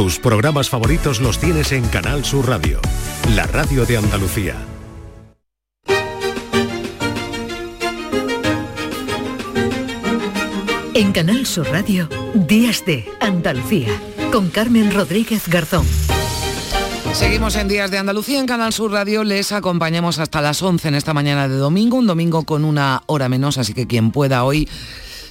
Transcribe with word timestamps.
Tus 0.00 0.18
programas 0.18 0.70
favoritos 0.70 1.20
los 1.20 1.38
tienes 1.38 1.72
en 1.72 1.86
Canal 1.88 2.24
Sur 2.24 2.48
Radio, 2.48 2.80
la 3.34 3.46
radio 3.46 3.84
de 3.84 3.98
Andalucía. 3.98 4.56
En 10.94 11.12
Canal 11.12 11.44
Sur 11.44 11.68
Radio, 11.70 12.08
Días 12.32 12.86
de 12.86 13.04
Andalucía, 13.20 13.88
con 14.32 14.48
Carmen 14.48 14.90
Rodríguez 14.90 15.46
Garzón. 15.48 15.84
Seguimos 17.12 17.54
en 17.56 17.68
Días 17.68 17.90
de 17.90 17.98
Andalucía 17.98 18.40
en 18.40 18.46
Canal 18.46 18.72
Sur 18.72 18.92
Radio. 18.92 19.22
Les 19.22 19.52
acompañamos 19.52 20.18
hasta 20.18 20.40
las 20.40 20.62
11 20.62 20.88
en 20.88 20.94
esta 20.94 21.12
mañana 21.12 21.46
de 21.46 21.56
domingo, 21.56 21.98
un 21.98 22.06
domingo 22.06 22.44
con 22.44 22.64
una 22.64 23.02
hora 23.04 23.28
menos, 23.28 23.58
así 23.58 23.74
que 23.74 23.86
quien 23.86 24.12
pueda 24.12 24.44
hoy 24.44 24.66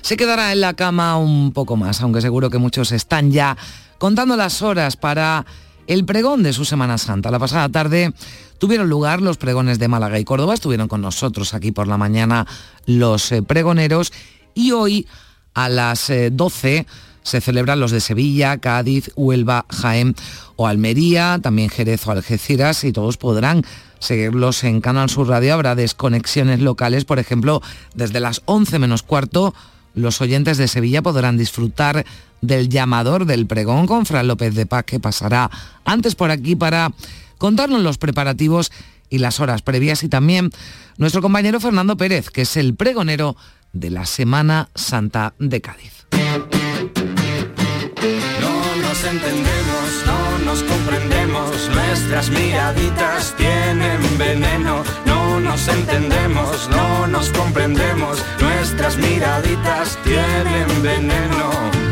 se 0.01 0.15
quedará 0.15 0.51
en 0.54 0.61
la 0.61 0.75
cama 0.75 1.17
un 1.17 1.54
poco 1.54 1.75
más, 1.75 2.01
aunque 2.01 2.21
seguro 2.21 2.51
que 2.51 2.59
muchos 2.59 2.91
están 2.91 3.31
ya 3.31 3.57
contando 4.00 4.36
las 4.36 4.63
horas 4.63 4.97
para 4.97 5.45
el 5.86 6.05
pregón 6.05 6.42
de 6.42 6.54
su 6.54 6.65
Semana 6.65 6.97
Santa. 6.97 7.29
La 7.29 7.37
pasada 7.37 7.69
tarde 7.69 8.14
tuvieron 8.57 8.89
lugar 8.89 9.21
los 9.21 9.37
pregones 9.37 9.78
de 9.78 9.87
Málaga 9.87 10.19
y 10.19 10.23
Córdoba, 10.23 10.56
estuvieron 10.56 10.87
con 10.87 11.01
nosotros 11.01 11.54
aquí 11.54 11.71
por 11.71 11.87
la 11.87 11.97
mañana 11.97 12.47
los 12.87 13.32
eh, 13.32 13.43
pregoneros 13.43 14.11
y 14.56 14.71
hoy 14.71 15.07
a 15.54 15.70
las 15.70 16.11
12 16.32 16.78
eh, 16.78 16.86
se 17.23 17.42
celebran 17.42 17.79
los 17.79 17.92
de 17.92 18.01
Sevilla, 18.01 18.57
Cádiz, 18.57 19.11
Huelva, 19.15 19.65
Jaén 19.70 20.15
o 20.56 20.68
Almería, 20.68 21.39
también 21.42 21.70
Jerez 21.70 22.07
o 22.07 22.11
Algeciras 22.11 22.84
y 22.84 22.92
todos 22.92 23.18
podrán 23.18 23.64
seguirlos 24.00 24.64
en 24.64 24.81
Canal 24.81 25.09
Sur 25.09 25.28
Radio. 25.28 25.54
Habrá 25.54 25.75
desconexiones 25.75 26.59
locales, 26.61 27.06
por 27.06 27.20
ejemplo, 27.20 27.61
desde 27.93 28.20
las 28.20 28.42
11 28.45 28.79
menos 28.79 29.04
cuarto 29.04 29.54
los 29.93 30.21
oyentes 30.21 30.57
de 30.57 30.68
Sevilla 30.68 31.01
podrán 31.01 31.37
disfrutar 31.37 32.06
del 32.42 32.70
llamador 32.70 33.25
del 33.25 33.48
pregón 33.48 33.88
con 33.88 34.06
Fran 34.06 34.28
López 34.28 34.56
de 34.56 34.66
Paz, 34.66 34.84
que 34.86 35.00
pasará 35.00 35.50
antes 35.86 36.16
por 36.16 36.31
aquí 36.31 36.56
para 36.56 36.92
contarnos 37.38 37.81
los 37.81 37.98
preparativos 37.98 38.72
y 39.09 39.18
las 39.18 39.40
horas 39.40 39.62
previas, 39.62 40.04
y 40.04 40.09
también 40.09 40.52
nuestro 40.98 41.22
compañero 41.22 41.59
Fernando 41.59 41.98
Pérez, 41.98 42.30
que 42.30 42.42
es 42.44 42.58
el 42.58 42.76
pregonero 42.76 43.36
de 43.73 43.90
la 43.90 44.06
Semana 44.06 44.70
Santa 44.76 45.34
de 45.40 45.62
Cádiz. 45.62 46.06
No 48.42 48.76
nos 48.81 49.03
entendemos, 49.03 50.03
no 50.06 50.46
nos 50.46 50.64
comprendemos, 50.64 51.70
nuestras 51.74 52.30
miraditas 52.30 53.36
tienen 53.38 54.18
veneno, 54.18 54.84
no 55.06 55.40
nos 55.40 55.68
entendemos, 55.68 56.70
no 56.70 57.08
nos 57.08 57.30
comprendemos, 57.30 58.24
nuestras 58.40 58.98
miraditas 58.98 59.98
tienen 60.03 60.81
veneno. 60.81 61.89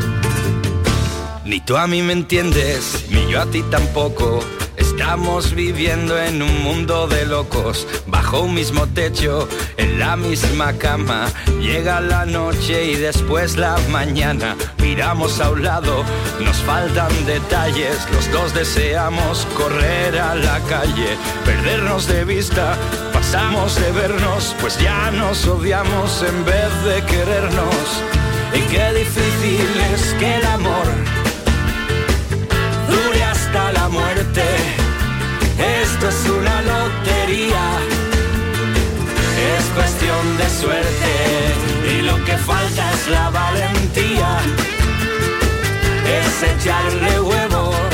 Ni 1.48 1.62
tú 1.62 1.78
a 1.78 1.88
mí 1.88 2.02
me 2.02 2.12
entiendes, 2.12 3.06
ni 3.10 3.26
yo 3.32 3.42
a 3.42 3.46
ti 3.46 3.64
tampoco. 3.72 4.42
Estamos 4.76 5.54
viviendo 5.56 6.22
en 6.22 6.42
un 6.42 6.62
mundo 6.62 7.08
de 7.08 7.26
locos, 7.26 7.88
bajo 8.06 8.42
un 8.42 8.54
mismo 8.54 8.86
techo, 8.88 9.48
en 9.78 9.98
la 9.98 10.18
misma 10.18 10.74
cama. 10.74 11.28
Llega 11.62 12.02
la 12.02 12.26
noche 12.26 12.92
y 12.92 12.96
después 12.96 13.56
la 13.56 13.78
mañana. 13.90 14.58
Miramos 14.80 15.40
a 15.40 15.52
un 15.52 15.64
lado, 15.64 16.04
nos 16.42 16.58
faltan 16.58 17.14
detalles. 17.26 18.06
Los 18.12 18.30
dos 18.30 18.54
deseamos 18.54 19.48
correr 19.56 20.20
a 20.20 20.36
la 20.36 20.60
calle, 20.68 21.16
perdernos 21.46 22.08
de 22.08 22.26
vista. 22.26 22.78
Pasamos 23.14 23.80
de 23.80 23.90
vernos, 23.94 24.54
pues 24.60 24.78
ya 24.80 25.12
nos 25.12 25.48
odiamos 25.48 26.24
en 26.24 26.44
vez 26.44 26.84
de 26.84 27.06
querernos. 27.06 28.04
Y 28.54 28.60
qué 28.70 28.94
difícil 28.94 29.70
es 29.94 30.14
que 30.16 30.36
el 30.36 30.46
amor 30.46 31.17
Esto 36.00 36.10
es 36.10 36.30
una 36.30 36.62
lotería, 36.62 37.80
es 39.58 39.66
cuestión 39.74 40.38
de 40.38 40.48
suerte 40.48 41.92
y 41.92 42.02
lo 42.04 42.24
que 42.24 42.38
falta 42.38 42.94
es 42.94 43.08
la 43.08 43.32
valentía, 43.32 44.38
es 46.06 46.44
echarle 46.44 47.20
huevos. 47.20 47.87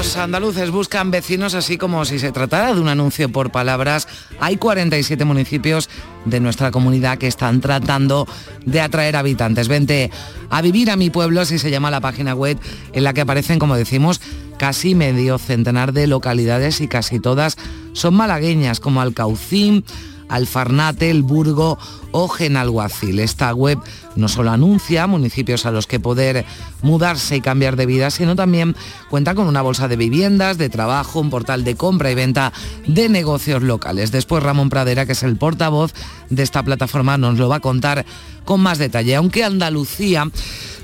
Pueblos 0.00 0.16
andaluces 0.16 0.70
buscan 0.70 1.10
vecinos 1.10 1.52
así 1.52 1.76
como 1.76 2.06
si 2.06 2.18
se 2.18 2.32
tratara 2.32 2.72
de 2.72 2.80
un 2.80 2.88
anuncio 2.88 3.30
por 3.30 3.52
palabras. 3.52 4.08
Hay 4.40 4.56
47 4.56 5.26
municipios 5.26 5.90
de 6.24 6.40
nuestra 6.40 6.70
comunidad 6.70 7.18
que 7.18 7.26
están 7.26 7.60
tratando 7.60 8.26
de 8.64 8.80
atraer 8.80 9.14
habitantes. 9.16 9.68
Vente 9.68 10.10
a 10.48 10.62
vivir 10.62 10.90
a 10.90 10.96
mi 10.96 11.10
pueblo, 11.10 11.42
así 11.42 11.58
se 11.58 11.70
llama 11.70 11.90
la 11.90 12.00
página 12.00 12.34
web 12.34 12.58
en 12.94 13.04
la 13.04 13.12
que 13.12 13.20
aparecen, 13.20 13.58
como 13.58 13.76
decimos, 13.76 14.22
casi 14.56 14.94
medio 14.94 15.36
centenar 15.36 15.92
de 15.92 16.06
localidades 16.06 16.80
y 16.80 16.88
casi 16.88 17.20
todas 17.20 17.58
son 17.92 18.14
malagueñas, 18.14 18.80
como 18.80 19.02
Alcaucín, 19.02 19.84
Alfarnate, 20.30 21.10
El 21.10 21.22
Burgo 21.22 21.78
o 22.12 22.28
Genalguacil. 22.28 23.20
Esta 23.20 23.52
web 23.52 23.78
no 24.16 24.28
solo 24.28 24.50
anuncia 24.50 25.06
municipios 25.06 25.66
a 25.66 25.70
los 25.70 25.86
que 25.86 26.00
poder 26.00 26.44
mudarse 26.82 27.36
y 27.36 27.40
cambiar 27.40 27.76
de 27.76 27.86
vida, 27.86 28.10
sino 28.10 28.36
también 28.36 28.74
cuenta 29.08 29.34
con 29.34 29.46
una 29.46 29.62
bolsa 29.62 29.88
de 29.88 29.96
viviendas, 29.96 30.58
de 30.58 30.68
trabajo, 30.68 31.20
un 31.20 31.30
portal 31.30 31.64
de 31.64 31.76
compra 31.76 32.10
y 32.10 32.14
venta 32.14 32.52
de 32.86 33.08
negocios 33.08 33.62
locales. 33.62 34.12
Después 34.12 34.42
Ramón 34.42 34.70
Pradera, 34.70 35.06
que 35.06 35.12
es 35.12 35.22
el 35.22 35.36
portavoz 35.36 35.92
de 36.30 36.42
esta 36.42 36.62
plataforma, 36.62 37.18
nos 37.18 37.38
lo 37.38 37.48
va 37.48 37.56
a 37.56 37.60
contar 37.60 38.04
con 38.44 38.60
más 38.60 38.78
detalle. 38.78 39.16
Aunque 39.16 39.44
Andalucía 39.44 40.30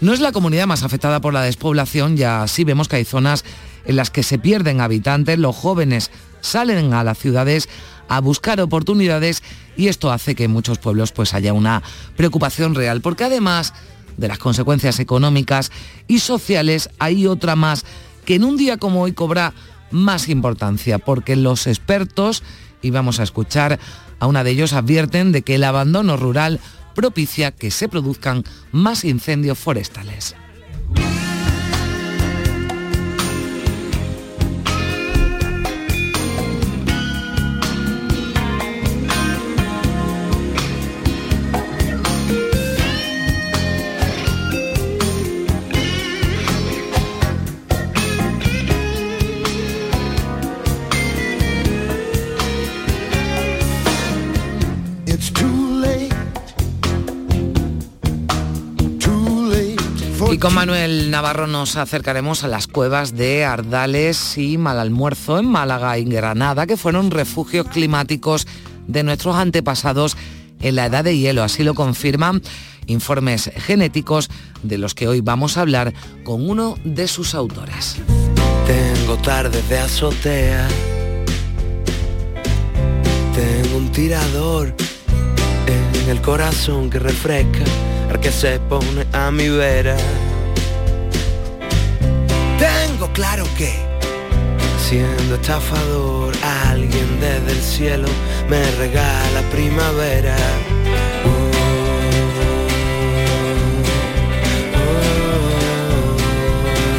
no 0.01 0.13
es 0.13 0.21
la 0.21 0.33
comunidad 0.33 0.67
más 0.67 0.83
afectada 0.83 1.21
por 1.21 1.33
la 1.33 1.43
despoblación, 1.43 2.17
ya 2.17 2.47
sí 2.49 2.65
vemos 2.65 2.89
que 2.89 2.97
hay 2.97 3.05
zonas 3.05 3.45
en 3.85 3.97
las 3.97 4.11
que 4.11 4.23
se 4.23 4.39
pierden 4.39 4.81
habitantes, 4.81 5.39
los 5.39 5.55
jóvenes 5.55 6.11
salen 6.41 6.93
a 6.93 7.05
las 7.05 7.19
ciudades 7.19 7.69
a 8.09 8.21
buscar 8.21 8.61
oportunidades 8.61 9.43
y 9.77 9.89
esto 9.89 10.11
hace 10.11 10.35
que 10.35 10.45
en 10.45 10.53
muchos 10.53 10.79
pueblos 10.79 11.13
pues 11.13 11.35
haya 11.35 11.53
una 11.53 11.83
preocupación 12.17 12.75
real, 12.75 13.01
porque 13.01 13.25
además 13.25 13.75
de 14.17 14.29
las 14.29 14.39
consecuencias 14.39 14.99
económicas 15.01 15.71
y 16.07 16.21
sociales 16.21 16.91
hay 16.99 17.27
otra 17.27 17.57
más 17.57 17.85
que 18.25 18.37
en 18.37 18.45
un 18.45 18.57
día 18.57 18.77
como 18.77 19.03
hoy 19.03 19.13
cobra 19.13 19.55
más 19.91 20.29
importancia, 20.29 20.99
porque 20.99 21.37
los 21.37 21.67
expertos, 21.67 22.43
y 22.83 22.91
vamos 22.91 23.21
a 23.21 23.23
escuchar 23.23 23.79
a 24.19 24.27
una 24.27 24.45
de 24.45 24.51
ellos, 24.51 24.73
advierten 24.73 25.33
de 25.33 25.43
que 25.43 25.55
el 25.55 25.65
abandono 25.65 26.17
rural 26.17 26.61
propicia 26.95 27.53
que 27.53 27.71
se 27.71 27.89
produzcan 27.89 28.45
más 28.73 29.05
incendios 29.05 29.59
forestales. 29.59 30.35
Con 60.47 60.55
Manuel 60.55 61.11
Navarro 61.11 61.49
nos 61.49 61.75
acercaremos 61.75 62.45
a 62.45 62.47
las 62.47 62.69
cuevas 62.69 63.17
de 63.17 63.45
Ardales 63.45 64.39
y 64.39 64.59
Malalmuerzo 64.59 65.41
en 65.41 65.47
Málaga 65.47 65.99
y 65.99 66.05
Granada, 66.05 66.69
que 66.69 66.77
fueron 66.77 67.11
refugios 67.11 67.67
climáticos 67.67 68.47
de 68.87 69.03
nuestros 69.03 69.35
antepasados 69.35 70.17
en 70.61 70.77
la 70.77 70.87
edad 70.87 71.03
de 71.03 71.19
hielo. 71.19 71.43
Así 71.43 71.65
lo 71.65 71.75
confirman 71.75 72.43
informes 72.87 73.51
genéticos 73.57 74.31
de 74.63 74.79
los 74.79 74.95
que 74.95 75.09
hoy 75.09 75.21
vamos 75.21 75.57
a 75.57 75.63
hablar 75.63 75.93
con 76.23 76.49
uno 76.49 76.79
de 76.85 77.09
sus 77.09 77.35
autores. 77.35 77.97
Tengo 78.69 79.17
tardes 79.17 79.69
de 79.69 79.79
azotea. 79.81 80.69
Tengo 83.35 83.79
un 83.79 83.91
tirador 83.91 84.77
en 85.67 86.09
el 86.09 86.21
corazón 86.21 86.89
que 86.89 87.01
refresca 87.01 87.65
al 88.11 88.21
que 88.21 88.31
se 88.31 88.61
pone 88.61 89.07
a 89.13 89.33
mi 89.33 89.49
vera. 89.49 89.97
Claro 93.17 93.47
que 93.59 93.75
siendo 94.79 95.35
estafador 95.35 96.35
alguien 96.43 97.21
desde 97.21 97.53
el 97.53 97.63
cielo 97.63 98.09
me 98.49 98.63
regala 98.73 99.43
primavera. 99.51 100.37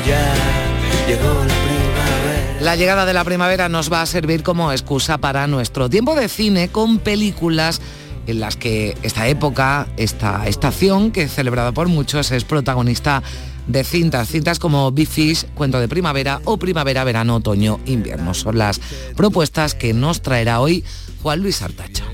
ya 0.08 0.34
llegó 1.08 1.24
la 1.24 1.54
primavera. 1.54 2.62
La 2.62 2.76
llegada 2.76 3.06
de 3.06 3.14
la 3.14 3.24
primavera 3.24 3.68
nos 3.68 3.92
va 3.92 4.04
a 4.04 4.06
servir 4.06 4.44
como 4.44 4.72
excusa 4.72 5.18
para 5.18 5.48
nuestro 5.48 5.90
tiempo 5.90 6.16
de 6.16 6.30
cine 6.30 6.70
con 6.70 7.00
películas 7.00 7.82
en 8.28 8.40
las 8.40 8.56
que 8.56 8.96
esta 9.02 9.28
época, 9.28 9.88
esta 9.98 10.48
estación, 10.48 11.12
que 11.12 11.24
es 11.24 11.34
celebrada 11.34 11.72
por 11.72 11.88
muchos, 11.88 12.32
es 12.32 12.44
protagonista 12.44 13.24
de 13.68 13.84
cintas, 13.84 14.30
cintas 14.30 14.60
como 14.60 14.92
Big 14.92 15.10
Cuento 15.54 15.80
de 15.80 15.88
Primavera 15.88 16.42
o 16.46 16.58
Primavera, 16.58 17.04
Verano, 17.04 17.36
Otoño, 17.36 17.80
Invierno. 17.86 18.34
Son 18.34 18.58
las 18.58 18.80
propuestas 19.16 19.76
que 19.76 19.94
nos 19.94 20.22
traerá 20.22 20.62
hoy 20.62 20.84
Juan 21.22 21.42
Luis 21.42 21.62
Artacha. 21.62 22.06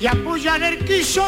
y 0.00 0.06
apoyar 0.06 0.62
el 0.62 0.78
quiso 0.84 1.24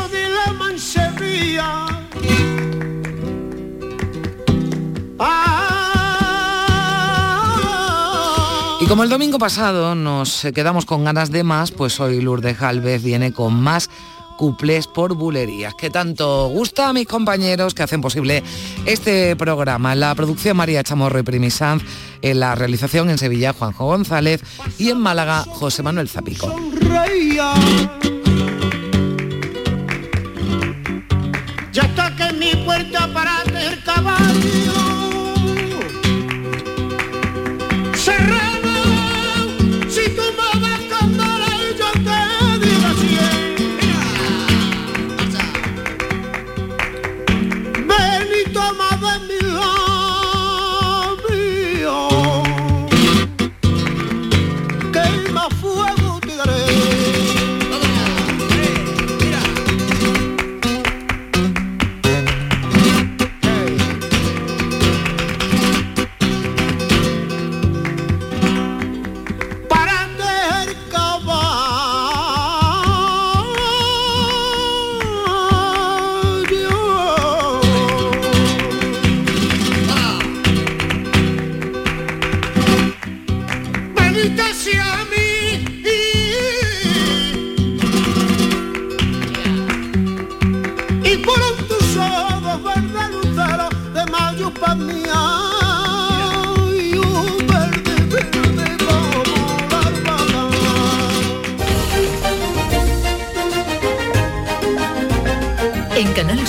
como 8.90 9.04
el 9.04 9.08
domingo 9.08 9.38
pasado 9.38 9.94
nos 9.94 10.48
quedamos 10.52 10.84
con 10.84 11.04
ganas 11.04 11.30
de 11.30 11.44
más, 11.44 11.70
pues 11.70 12.00
hoy 12.00 12.20
Lourdes 12.20 12.58
Galvez 12.58 13.04
viene 13.04 13.32
con 13.32 13.54
más 13.54 13.88
cuplés 14.36 14.88
por 14.88 15.14
bulerías, 15.14 15.74
que 15.74 15.90
tanto 15.90 16.48
gusta 16.48 16.88
a 16.88 16.92
mis 16.92 17.06
compañeros 17.06 17.72
que 17.72 17.84
hacen 17.84 18.00
posible 18.00 18.42
este 18.86 19.36
programa. 19.36 19.94
La 19.94 20.12
producción 20.16 20.56
María 20.56 20.82
Chamorro 20.82 21.20
y 21.20 21.22
Primisanz, 21.22 21.84
en 22.20 22.40
la 22.40 22.56
realización 22.56 23.10
en 23.10 23.18
Sevilla 23.18 23.52
Juanjo 23.52 23.86
González 23.86 24.42
y 24.76 24.90
en 24.90 24.98
Málaga 24.98 25.44
José 25.48 25.84
Manuel 25.84 26.08
Zapico. 26.08 26.52
Ya 31.72 32.28
en 32.28 32.38
mi 32.40 32.56
puerta 32.64 33.08
para 33.14 33.42
el 33.44 33.84
caballo. 33.84 34.69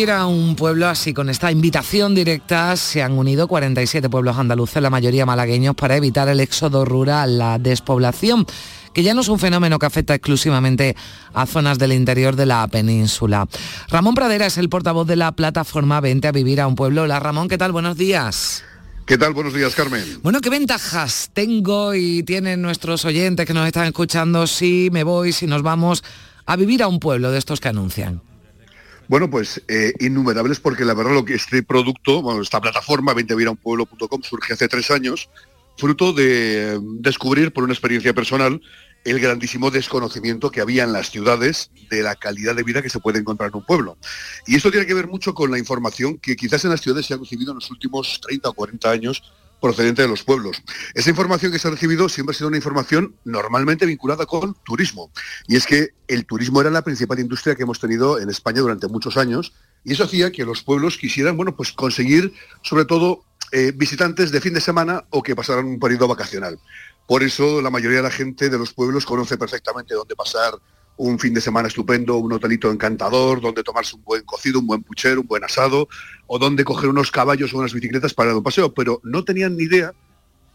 Vivir 0.00 0.14
a 0.14 0.24
un 0.24 0.56
pueblo 0.56 0.88
así, 0.88 1.12
con 1.12 1.28
esta 1.28 1.52
invitación 1.52 2.14
directa 2.14 2.74
se 2.78 3.02
han 3.02 3.18
unido 3.18 3.46
47 3.46 4.08
pueblos 4.08 4.38
andaluces, 4.38 4.80
la 4.80 4.88
mayoría 4.88 5.26
malagueños, 5.26 5.74
para 5.74 5.94
evitar 5.94 6.26
el 6.30 6.40
éxodo 6.40 6.86
rural, 6.86 7.36
la 7.36 7.58
despoblación, 7.58 8.46
que 8.94 9.02
ya 9.02 9.12
no 9.12 9.20
es 9.20 9.28
un 9.28 9.38
fenómeno 9.38 9.78
que 9.78 9.84
afecta 9.84 10.14
exclusivamente 10.14 10.96
a 11.34 11.44
zonas 11.44 11.78
del 11.78 11.92
interior 11.92 12.34
de 12.34 12.46
la 12.46 12.66
península. 12.68 13.46
Ramón 13.90 14.14
Pradera 14.14 14.46
es 14.46 14.56
el 14.56 14.70
portavoz 14.70 15.06
de 15.06 15.16
la 15.16 15.32
plataforma 15.32 16.00
Vente 16.00 16.28
a 16.28 16.32
vivir 16.32 16.62
a 16.62 16.66
un 16.66 16.76
pueblo. 16.76 17.02
Hola 17.02 17.20
Ramón, 17.20 17.48
¿qué 17.48 17.58
tal? 17.58 17.72
Buenos 17.72 17.98
días. 17.98 18.64
¿Qué 19.04 19.18
tal? 19.18 19.34
Buenos 19.34 19.52
días, 19.52 19.74
Carmen. 19.74 20.20
Bueno, 20.22 20.40
¿qué 20.40 20.48
ventajas 20.48 21.28
tengo 21.34 21.94
y 21.94 22.22
tienen 22.22 22.62
nuestros 22.62 23.04
oyentes 23.04 23.44
que 23.44 23.52
nos 23.52 23.66
están 23.66 23.84
escuchando 23.84 24.46
si 24.46 24.88
me 24.90 25.04
voy, 25.04 25.34
si 25.34 25.46
nos 25.46 25.60
vamos 25.60 26.02
a 26.46 26.56
vivir 26.56 26.82
a 26.82 26.88
un 26.88 27.00
pueblo 27.00 27.30
de 27.30 27.38
estos 27.38 27.60
que 27.60 27.68
anuncian? 27.68 28.22
Bueno, 29.10 29.28
pues 29.28 29.60
eh, 29.66 29.92
innumerables 29.98 30.60
porque 30.60 30.84
la 30.84 30.94
verdad 30.94 31.14
lo 31.14 31.24
que 31.24 31.34
este 31.34 31.64
producto, 31.64 32.22
bueno, 32.22 32.42
esta 32.42 32.60
plataforma 32.60 33.12
20viraunpueblo.com 33.12 34.22
surge 34.22 34.52
hace 34.52 34.68
tres 34.68 34.88
años, 34.92 35.28
fruto 35.76 36.12
de 36.12 36.74
eh, 36.74 36.78
descubrir 36.80 37.52
por 37.52 37.64
una 37.64 37.72
experiencia 37.72 38.14
personal 38.14 38.62
el 39.04 39.18
grandísimo 39.18 39.72
desconocimiento 39.72 40.52
que 40.52 40.60
había 40.60 40.84
en 40.84 40.92
las 40.92 41.10
ciudades 41.10 41.72
de 41.90 42.04
la 42.04 42.14
calidad 42.14 42.54
de 42.54 42.62
vida 42.62 42.82
que 42.82 42.88
se 42.88 43.00
puede 43.00 43.18
encontrar 43.18 43.50
en 43.50 43.56
un 43.56 43.66
pueblo. 43.66 43.98
Y 44.46 44.54
esto 44.54 44.70
tiene 44.70 44.86
que 44.86 44.94
ver 44.94 45.08
mucho 45.08 45.34
con 45.34 45.50
la 45.50 45.58
información 45.58 46.16
que 46.16 46.36
quizás 46.36 46.64
en 46.64 46.70
las 46.70 46.80
ciudades 46.80 47.06
se 47.06 47.14
ha 47.14 47.16
recibido 47.16 47.50
en 47.50 47.56
los 47.56 47.68
últimos 47.72 48.20
30 48.20 48.48
o 48.48 48.52
40 48.52 48.90
años 48.92 49.24
procedente 49.60 50.02
de 50.02 50.08
los 50.08 50.22
pueblos. 50.24 50.62
Esa 50.94 51.10
información 51.10 51.52
que 51.52 51.58
se 51.58 51.68
ha 51.68 51.70
recibido 51.70 52.08
siempre 52.08 52.34
ha 52.34 52.38
sido 52.38 52.48
una 52.48 52.56
información 52.56 53.14
normalmente 53.24 53.86
vinculada 53.86 54.26
con 54.26 54.54
turismo. 54.64 55.10
Y 55.46 55.56
es 55.56 55.66
que 55.66 55.90
el 56.08 56.26
turismo 56.26 56.60
era 56.60 56.70
la 56.70 56.82
principal 56.82 57.20
industria 57.20 57.54
que 57.54 57.62
hemos 57.62 57.80
tenido 57.80 58.18
en 58.18 58.30
España 58.30 58.60
durante 58.60 58.88
muchos 58.88 59.16
años 59.16 59.52
y 59.84 59.92
eso 59.92 60.04
hacía 60.04 60.30
que 60.30 60.44
los 60.44 60.62
pueblos 60.62 60.98
quisieran, 60.98 61.36
bueno, 61.36 61.56
pues 61.56 61.72
conseguir 61.72 62.32
sobre 62.62 62.84
todo 62.84 63.24
eh, 63.52 63.72
visitantes 63.74 64.30
de 64.30 64.40
fin 64.40 64.54
de 64.54 64.60
semana 64.60 65.04
o 65.10 65.22
que 65.22 65.36
pasaran 65.36 65.66
un 65.66 65.80
periodo 65.80 66.08
vacacional. 66.08 66.58
Por 67.06 67.22
eso 67.22 67.60
la 67.60 67.70
mayoría 67.70 67.98
de 67.98 68.04
la 68.04 68.10
gente 68.10 68.48
de 68.48 68.58
los 68.58 68.72
pueblos 68.72 69.04
conoce 69.04 69.36
perfectamente 69.36 69.94
dónde 69.94 70.14
pasar 70.14 70.54
un 71.00 71.18
fin 71.18 71.32
de 71.32 71.40
semana 71.40 71.68
estupendo, 71.68 72.18
un 72.18 72.32
hotelito 72.32 72.70
encantador, 72.70 73.40
donde 73.40 73.62
tomarse 73.62 73.96
un 73.96 74.04
buen 74.04 74.22
cocido, 74.24 74.60
un 74.60 74.66
buen 74.66 74.82
puchero, 74.82 75.22
un 75.22 75.26
buen 75.26 75.42
asado, 75.42 75.88
o 76.26 76.38
donde 76.38 76.62
coger 76.62 76.90
unos 76.90 77.10
caballos 77.10 77.54
o 77.54 77.58
unas 77.58 77.72
bicicletas 77.72 78.12
para 78.12 78.28
dar 78.28 78.36
un 78.36 78.42
paseo, 78.42 78.74
pero 78.74 79.00
no 79.02 79.24
tenían 79.24 79.56
ni 79.56 79.64
idea, 79.64 79.94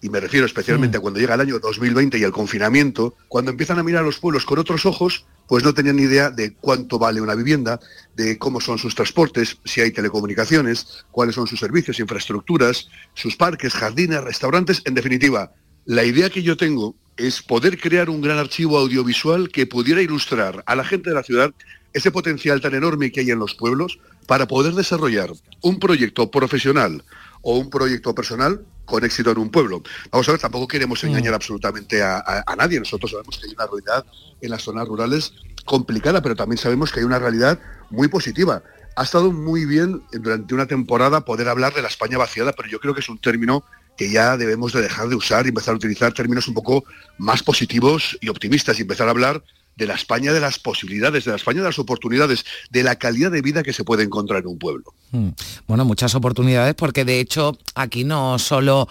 y 0.02 0.10
me 0.10 0.20
refiero 0.20 0.46
especialmente 0.46 0.98
a 0.98 1.00
cuando 1.00 1.20
llega 1.20 1.34
el 1.34 1.42
año 1.42 1.58
2020 1.58 2.20
y 2.20 2.24
el 2.24 2.32
confinamiento, 2.32 3.16
cuando 3.28 3.50
empiezan 3.50 3.80
a 3.80 3.84
mirar 3.84 4.04
los 4.04 4.20
pueblos 4.20 4.46
con 4.46 4.60
otros 4.60 4.86
ojos, 4.86 5.26
pues 5.48 5.64
no 5.64 5.74
tenían 5.74 5.96
ni 5.96 6.04
idea 6.04 6.30
de 6.30 6.54
cuánto 6.54 7.00
vale 7.00 7.22
una 7.22 7.34
vivienda, 7.34 7.80
de 8.16 8.38
cómo 8.38 8.62
son 8.62 8.78
sus 8.78 8.94
transportes, 8.94 9.58
si 9.66 9.82
hay 9.82 9.90
telecomunicaciones, 9.90 11.06
cuáles 11.10 11.34
son 11.34 11.48
sus 11.48 11.60
servicios, 11.60 12.00
infraestructuras, 12.00 12.88
sus 13.16 13.36
parques, 13.36 13.74
jardines, 13.74 14.24
restaurantes, 14.24 14.84
en 14.86 14.94
definitiva, 14.94 15.54
la 15.86 16.04
idea 16.04 16.30
que 16.30 16.44
yo 16.44 16.56
tengo 16.56 16.96
es 17.18 17.42
poder 17.42 17.80
crear 17.80 18.10
un 18.10 18.22
gran 18.22 18.38
archivo 18.38 18.78
audiovisual 18.78 19.50
que 19.50 19.66
pudiera 19.68 20.02
ilustrar 20.02 20.64
a 20.66 20.76
la 20.76 20.84
gente 20.84 21.10
de 21.10 21.16
la 21.16 21.24
ciudad 21.24 21.54
ese 21.94 22.12
potencial 22.12 22.60
tan 22.60 22.74
enorme 22.76 23.12
que 23.12 23.22
hay 23.22 23.32
en 23.32 23.40
los 23.40 23.56
pueblos, 23.56 24.00
para 24.28 24.48
poder 24.48 24.74
desarrollar 24.74 25.30
un 25.62 25.80
proyecto 25.80 26.30
profesional 26.32 27.04
o 27.42 27.58
un 27.60 27.70
proyecto 27.70 28.14
personal 28.16 28.66
con 28.86 29.04
éxito 29.06 29.32
en 29.32 29.38
un 29.38 29.50
pueblo. 29.52 29.82
Vamos 30.12 30.28
a 30.28 30.32
ver, 30.32 30.42
tampoco 30.42 30.68
queremos 30.68 31.04
Mm. 31.04 31.08
engañar 31.08 31.34
absolutamente 31.36 32.02
a, 32.02 32.18
a- 32.18 32.44
a 32.46 32.56
nadie. 32.56 32.80
Nosotros 32.80 33.12
sabemos 33.12 33.38
que 33.38 33.48
hay 33.48 33.54
una 33.54 33.68
realidad 33.68 34.06
en 34.42 34.50
las 34.50 34.64
zonas 34.64 34.88
rurales 34.88 35.34
complicada, 35.64 36.22
pero 36.22 36.36
también 36.36 36.58
sabemos 36.58 36.92
que 36.92 37.00
hay 37.00 37.06
una 37.06 37.20
realidad 37.20 37.60
muy 37.92 38.08
positiva. 38.08 38.62
Ha 38.98 39.04
estado 39.04 39.32
muy 39.32 39.66
bien 39.66 40.02
durante 40.12 40.54
una 40.54 40.66
temporada 40.66 41.22
poder 41.24 41.48
hablar 41.48 41.74
de 41.74 41.82
la 41.84 41.88
España 41.88 42.18
vaciada, 42.18 42.52
pero 42.54 42.68
yo 42.68 42.80
creo 42.80 42.94
que 42.94 43.02
es 43.02 43.10
un 43.10 43.20
término 43.20 43.64
que 43.98 44.10
ya 44.10 44.38
debemos 44.38 44.74
de 44.74 44.82
dejar 44.82 45.08
de 45.08 45.16
usar 45.16 45.46
y 45.46 45.50
empezar 45.50 45.74
a 45.74 45.78
utilizar 45.78 46.14
términos 46.14 46.48
un 46.48 46.54
poco 46.54 46.84
más 47.18 47.44
positivos 47.44 48.18
y 48.22 48.30
optimistas 48.30 48.78
y 48.80 48.82
empezar 48.82 49.08
a 49.08 49.12
hablar 49.12 49.44
de 49.76 49.88
la 49.88 49.96
España 49.96 50.32
de 50.32 50.40
las 50.40 50.60
posibilidades, 50.60 51.26
de 51.26 51.32
la 51.32 51.38
España 51.38 51.60
de 51.60 51.68
las 51.68 51.80
oportunidades, 51.80 52.46
de 52.70 52.84
la 52.84 52.96
calidad 52.96 53.32
de 53.32 53.42
vida 53.42 53.64
que 53.64 53.74
se 53.74 53.84
puede 53.84 54.04
encontrar 54.04 54.42
en 54.42 54.48
un 54.48 54.58
pueblo. 54.58 54.94
Mm. 55.12 55.30
Bueno, 55.68 55.86
muchas 55.86 56.16
oportunidades 56.16 56.76
porque 56.76 57.06
de 57.06 57.20
hecho 57.20 57.58
aquí 57.76 58.04
no 58.04 58.40
solo 58.40 58.88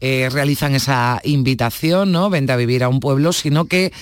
eh, 0.00 0.28
realizan 0.30 0.74
esa 0.74 1.20
invitación, 1.24 2.12
¿no? 2.12 2.28
Vente 2.28 2.52
a 2.52 2.56
vivir 2.56 2.84
a 2.84 2.88
un 2.88 3.00
pueblo, 3.00 3.32
sino 3.32 3.64
que 3.64 3.92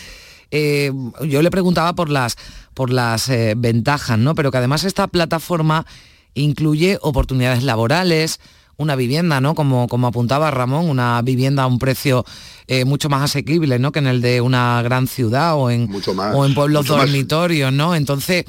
eh, 0.50 0.92
yo 1.22 1.42
le 1.42 1.50
preguntaba 1.50 1.94
por 1.94 2.10
las, 2.10 2.36
por 2.74 2.90
las 2.90 3.28
eh, 3.28 3.54
ventajas, 3.56 4.18
¿no? 4.18 4.34
Pero 4.34 4.50
que 4.50 4.58
además 4.58 4.84
esta 4.84 5.06
plataforma 5.06 5.86
incluye 6.34 6.98
oportunidades 7.00 7.62
laborales, 7.62 8.40
una 8.76 8.96
vivienda, 8.96 9.40
¿no? 9.40 9.54
Como, 9.54 9.88
como 9.88 10.06
apuntaba 10.06 10.50
Ramón, 10.50 10.88
una 10.88 11.20
vivienda 11.22 11.62
a 11.62 11.66
un 11.66 11.78
precio 11.78 12.24
eh, 12.66 12.84
mucho 12.84 13.08
más 13.08 13.22
asequible, 13.22 13.78
¿no? 13.78 13.92
Que 13.92 13.98
en 13.98 14.06
el 14.06 14.20
de 14.20 14.40
una 14.40 14.80
gran 14.82 15.06
ciudad 15.06 15.54
o 15.54 15.70
en, 15.70 15.88
Mucho 15.90 16.14
más, 16.14 16.34
o 16.34 16.46
en 16.46 16.54
pueblos 16.54 16.88
más. 16.88 16.98
dormitorios, 16.98 17.72
¿no? 17.72 17.94
Entonces, 17.94 18.44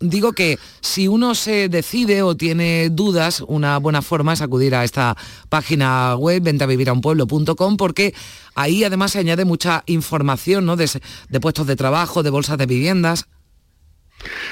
digo 0.00 0.32
que 0.32 0.58
si 0.80 1.08
uno 1.08 1.34
se 1.34 1.68
decide 1.68 2.22
o 2.22 2.36
tiene 2.36 2.88
dudas, 2.90 3.42
una 3.46 3.78
buena 3.78 4.00
forma 4.02 4.32
es 4.32 4.42
acudir 4.42 4.74
a 4.74 4.84
esta 4.84 5.16
página 5.48 6.14
web, 6.16 6.42
ventavivirunpueblo.com, 6.42 7.76
porque 7.76 8.14
ahí 8.54 8.84
además 8.84 9.12
se 9.12 9.18
añade 9.18 9.44
mucha 9.44 9.82
información, 9.86 10.64
¿no? 10.64 10.76
De 10.76 11.40
puestos 11.40 11.66
de 11.66 11.76
trabajo, 11.76 12.22
de 12.22 12.30
bolsas 12.30 12.58
de 12.58 12.66
viviendas. 12.66 13.26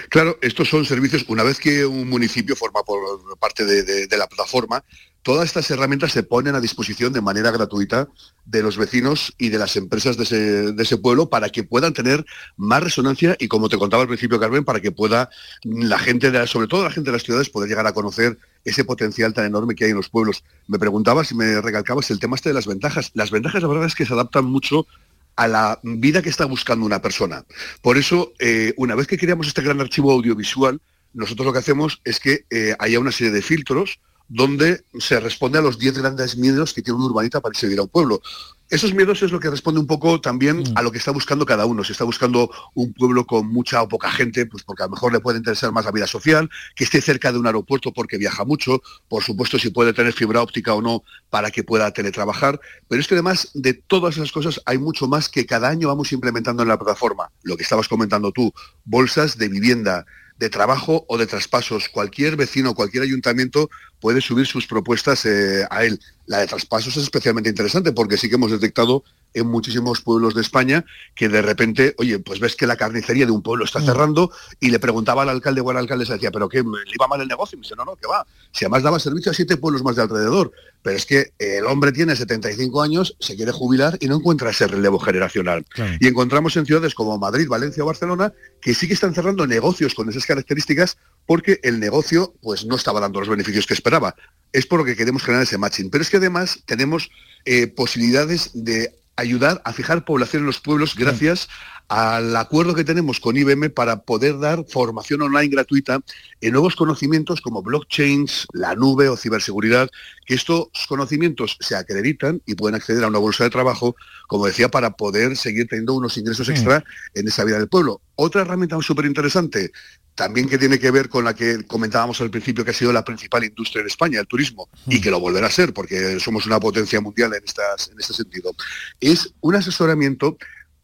Claro, 0.08 0.38
estos 0.42 0.68
son 0.68 0.84
servicios, 0.84 1.24
una 1.28 1.42
vez 1.42 1.58
que 1.58 1.84
un 1.84 2.08
municipio 2.08 2.56
forma 2.56 2.82
por 2.82 2.98
parte 3.38 3.64
de, 3.64 4.16
la 4.16 4.28
plataforma, 4.28 4.84
todas 5.22 5.46
estas 5.46 5.70
herramientas 5.70 6.12
se 6.12 6.22
ponen 6.22 6.54
a 6.54 6.60
disposición 6.60 7.12
de 7.12 7.20
manera 7.20 7.50
gratuita 7.50 8.08
de 8.44 8.62
los 8.62 8.76
vecinos 8.76 9.34
y 9.38 9.48
de 9.48 9.58
las 9.58 9.76
empresas 9.76 10.16
de 10.16 10.22
ese, 10.22 10.72
de 10.72 10.82
ese 10.82 10.96
pueblo 10.98 11.28
para 11.28 11.48
que 11.48 11.64
puedan 11.64 11.92
tener 11.92 12.24
más 12.56 12.82
resonancia 12.82 13.36
y, 13.40 13.48
como 13.48 13.68
te 13.68 13.76
contaba 13.76 14.02
al 14.02 14.08
principio, 14.08 14.38
Carmen, 14.38 14.64
para 14.64 14.80
que 14.80 14.92
pueda 14.92 15.28
la 15.64 15.98
gente, 15.98 16.30
de, 16.30 16.46
sobre 16.46 16.68
todo 16.68 16.84
la 16.84 16.92
gente 16.92 17.10
de 17.10 17.16
las 17.16 17.24
ciudades, 17.24 17.50
poder 17.50 17.68
llegar 17.68 17.86
a 17.86 17.92
conocer 17.92 18.38
ese 18.64 18.84
potencial 18.84 19.32
tan 19.32 19.46
enorme 19.46 19.74
que 19.74 19.84
hay 19.84 19.90
en 19.90 19.96
los 19.96 20.08
pueblos. 20.08 20.44
Me 20.68 20.78
preguntabas 20.78 21.32
y 21.32 21.34
me 21.34 21.60
recalcabas 21.60 22.10
el 22.10 22.20
tema 22.20 22.36
este 22.36 22.50
de 22.50 22.54
las 22.54 22.66
ventajas. 22.66 23.10
Las 23.14 23.30
ventajas, 23.30 23.62
la 23.62 23.68
verdad 23.68 23.86
es 23.86 23.94
que 23.94 24.06
se 24.06 24.12
adaptan 24.12 24.44
mucho 24.44 24.86
a 25.36 25.46
la 25.48 25.80
vida 25.82 26.22
que 26.22 26.30
está 26.30 26.46
buscando 26.46 26.86
una 26.86 27.00
persona. 27.00 27.44
Por 27.82 27.98
eso, 27.98 28.32
eh, 28.38 28.72
una 28.76 28.94
vez 28.94 29.06
que 29.06 29.18
creamos 29.18 29.46
este 29.46 29.62
gran 29.62 29.80
archivo 29.80 30.10
audiovisual, 30.10 30.80
nosotros 31.12 31.46
lo 31.46 31.52
que 31.52 31.58
hacemos 31.58 32.00
es 32.04 32.20
que 32.20 32.44
eh, 32.50 32.74
haya 32.78 33.00
una 33.00 33.12
serie 33.12 33.32
de 33.32 33.42
filtros 33.42 34.00
donde 34.28 34.84
se 34.98 35.20
responde 35.20 35.58
a 35.58 35.62
los 35.62 35.78
10 35.78 35.98
grandes 35.98 36.36
miedos 36.36 36.72
que 36.72 36.82
tiene 36.82 36.98
un 36.98 37.04
urbanita 37.04 37.40
para 37.40 37.52
irse 37.52 37.78
a 37.78 37.82
un 37.82 37.88
pueblo. 37.88 38.20
Esos 38.68 38.92
miedos 38.94 39.22
es 39.22 39.30
lo 39.30 39.38
que 39.38 39.48
responde 39.48 39.78
un 39.78 39.86
poco 39.86 40.20
también 40.20 40.64
a 40.74 40.82
lo 40.82 40.90
que 40.90 40.98
está 40.98 41.12
buscando 41.12 41.46
cada 41.46 41.66
uno. 41.66 41.84
Si 41.84 41.92
está 41.92 42.02
buscando 42.02 42.50
un 42.74 42.92
pueblo 42.92 43.24
con 43.24 43.46
mucha 43.46 43.80
o 43.80 43.88
poca 43.88 44.10
gente, 44.10 44.44
pues 44.46 44.64
porque 44.64 44.82
a 44.82 44.86
lo 44.86 44.92
mejor 44.92 45.12
le 45.12 45.20
puede 45.20 45.38
interesar 45.38 45.70
más 45.70 45.84
la 45.84 45.92
vida 45.92 46.08
social, 46.08 46.50
que 46.74 46.82
esté 46.82 47.00
cerca 47.00 47.30
de 47.30 47.38
un 47.38 47.46
aeropuerto 47.46 47.92
porque 47.92 48.18
viaja 48.18 48.44
mucho, 48.44 48.82
por 49.08 49.22
supuesto 49.22 49.56
si 49.56 49.70
puede 49.70 49.92
tener 49.92 50.12
fibra 50.12 50.42
óptica 50.42 50.74
o 50.74 50.82
no 50.82 51.04
para 51.30 51.52
que 51.52 51.62
pueda 51.62 51.92
teletrabajar, 51.92 52.58
pero 52.88 53.00
es 53.00 53.06
que 53.06 53.14
además 53.14 53.50
de 53.54 53.74
todas 53.74 54.16
esas 54.16 54.32
cosas 54.32 54.60
hay 54.66 54.78
mucho 54.78 55.06
más 55.06 55.28
que 55.28 55.46
cada 55.46 55.68
año 55.68 55.86
vamos 55.86 56.10
implementando 56.10 56.64
en 56.64 56.68
la 56.68 56.78
plataforma. 56.78 57.30
Lo 57.44 57.56
que 57.56 57.62
estabas 57.62 57.86
comentando 57.86 58.32
tú, 58.32 58.52
bolsas 58.84 59.38
de 59.38 59.48
vivienda, 59.48 60.06
de 60.38 60.50
trabajo 60.50 61.04
o 61.08 61.18
de 61.18 61.26
traspasos. 61.26 61.88
Cualquier 61.88 62.36
vecino, 62.36 62.74
cualquier 62.74 63.02
ayuntamiento 63.02 63.70
puede 64.00 64.20
subir 64.20 64.46
sus 64.46 64.66
propuestas 64.66 65.24
eh, 65.26 65.66
a 65.70 65.84
él. 65.84 66.00
La 66.26 66.38
de 66.38 66.46
traspasos 66.46 66.96
es 66.96 67.04
especialmente 67.04 67.48
interesante 67.48 67.92
porque 67.92 68.16
sí 68.16 68.28
que 68.28 68.34
hemos 68.34 68.50
detectado 68.50 69.04
en 69.36 69.46
muchísimos 69.46 70.00
pueblos 70.00 70.34
de 70.34 70.40
España 70.40 70.84
que 71.14 71.28
de 71.28 71.42
repente, 71.42 71.94
oye, 71.98 72.18
pues 72.18 72.40
ves 72.40 72.56
que 72.56 72.66
la 72.66 72.76
carnicería 72.76 73.26
de 73.26 73.32
un 73.32 73.42
pueblo 73.42 73.64
está 73.64 73.80
cerrando 73.80 74.30
y 74.60 74.70
le 74.70 74.78
preguntaba 74.78 75.22
al 75.22 75.28
alcalde 75.28 75.60
o 75.60 75.70
al 75.70 75.76
alcalde, 75.76 76.06
se 76.06 76.14
decía, 76.14 76.30
pero 76.30 76.48
¿qué? 76.48 76.58
¿Le 76.58 76.94
iba 76.94 77.06
mal 77.06 77.20
el 77.20 77.28
negocio? 77.28 77.56
Y 77.56 77.60
me 77.60 77.62
dice, 77.62 77.76
no, 77.76 77.84
no, 77.84 77.96
que 77.96 78.06
va. 78.06 78.26
Si 78.52 78.64
además 78.64 78.82
daba 78.82 78.98
servicio 78.98 79.30
a 79.30 79.34
siete 79.34 79.56
pueblos 79.56 79.82
más 79.82 79.96
de 79.96 80.02
alrededor. 80.02 80.52
Pero 80.82 80.96
es 80.96 81.04
que 81.04 81.32
el 81.38 81.66
hombre 81.66 81.90
tiene 81.90 82.14
75 82.14 82.80
años, 82.80 83.16
se 83.18 83.34
quiere 83.34 83.50
jubilar 83.50 83.98
y 84.00 84.06
no 84.06 84.16
encuentra 84.16 84.50
ese 84.50 84.68
relevo 84.68 85.00
generacional. 85.00 85.66
Y 85.98 86.06
encontramos 86.06 86.56
en 86.56 86.64
ciudades 86.64 86.94
como 86.94 87.18
Madrid, 87.18 87.48
Valencia 87.48 87.82
o 87.82 87.86
Barcelona 87.86 88.32
que 88.60 88.72
sí 88.72 88.86
que 88.86 88.94
están 88.94 89.14
cerrando 89.14 89.46
negocios 89.46 89.94
con 89.94 90.08
esas 90.08 90.24
características 90.26 90.96
porque 91.26 91.58
el 91.62 91.80
negocio 91.80 92.34
pues 92.40 92.64
no 92.64 92.76
estaba 92.76 93.00
dando 93.00 93.20
los 93.20 93.28
beneficios 93.28 93.66
que 93.66 93.74
esperaba. 93.74 94.14
Es 94.52 94.66
por 94.66 94.78
lo 94.78 94.84
que 94.84 94.96
queremos 94.96 95.22
generar 95.22 95.42
ese 95.42 95.58
matching. 95.58 95.90
Pero 95.90 96.02
es 96.02 96.10
que 96.10 96.18
además 96.18 96.62
tenemos 96.66 97.10
eh, 97.44 97.66
posibilidades 97.66 98.50
de 98.54 98.94
ayudar 99.16 99.62
a 99.64 99.72
fijar 99.72 100.04
población 100.04 100.42
en 100.42 100.46
los 100.46 100.60
pueblos 100.60 100.94
gracias 100.94 101.48
al 101.88 102.34
acuerdo 102.36 102.74
que 102.74 102.84
tenemos 102.84 103.20
con 103.20 103.36
IBM 103.36 103.70
para 103.70 104.02
poder 104.02 104.38
dar 104.38 104.64
formación 104.68 105.22
online 105.22 105.48
gratuita 105.48 106.00
en 106.40 106.52
nuevos 106.52 106.74
conocimientos 106.74 107.40
como 107.40 107.62
blockchains, 107.62 108.46
la 108.52 108.74
nube 108.74 109.08
o 109.08 109.16
ciberseguridad, 109.16 109.88
que 110.24 110.34
estos 110.34 110.68
conocimientos 110.88 111.56
se 111.60 111.76
acreditan 111.76 112.42
y 112.44 112.54
pueden 112.54 112.74
acceder 112.74 113.04
a 113.04 113.08
una 113.08 113.18
bolsa 113.18 113.44
de 113.44 113.50
trabajo, 113.50 113.94
como 114.26 114.46
decía, 114.46 114.68
para 114.68 114.96
poder 114.96 115.36
seguir 115.36 115.68
teniendo 115.68 115.94
unos 115.94 116.16
ingresos 116.16 116.48
extra 116.48 116.82
en 117.14 117.28
esa 117.28 117.44
vida 117.44 117.58
del 117.58 117.68
pueblo. 117.68 118.00
Otra 118.16 118.42
herramienta 118.42 118.76
súper 118.82 119.04
interesante, 119.04 119.70
también 120.16 120.48
que 120.48 120.58
tiene 120.58 120.78
que 120.78 120.90
ver 120.90 121.08
con 121.08 121.24
la 121.24 121.34
que 121.34 121.64
comentábamos 121.66 122.20
al 122.20 122.30
principio, 122.30 122.64
que 122.64 122.70
ha 122.70 122.74
sido 122.74 122.92
la 122.92 123.04
principal 123.04 123.44
industria 123.44 123.82
en 123.82 123.86
España, 123.86 124.18
el 124.18 124.26
turismo, 124.26 124.68
y 124.86 125.00
que 125.00 125.10
lo 125.10 125.20
volverá 125.20 125.46
a 125.46 125.50
ser, 125.50 125.72
porque 125.72 126.18
somos 126.18 126.46
una 126.46 126.58
potencia 126.58 127.00
mundial 127.00 127.34
en, 127.34 127.44
estas, 127.44 127.90
en 127.90 128.00
este 128.00 128.14
sentido, 128.14 128.52
es 128.98 129.34
un 129.40 129.54
asesoramiento 129.54 130.36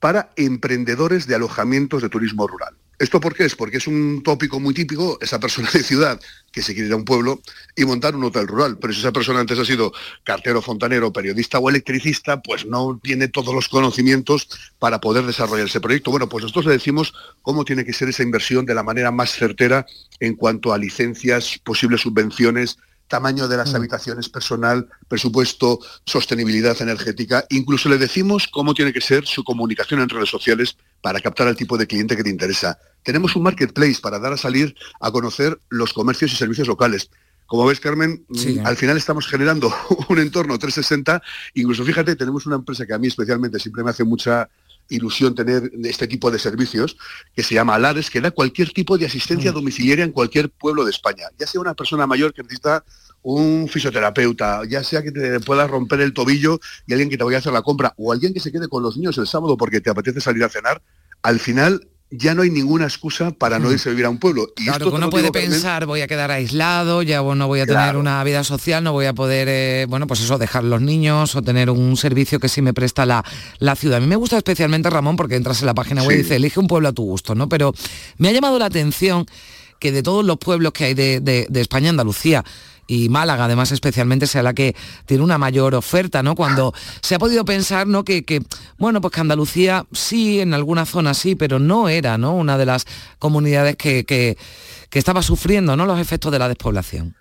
para 0.02 0.32
emprendedores 0.34 1.28
de 1.28 1.36
alojamientos 1.36 2.02
de 2.02 2.08
turismo 2.08 2.48
rural. 2.48 2.74
¿Esto 2.98 3.20
por 3.20 3.36
qué 3.36 3.44
es? 3.44 3.54
Porque 3.54 3.76
es 3.76 3.86
un 3.86 4.20
tópico 4.24 4.58
muy 4.58 4.74
típico, 4.74 5.16
esa 5.20 5.38
persona 5.38 5.70
de 5.72 5.80
ciudad 5.84 6.20
que 6.50 6.60
se 6.60 6.74
quiere 6.74 6.88
ir 6.88 6.92
a 6.92 6.96
un 6.96 7.04
pueblo 7.04 7.40
y 7.76 7.84
montar 7.84 8.16
un 8.16 8.24
hotel 8.24 8.48
rural. 8.48 8.78
Pero 8.80 8.92
si 8.92 8.98
esa 8.98 9.12
persona 9.12 9.38
antes 9.38 9.60
ha 9.60 9.64
sido 9.64 9.92
cartero, 10.24 10.60
fontanero, 10.60 11.12
periodista 11.12 11.60
o 11.60 11.70
electricista, 11.70 12.42
pues 12.42 12.66
no 12.66 12.98
tiene 13.00 13.28
todos 13.28 13.54
los 13.54 13.68
conocimientos 13.68 14.48
para 14.80 15.00
poder 15.00 15.24
desarrollar 15.24 15.66
ese 15.66 15.80
proyecto. 15.80 16.10
Bueno, 16.10 16.28
pues 16.28 16.42
nosotros 16.42 16.66
le 16.66 16.72
decimos 16.72 17.14
cómo 17.42 17.64
tiene 17.64 17.84
que 17.84 17.92
ser 17.92 18.08
esa 18.08 18.24
inversión 18.24 18.66
de 18.66 18.74
la 18.74 18.82
manera 18.82 19.12
más 19.12 19.30
certera 19.30 19.86
en 20.18 20.34
cuanto 20.34 20.72
a 20.72 20.78
licencias, 20.78 21.60
posibles 21.62 22.00
subvenciones, 22.00 22.76
tamaño 23.12 23.46
de 23.46 23.58
las 23.58 23.74
habitaciones 23.74 24.30
personal, 24.30 24.88
presupuesto, 25.06 25.78
sostenibilidad 26.06 26.80
energética. 26.80 27.44
Incluso 27.50 27.90
le 27.90 27.98
decimos 27.98 28.48
cómo 28.48 28.72
tiene 28.72 28.90
que 28.90 29.02
ser 29.02 29.26
su 29.26 29.44
comunicación 29.44 30.00
en 30.00 30.08
redes 30.08 30.30
sociales 30.30 30.78
para 31.02 31.20
captar 31.20 31.46
al 31.46 31.54
tipo 31.54 31.76
de 31.76 31.86
cliente 31.86 32.16
que 32.16 32.24
te 32.24 32.30
interesa. 32.30 32.78
Tenemos 33.02 33.36
un 33.36 33.42
marketplace 33.42 33.98
para 34.00 34.18
dar 34.18 34.32
a 34.32 34.38
salir 34.38 34.74
a 34.98 35.10
conocer 35.10 35.60
los 35.68 35.92
comercios 35.92 36.32
y 36.32 36.36
servicios 36.36 36.66
locales. 36.66 37.10
Como 37.44 37.66
ves, 37.66 37.80
Carmen, 37.80 38.24
Sí. 38.32 38.58
al 38.64 38.78
final 38.78 38.96
estamos 38.96 39.26
generando 39.26 39.70
un 40.08 40.18
entorno 40.18 40.58
360. 40.58 41.22
Incluso, 41.52 41.84
fíjate, 41.84 42.16
tenemos 42.16 42.46
una 42.46 42.56
empresa 42.56 42.86
que 42.86 42.94
a 42.94 42.98
mí 42.98 43.08
especialmente 43.08 43.58
siempre 43.58 43.84
me 43.84 43.90
hace 43.90 44.04
mucha 44.04 44.48
ilusión 44.92 45.34
tener 45.34 45.70
este 45.84 46.06
tipo 46.06 46.30
de 46.30 46.38
servicios, 46.38 46.96
que 47.34 47.42
se 47.42 47.54
llama 47.54 47.74
Alares, 47.74 48.10
que 48.10 48.20
da 48.20 48.30
cualquier 48.30 48.72
tipo 48.72 48.98
de 48.98 49.06
asistencia 49.06 49.52
domiciliaria 49.52 50.04
en 50.04 50.12
cualquier 50.12 50.50
pueblo 50.50 50.84
de 50.84 50.90
España. 50.90 51.24
Ya 51.38 51.46
sea 51.46 51.60
una 51.60 51.74
persona 51.74 52.06
mayor 52.06 52.32
que 52.32 52.42
necesita 52.42 52.84
un 53.22 53.68
fisioterapeuta, 53.68 54.62
ya 54.68 54.82
sea 54.82 55.02
que 55.02 55.12
te 55.12 55.40
pueda 55.40 55.66
romper 55.66 56.00
el 56.00 56.12
tobillo 56.12 56.60
y 56.86 56.92
alguien 56.92 57.08
que 57.08 57.16
te 57.16 57.24
vaya 57.24 57.38
a 57.38 57.40
hacer 57.40 57.52
la 57.52 57.62
compra, 57.62 57.94
o 57.96 58.12
alguien 58.12 58.34
que 58.34 58.40
se 58.40 58.50
quede 58.50 58.68
con 58.68 58.82
los 58.82 58.96
niños 58.96 59.16
el 59.18 59.26
sábado 59.26 59.56
porque 59.56 59.80
te 59.80 59.90
apetece 59.90 60.20
salir 60.20 60.42
a 60.44 60.48
cenar, 60.48 60.82
al 61.22 61.38
final 61.38 61.88
ya 62.14 62.34
no 62.34 62.42
hay 62.42 62.50
ninguna 62.50 62.84
excusa 62.84 63.30
para 63.30 63.58
no 63.58 63.72
irse 63.72 63.88
a 63.88 63.92
vivir 63.92 64.04
a 64.04 64.10
un 64.10 64.18
pueblo. 64.18 64.48
Y 64.58 64.64
Claro, 64.64 64.84
esto 64.84 64.96
uno 64.96 65.06
puede 65.10 65.28
pensar, 65.52 65.86
voy 65.86 66.02
a 66.02 66.06
quedar 66.06 66.30
aislado, 66.30 67.02
ya 67.02 67.22
no 67.22 67.46
voy 67.46 67.60
a 67.60 67.66
tener 67.66 67.96
una 67.96 68.22
vida 68.22 68.44
social, 68.44 68.84
no 68.84 68.92
voy 68.92 69.06
a 69.06 69.14
poder, 69.14 69.48
eh, 69.50 69.86
bueno, 69.88 70.06
pues 70.06 70.20
eso, 70.20 70.36
dejar 70.36 70.62
los 70.64 70.82
niños 70.82 71.34
o 71.34 71.42
tener 71.42 71.70
un 71.70 71.96
servicio 71.96 72.38
que 72.38 72.48
sí 72.50 72.60
me 72.60 72.74
presta 72.74 73.06
la, 73.06 73.24
la 73.58 73.74
ciudad. 73.76 73.96
A 73.96 74.00
mí 74.00 74.06
me 74.06 74.16
gusta 74.16 74.36
especialmente, 74.36 74.90
Ramón, 74.90 75.16
porque 75.16 75.36
entras 75.36 75.60
en 75.60 75.66
la 75.66 75.74
página 75.74 76.02
web 76.02 76.16
y 76.18 76.22
dice, 76.22 76.36
elige 76.36 76.60
un 76.60 76.66
pueblo 76.66 76.88
a 76.88 76.92
tu 76.92 77.02
gusto, 77.04 77.34
¿no? 77.34 77.48
Pero 77.48 77.72
me 78.18 78.28
ha 78.28 78.32
llamado 78.32 78.58
la 78.58 78.66
atención 78.66 79.24
que 79.78 79.90
de 79.90 80.02
todos 80.02 80.24
los 80.24 80.36
pueblos 80.38 80.72
que 80.72 80.84
hay 80.84 80.94
de, 80.94 81.20
de- 81.20 81.46
de 81.48 81.60
España, 81.60 81.90
Andalucía, 81.90 82.44
y 82.86 83.08
Málaga 83.08 83.44
además 83.44 83.72
especialmente 83.72 84.26
sea 84.26 84.42
la 84.42 84.54
que 84.54 84.74
tiene 85.06 85.24
una 85.24 85.38
mayor 85.38 85.74
oferta, 85.74 86.22
¿no? 86.22 86.34
Cuando 86.34 86.74
se 87.00 87.14
ha 87.14 87.18
podido 87.18 87.44
pensar, 87.44 87.86
¿no? 87.86 88.04
Que, 88.04 88.24
que, 88.24 88.42
bueno, 88.78 89.00
pues 89.00 89.12
que 89.14 89.20
Andalucía 89.20 89.86
sí, 89.92 90.40
en 90.40 90.54
alguna 90.54 90.86
zona 90.86 91.14
sí, 91.14 91.34
pero 91.34 91.58
no 91.58 91.88
era, 91.88 92.18
¿no? 92.18 92.34
Una 92.34 92.58
de 92.58 92.66
las 92.66 92.86
comunidades 93.18 93.76
que, 93.76 94.04
que, 94.04 94.36
que 94.90 94.98
estaba 94.98 95.22
sufriendo 95.22 95.74
¿no? 95.74 95.86
los 95.86 95.98
efectos 95.98 96.30
de 96.30 96.38
la 96.38 96.48
despoblación. 96.48 97.16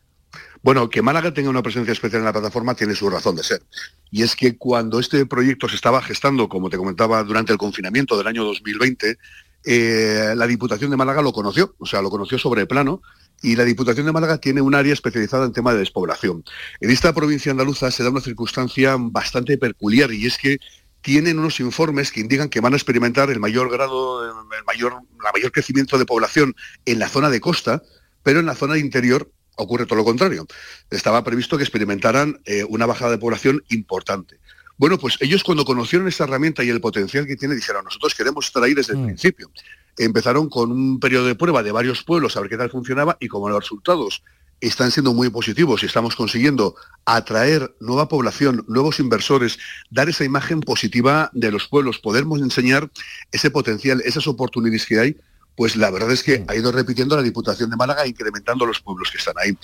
Bueno, 0.62 0.90
que 0.90 1.02
Málaga 1.02 1.34
tenga 1.34 1.50
una 1.50 1.64
presencia 1.64 1.92
especial 1.92 2.20
en 2.20 2.26
la 2.26 2.34
plataforma 2.34 2.76
tiene 2.76 2.94
su 2.94 3.10
razón 3.10 3.36
de 3.36 3.44
ser. 3.44 3.64
Y 4.12 4.22
es 4.22 4.36
que 4.36 4.58
cuando 4.58 5.00
este 5.00 5.26
proyecto 5.26 5.68
se 5.68 5.76
estaba 5.76 6.02
gestando, 6.02 6.50
como 6.50 6.70
te 6.70 6.78
comentaba, 6.78 7.24
durante 7.24 7.52
el 7.54 7.58
confinamiento 7.58 8.18
del 8.18 8.28
año 8.28 8.44
2020, 8.44 9.18
eh, 9.64 10.34
la 10.36 10.48
Diputación 10.48 10.92
de 10.92 10.98
Málaga 10.98 11.22
lo 11.22 11.34
conoció, 11.34 11.76
o 11.78 11.86
sea, 11.86 12.02
lo 12.02 12.10
conoció 12.10 12.38
sobre 12.38 12.66
plano, 12.66 13.02
y 13.42 13.56
la 13.56 13.64
Diputación 13.64 14.06
de 14.06 14.12
Málaga 14.12 14.38
tiene 14.38 14.62
un 14.62 14.76
área 14.76 14.94
especializada 14.94 15.46
en 15.46 15.54
tema 15.54 15.74
de 15.74 15.80
despoblación. 15.80 16.44
En 16.80 16.90
esta 16.92 17.14
provincia 17.14 17.52
andaluza 17.52 17.92
se 17.92 18.04
da 18.04 18.10
una 18.10 18.22
circunstancia 18.22 18.96
bastante 19.00 19.58
peculiar 19.58 20.12
y 20.14 20.26
es 20.26 20.38
que 20.38 20.58
tienen 21.02 21.40
unos 21.40 21.60
informes 21.60 22.12
que 22.12 22.22
indican 22.22 22.50
que 22.50 22.62
van 22.62 22.74
a 22.74 22.76
experimentar 22.76 23.32
el 23.32 23.40
mayor 23.40 23.72
grado, 23.72 24.24
el 24.24 24.64
mayor, 24.66 24.94
la 25.24 25.32
mayor 25.32 25.52
crecimiento 25.52 25.98
de 25.98 26.06
población 26.06 26.56
en 26.86 27.00
la 27.00 27.10
zona 27.10 27.30
de 27.30 27.42
costa, 27.42 27.82
pero 28.24 28.40
en 28.40 28.46
la 28.46 28.56
zona 28.56 28.78
interior 28.78 29.32
ocurre 29.56 29.86
todo 29.86 29.98
lo 29.98 30.06
contrario. 30.06 30.46
Estaba 30.90 31.24
previsto 31.24 31.58
que 31.58 31.64
experimentaran 31.64 32.40
eh, 32.46 32.64
una 32.64 32.86
bajada 32.86 33.12
de 33.12 33.18
población 33.18 33.64
importante. 33.70 34.40
Bueno, 34.82 34.98
pues 34.98 35.16
ellos 35.20 35.44
cuando 35.44 35.64
conocieron 35.64 36.08
esta 36.08 36.24
herramienta 36.24 36.64
y 36.64 36.70
el 36.70 36.82
potencial 36.82 37.28
que 37.28 37.36
tiene, 37.36 37.54
dijeron, 37.54 37.86
nosotros 37.86 38.16
queremos 38.16 38.48
estar 38.48 38.64
ahí 38.64 38.74
desde 38.74 38.94
el 38.94 39.00
mm. 39.02 39.06
principio. 39.06 39.52
Empezaron 39.96 40.50
con 40.50 40.72
un 40.72 41.00
periodo 41.00 41.28
de 41.28 41.36
prueba 41.36 41.62
de 41.62 41.72
varios 41.72 42.04
pueblos 42.04 42.36
a 42.36 42.42
ver 42.42 42.50
qué 42.50 42.58
tal 42.58 42.72
funcionaba 42.72 43.16
y 43.20 43.28
como 43.28 43.48
los 43.48 43.60
resultados 43.60 44.24
están 44.60 44.90
siendo 44.90 45.14
muy 45.14 45.30
positivos 45.30 45.84
y 45.84 45.86
estamos 45.86 46.16
consiguiendo 46.16 46.74
atraer 47.06 47.76
nueva 47.80 48.08
población, 48.08 48.66
nuevos 48.68 49.00
inversores, 49.00 49.60
dar 49.92 50.10
esa 50.10 50.24
imagen 50.24 50.62
positiva 50.62 51.30
de 51.32 51.52
los 51.52 51.68
pueblos, 51.68 52.00
podernos 52.00 52.42
enseñar 52.42 52.90
ese 53.32 53.52
potencial, 53.52 54.02
esas 54.04 54.26
oportunidades 54.26 54.88
que 54.88 55.00
hay, 55.00 55.18
pues 55.56 55.76
la 55.76 55.92
verdad 55.92 56.12
es 56.12 56.24
que 56.24 56.44
ha 56.48 56.56
ido 56.56 56.72
repitiendo 56.72 57.16
la 57.16 57.22
Diputación 57.22 57.70
de 57.70 57.76
Málaga, 57.76 58.08
incrementando 58.08 58.66
los 58.66 58.82
pueblos 58.82 59.12
que 59.12 59.18
están 59.18 59.36
ahí. 59.38 59.58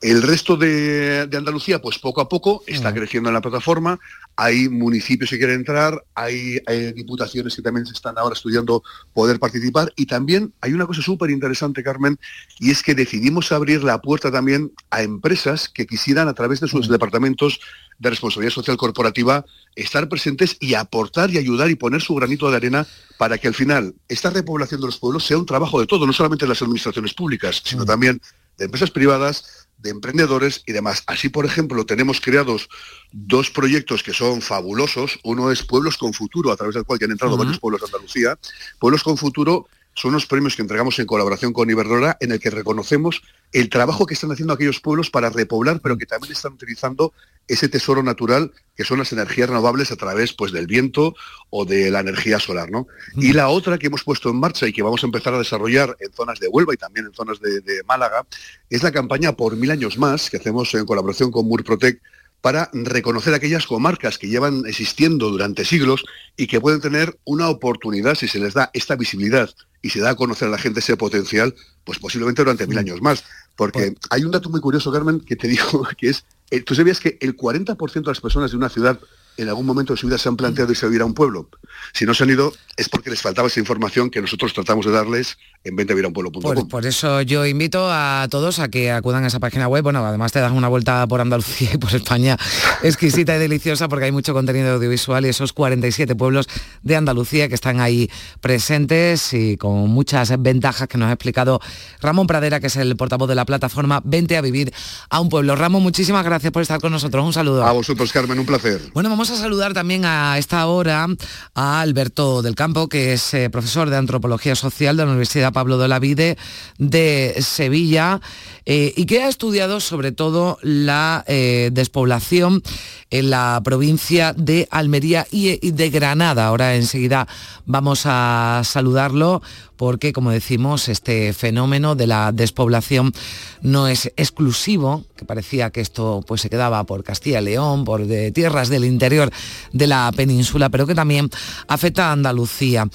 El 0.00 0.22
resto 0.22 0.56
de, 0.56 1.28
Andalucía, 1.32 1.80
pues 1.80 1.98
poco 1.98 2.20
a 2.20 2.28
poco 2.28 2.62
está 2.66 2.92
creciendo 2.92 3.30
en 3.30 3.34
la 3.34 3.40
plataforma, 3.40 3.98
hay 4.36 4.68
municipios 4.68 5.30
que 5.30 5.38
quieren 5.38 5.56
entrar, 5.56 6.04
hay, 6.14 6.58
diputaciones 6.94 7.56
que 7.56 7.62
también 7.62 7.86
se 7.86 7.92
están 7.92 8.18
ahora 8.18 8.34
estudiando 8.34 8.82
poder 9.12 9.38
participar. 9.38 9.92
Y 9.96 10.06
también 10.06 10.52
hay 10.60 10.72
una 10.72 10.86
cosa 10.86 11.02
súper 11.02 11.30
interesante, 11.30 11.82
Carmen, 11.82 12.18
y 12.58 12.70
es 12.70 12.82
que 12.82 12.94
decidimos 12.94 13.52
abrir 13.52 13.82
la 13.84 14.00
puerta 14.02 14.30
también 14.30 14.72
a 14.90 15.02
empresas 15.02 15.68
que 15.68 15.86
quisieran 15.86 16.28
a 16.28 16.34
través 16.34 16.60
de 16.60 16.68
sus 16.68 16.88
departamentos 16.88 17.60
de 17.98 18.10
responsabilidad 18.10 18.54
social 18.54 18.76
corporativa 18.76 19.44
estar 19.76 20.08
presentes 20.08 20.56
y 20.60 20.74
aportar 20.74 21.30
y 21.30 21.38
ayudar 21.38 21.70
y 21.70 21.74
poner 21.74 22.00
su 22.00 22.14
granito 22.14 22.50
de 22.50 22.56
arena 22.56 22.86
para 23.18 23.38
que 23.38 23.48
al 23.48 23.54
final 23.54 23.94
esta 24.08 24.30
repoblación 24.30 24.80
de 24.80 24.86
los 24.86 24.98
pueblos 24.98 25.24
sea 25.24 25.38
un 25.38 25.46
trabajo 25.46 25.80
de 25.80 25.86
todo, 25.86 26.06
no 26.06 26.12
solamente 26.12 26.44
de 26.44 26.50
las 26.50 26.62
administraciones 26.62 27.14
públicas, 27.14 27.62
sino 27.64 27.84
también 27.84 28.20
de 28.58 28.66
empresas 28.66 28.90
privadas, 28.90 29.66
de 29.78 29.90
emprendedores 29.90 30.62
y 30.66 30.72
demás. 30.72 31.02
Así, 31.06 31.28
por 31.28 31.44
ejemplo, 31.44 31.84
tenemos 31.84 32.20
creados 32.20 32.68
dos 33.12 33.50
proyectos 33.50 34.02
que 34.02 34.14
son 34.14 34.40
fabulosos. 34.40 35.18
Uno 35.24 35.50
es 35.50 35.62
Pueblos 35.62 35.98
con 35.98 36.14
Futuro, 36.14 36.52
a 36.52 36.56
través 36.56 36.74
del 36.74 36.84
cual 36.84 36.98
ya 36.98 37.06
han 37.06 37.12
entrado 37.12 37.36
varios 37.36 37.58
pueblos 37.58 37.80
de 37.80 37.86
Andalucía. 37.86 38.38
Pueblos 38.78 39.02
con 39.02 39.16
Futuro 39.16 39.68
son 39.94 40.10
unos 40.10 40.26
premios 40.26 40.56
que 40.56 40.62
entregamos 40.62 40.98
en 40.98 41.06
colaboración 41.06 41.52
con 41.52 41.70
Iberdrola 41.70 42.16
en 42.20 42.32
el 42.32 42.40
que 42.40 42.50
reconocemos 42.50 43.22
el 43.52 43.68
trabajo 43.70 44.06
que 44.06 44.14
están 44.14 44.32
haciendo 44.32 44.52
aquellos 44.52 44.80
pueblos 44.80 45.10
para 45.10 45.30
repoblar, 45.30 45.80
pero 45.80 45.96
que 45.96 46.06
también 46.06 46.32
están 46.32 46.54
utilizando 46.54 47.12
ese 47.46 47.68
tesoro 47.68 48.02
natural 48.02 48.52
que 48.76 48.84
son 48.84 48.98
las 48.98 49.12
energías 49.12 49.48
renovables 49.48 49.92
a 49.92 49.96
través 49.96 50.32
pues, 50.32 50.50
del 50.50 50.66
viento 50.66 51.14
o 51.50 51.64
de 51.64 51.90
la 51.90 52.00
energía 52.00 52.40
solar. 52.40 52.70
¿no? 52.70 52.88
Y 53.16 53.32
la 53.32 53.48
otra 53.48 53.78
que 53.78 53.86
hemos 53.86 54.02
puesto 54.02 54.30
en 54.30 54.36
marcha 54.36 54.66
y 54.66 54.72
que 54.72 54.82
vamos 54.82 55.02
a 55.04 55.06
empezar 55.06 55.34
a 55.34 55.38
desarrollar 55.38 55.96
en 56.00 56.12
zonas 56.12 56.40
de 56.40 56.48
Huelva 56.48 56.74
y 56.74 56.78
también 56.78 57.06
en 57.06 57.14
zonas 57.14 57.40
de, 57.40 57.60
de 57.60 57.82
Málaga 57.84 58.26
es 58.70 58.82
la 58.82 58.90
campaña 58.90 59.36
Por 59.36 59.56
Mil 59.56 59.70
Años 59.70 59.98
Más 59.98 60.30
que 60.30 60.38
hacemos 60.38 60.74
en 60.74 60.86
colaboración 60.86 61.30
con 61.30 61.46
Murprotec 61.46 62.00
para 62.44 62.68
reconocer 62.74 63.32
aquellas 63.32 63.66
comarcas 63.66 64.18
que 64.18 64.28
llevan 64.28 64.64
existiendo 64.66 65.30
durante 65.30 65.64
siglos 65.64 66.04
y 66.36 66.46
que 66.46 66.60
pueden 66.60 66.82
tener 66.82 67.18
una 67.24 67.48
oportunidad 67.48 68.16
si 68.16 68.28
se 68.28 68.38
les 68.38 68.52
da 68.52 68.70
esta 68.74 68.96
visibilidad 68.96 69.48
y 69.80 69.88
se 69.88 70.00
da 70.00 70.10
a 70.10 70.14
conocer 70.14 70.48
a 70.48 70.50
la 70.50 70.58
gente 70.58 70.80
ese 70.80 70.98
potencial, 70.98 71.54
pues 71.84 71.98
posiblemente 71.98 72.42
durante 72.42 72.66
mil 72.66 72.76
mm. 72.76 72.80
años 72.80 73.00
más. 73.00 73.24
Porque 73.56 73.92
pues 73.92 74.08
hay 74.10 74.24
un 74.24 74.30
dato 74.30 74.50
muy 74.50 74.60
curioso, 74.60 74.92
Carmen, 74.92 75.20
que 75.20 75.36
te 75.36 75.48
digo 75.54 75.88
que 75.96 76.10
es, 76.10 76.26
eh, 76.50 76.60
tú 76.60 76.74
sabías 76.74 77.00
que 77.00 77.16
el 77.22 77.34
40% 77.34 77.92
de 77.94 78.02
las 78.02 78.20
personas 78.20 78.50
de 78.50 78.58
una 78.58 78.68
ciudad 78.68 79.00
en 79.38 79.48
algún 79.48 79.64
momento 79.64 79.94
de 79.94 79.98
su 79.98 80.06
vida 80.06 80.18
se 80.18 80.28
han 80.28 80.36
planteado 80.36 80.70
irse 80.70 80.84
a 80.84 80.90
vivir 80.90 81.00
a 81.00 81.06
un 81.06 81.14
pueblo. 81.14 81.48
Si 81.94 82.04
no 82.04 82.12
se 82.12 82.24
han 82.24 82.30
ido 82.30 82.52
es 82.76 82.90
porque 82.90 83.08
les 83.08 83.22
faltaba 83.22 83.48
esa 83.48 83.60
información 83.60 84.10
que 84.10 84.20
nosotros 84.20 84.52
tratamos 84.52 84.84
de 84.84 84.92
darles 84.92 85.38
en 85.64 85.76
ventevirunpueblo.com. 85.76 86.42
Por, 86.42 86.68
por 86.68 86.86
eso 86.86 87.22
yo 87.22 87.46
invito 87.46 87.88
a 87.90 88.26
todos 88.30 88.58
a 88.58 88.68
que 88.68 88.90
acudan 88.90 89.24
a 89.24 89.28
esa 89.28 89.40
página 89.40 89.66
web. 89.66 89.82
Bueno, 89.82 90.04
además 90.04 90.30
te 90.30 90.38
das 90.38 90.52
una 90.52 90.68
vuelta 90.68 91.06
por 91.06 91.22
Andalucía 91.22 91.70
y 91.72 91.78
por 91.78 91.94
España 91.94 92.36
exquisita 92.82 93.34
y 93.34 93.38
deliciosa 93.38 93.88
porque 93.88 94.04
hay 94.04 94.12
mucho 94.12 94.34
contenido 94.34 94.74
audiovisual 94.74 95.24
y 95.24 95.30
esos 95.30 95.54
47 95.54 96.14
pueblos 96.14 96.48
de 96.82 96.96
Andalucía 96.96 97.48
que 97.48 97.54
están 97.54 97.80
ahí 97.80 98.10
presentes 98.40 99.32
y 99.32 99.56
con 99.56 99.88
muchas 99.88 100.40
ventajas 100.42 100.86
que 100.86 100.98
nos 100.98 101.08
ha 101.08 101.12
explicado 101.12 101.60
Ramón 102.00 102.26
Pradera, 102.26 102.60
que 102.60 102.66
es 102.66 102.76
el 102.76 102.94
portavoz 102.96 103.28
de 103.28 103.34
la 103.34 103.46
plataforma 103.46 104.02
Vente 104.04 104.36
a 104.36 104.42
vivir 104.42 104.72
a 105.08 105.20
un 105.20 105.30
pueblo. 105.30 105.56
Ramón, 105.56 105.82
muchísimas 105.82 106.24
gracias 106.24 106.52
por 106.52 106.60
estar 106.60 106.78
con 106.80 106.92
nosotros. 106.92 107.24
Un 107.24 107.32
saludo. 107.32 107.64
A 107.64 107.72
vosotros, 107.72 108.12
Carmen, 108.12 108.38
un 108.38 108.44
placer. 108.44 108.82
Bueno, 108.92 109.08
vamos 109.08 109.30
a 109.30 109.36
saludar 109.36 109.72
también 109.72 110.04
a 110.04 110.36
esta 110.36 110.66
hora 110.66 111.06
a 111.54 111.80
Alberto 111.80 112.42
del 112.42 112.54
Campo, 112.54 112.88
que 112.88 113.14
es 113.14 113.32
eh, 113.32 113.48
profesor 113.48 113.88
de 113.88 113.96
Antropología 113.96 114.54
Social 114.54 114.96
de 114.98 115.04
la 115.04 115.10
Universidad 115.10 115.53
Pablo 115.54 115.78
de 115.78 116.36
de 116.78 117.36
Sevilla 117.40 118.20
eh, 118.66 118.92
y 118.96 119.06
que 119.06 119.22
ha 119.22 119.28
estudiado 119.28 119.80
sobre 119.80 120.12
todo 120.12 120.58
la 120.62 121.24
eh, 121.26 121.70
despoblación 121.72 122.62
en 123.10 123.30
la 123.30 123.60
provincia 123.62 124.32
de 124.32 124.66
Almería 124.70 125.26
y, 125.30 125.70
de 125.70 125.90
Granada. 125.90 126.46
Ahora 126.46 126.74
enseguida 126.74 127.28
vamos 127.64 128.02
a 128.06 128.62
saludarlo 128.64 129.40
porque, 129.76 130.12
como 130.12 130.30
decimos, 130.30 130.88
este 130.88 131.32
fenómeno 131.32 131.94
de 131.94 132.06
la 132.06 132.32
despoblación 132.32 133.12
no 133.60 133.86
es 133.86 134.12
exclusivo, 134.16 135.04
que 135.16 135.24
parecía 135.24 135.70
que 135.70 135.80
esto 135.80 136.24
pues, 136.26 136.40
se 136.40 136.50
quedaba 136.50 136.84
por 136.84 137.04
Castilla 137.04 137.40
y 137.40 137.44
León, 137.44 137.84
por 137.84 138.06
de 138.06 138.32
tierras 138.32 138.68
del 138.68 138.84
interior 138.84 139.30
de 139.72 139.86
la 139.86 140.10
península, 140.16 140.70
pero 140.70 140.86
que 140.86 140.94
también 140.94 141.30
afecta 141.68 142.08
a 142.08 142.12
Andalucía. 142.12 142.88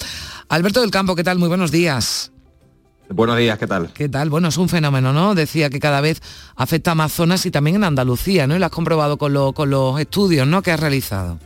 Alberto 0.48 0.80
del 0.80 0.90
Campo, 0.90 1.14
¿qué 1.14 1.24
tal? 1.24 1.38
Muy 1.38 1.48
buenos 1.48 1.70
días. 1.70 2.32
Buenos 3.12 3.38
días, 3.38 3.58
¿qué 3.58 3.66
tal? 3.66 3.92
¿Qué 3.92 4.08
tal? 4.08 4.30
Bueno, 4.30 4.48
es 4.48 4.56
un 4.56 4.68
fenómeno, 4.68 5.12
¿no? 5.12 5.34
Decía 5.34 5.68
que 5.68 5.80
cada 5.80 6.00
vez 6.00 6.22
afecta 6.54 6.92
a 6.92 6.94
más 6.94 7.12
zonas 7.12 7.44
y 7.44 7.50
también 7.50 7.76
en 7.76 7.84
Andalucía, 7.84 8.46
¿no? 8.46 8.54
Y 8.54 8.60
lo 8.60 8.66
has 8.66 8.70
comprobado 8.70 9.18
con, 9.18 9.32
los 9.32 10.00
estudios, 10.00 10.46
¿no? 10.46 10.62
Que 10.62 10.70
has 10.70 10.78
realizado. 10.78 11.36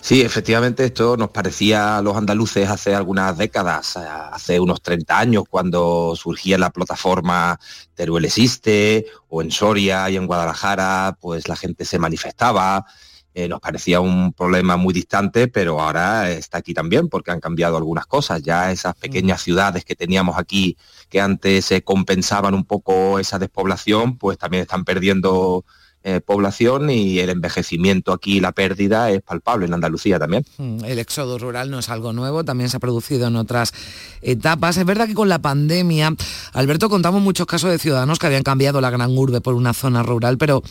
Sí, 0.00 0.22
efectivamente 0.22 0.86
esto 0.86 1.18
nos 1.18 1.30
parecía 1.30 1.98
a 1.98 2.02
los 2.02 2.16
andaluces 2.16 2.70
hace 2.70 2.94
algunas 2.94 3.36
décadas, 3.36 3.98
hace 3.98 4.58
unos 4.58 4.80
30 4.80 5.18
años, 5.18 5.44
cuando 5.50 6.14
surgía 6.16 6.56
la 6.56 6.70
plataforma 6.70 7.60
Teruel 7.94 8.24
Existe, 8.24 9.06
o 9.28 9.42
en 9.42 9.50
Soria 9.50 10.08
y 10.08 10.16
en 10.16 10.26
Guadalajara, 10.26 11.18
pues 11.20 11.46
la 11.46 11.56
gente 11.56 11.84
se 11.84 11.98
manifestaba, 11.98 12.86
eh, 13.34 13.48
nos 13.48 13.60
parecía 13.60 14.00
un 14.00 14.32
problema 14.32 14.76
muy 14.76 14.94
distante, 14.94 15.48
pero 15.48 15.80
ahora 15.80 16.30
está 16.30 16.58
aquí 16.58 16.72
también 16.72 17.08
porque 17.08 17.32
han 17.32 17.40
cambiado 17.40 17.76
algunas 17.76 18.06
cosas. 18.06 18.42
Ya 18.42 18.70
esas 18.70 18.94
pequeñas 18.94 19.42
ciudades 19.42 19.84
que 19.84 19.96
teníamos 19.96 20.38
aquí, 20.38 20.76
que 21.08 21.20
antes 21.20 21.64
se 21.64 21.82
compensaban 21.82 22.54
un 22.54 22.64
poco 22.64 23.18
esa 23.18 23.40
despoblación, 23.40 24.18
pues 24.18 24.38
también 24.38 24.62
están 24.62 24.84
perdiendo 24.84 25.64
eh, 26.06 26.20
población 26.20 26.90
y 26.90 27.18
el 27.18 27.30
envejecimiento 27.30 28.12
aquí, 28.12 28.38
la 28.38 28.52
pérdida 28.52 29.10
es 29.10 29.22
palpable 29.22 29.64
en 29.64 29.72
Andalucía 29.72 30.18
también. 30.18 30.44
Mm, 30.58 30.84
el 30.84 30.98
éxodo 30.98 31.38
rural 31.38 31.70
no 31.70 31.78
es 31.78 31.88
algo 31.88 32.12
nuevo, 32.12 32.44
también 32.44 32.68
se 32.68 32.76
ha 32.76 32.80
producido 32.80 33.26
en 33.26 33.36
otras 33.36 33.72
etapas. 34.20 34.76
Es 34.76 34.84
verdad 34.84 35.06
que 35.06 35.14
con 35.14 35.30
la 35.30 35.40
pandemia, 35.40 36.14
Alberto, 36.52 36.90
contamos 36.90 37.22
muchos 37.22 37.46
casos 37.46 37.70
de 37.70 37.78
ciudadanos 37.78 38.18
que 38.18 38.26
habían 38.26 38.42
cambiado 38.42 38.82
la 38.82 38.90
gran 38.90 39.16
urbe 39.16 39.40
por 39.40 39.54
una 39.54 39.72
zona 39.72 40.02
rural, 40.02 40.36
pero 40.36 40.62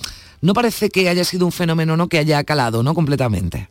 no 0.42 0.54
parece 0.54 0.92
que 0.92 1.10
haya 1.10 1.24
sido 1.24 1.48
un 1.48 1.52
fenómeno 1.52 1.98
¿no? 1.98 2.10
que 2.10 2.20
haya 2.20 2.44
calado 2.44 2.84
¿no? 2.84 2.94
completamente. 2.94 3.70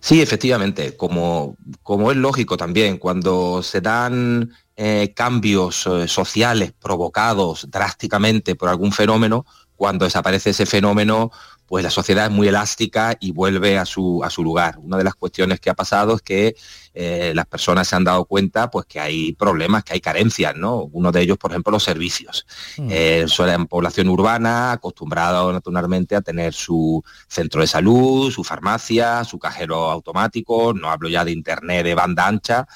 Sí, 0.00 0.22
efectivamente, 0.22 0.96
como, 0.96 1.56
como 1.82 2.12
es 2.12 2.16
lógico 2.16 2.56
también, 2.56 2.98
cuando 2.98 3.64
se 3.64 3.80
dan 3.80 4.52
eh, 4.76 5.12
cambios 5.16 5.86
eh, 5.86 6.06
sociales 6.06 6.72
provocados 6.80 7.66
drásticamente 7.68 8.54
por 8.54 8.68
algún 8.68 8.92
fenómeno, 8.92 9.44
cuando 9.76 10.04
desaparece 10.04 10.50
ese 10.50 10.66
fenómeno, 10.66 11.30
pues 11.66 11.82
la 11.82 11.90
sociedad 11.90 12.26
es 12.26 12.30
muy 12.30 12.48
elástica 12.48 13.16
y 13.18 13.32
vuelve 13.32 13.76
a 13.76 13.84
su, 13.84 14.22
a 14.22 14.30
su 14.30 14.42
lugar. 14.42 14.78
Una 14.78 14.96
de 14.96 15.04
las 15.04 15.14
cuestiones 15.14 15.60
que 15.60 15.68
ha 15.68 15.74
pasado 15.74 16.14
es 16.14 16.22
que 16.22 16.56
eh, 16.94 17.32
las 17.34 17.46
personas 17.46 17.88
se 17.88 17.96
han 17.96 18.04
dado 18.04 18.24
cuenta 18.24 18.70
pues, 18.70 18.86
que 18.86 19.00
hay 19.00 19.32
problemas, 19.32 19.82
que 19.84 19.94
hay 19.94 20.00
carencias, 20.00 20.54
¿no? 20.56 20.88
Uno 20.92 21.10
de 21.10 21.22
ellos, 21.22 21.38
por 21.38 21.50
ejemplo, 21.50 21.72
los 21.72 21.82
servicios. 21.82 22.46
Mm. 22.78 22.88
Eh, 22.90 23.26
en 23.38 23.66
población 23.66 24.08
urbana, 24.08 24.72
acostumbrada 24.72 25.52
naturalmente 25.52 26.14
a 26.14 26.20
tener 26.20 26.54
su 26.54 27.02
centro 27.28 27.60
de 27.60 27.66
salud, 27.66 28.30
su 28.30 28.44
farmacia, 28.44 29.24
su 29.24 29.38
cajero 29.38 29.90
automático, 29.90 30.72
no 30.72 30.90
hablo 30.90 31.08
ya 31.08 31.24
de 31.24 31.32
internet 31.32 31.84
de 31.84 31.94
banda 31.94 32.26
ancha, 32.26 32.66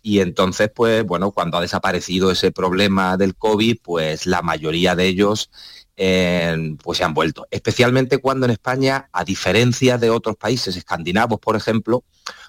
y 0.00 0.20
entonces, 0.20 0.70
pues 0.74 1.04
bueno, 1.04 1.32
cuando 1.32 1.58
ha 1.58 1.60
desaparecido 1.60 2.30
ese 2.30 2.50
problema 2.50 3.16
del 3.16 3.34
COVID, 3.34 3.78
pues 3.82 4.26
la 4.26 4.42
mayoría 4.42 4.94
de 4.94 5.06
ellos 5.06 5.50
pues 6.82 6.98
se 6.98 7.04
han 7.04 7.12
vuelto. 7.12 7.46
Especialmente 7.50 8.18
cuando 8.18 8.46
en 8.46 8.52
España, 8.52 9.08
a 9.12 9.24
diferencia 9.24 9.98
de 9.98 10.10
otros 10.10 10.36
países 10.36 10.76
escandinavos, 10.76 11.40
por 11.40 11.56
ejemplo, 11.56 12.04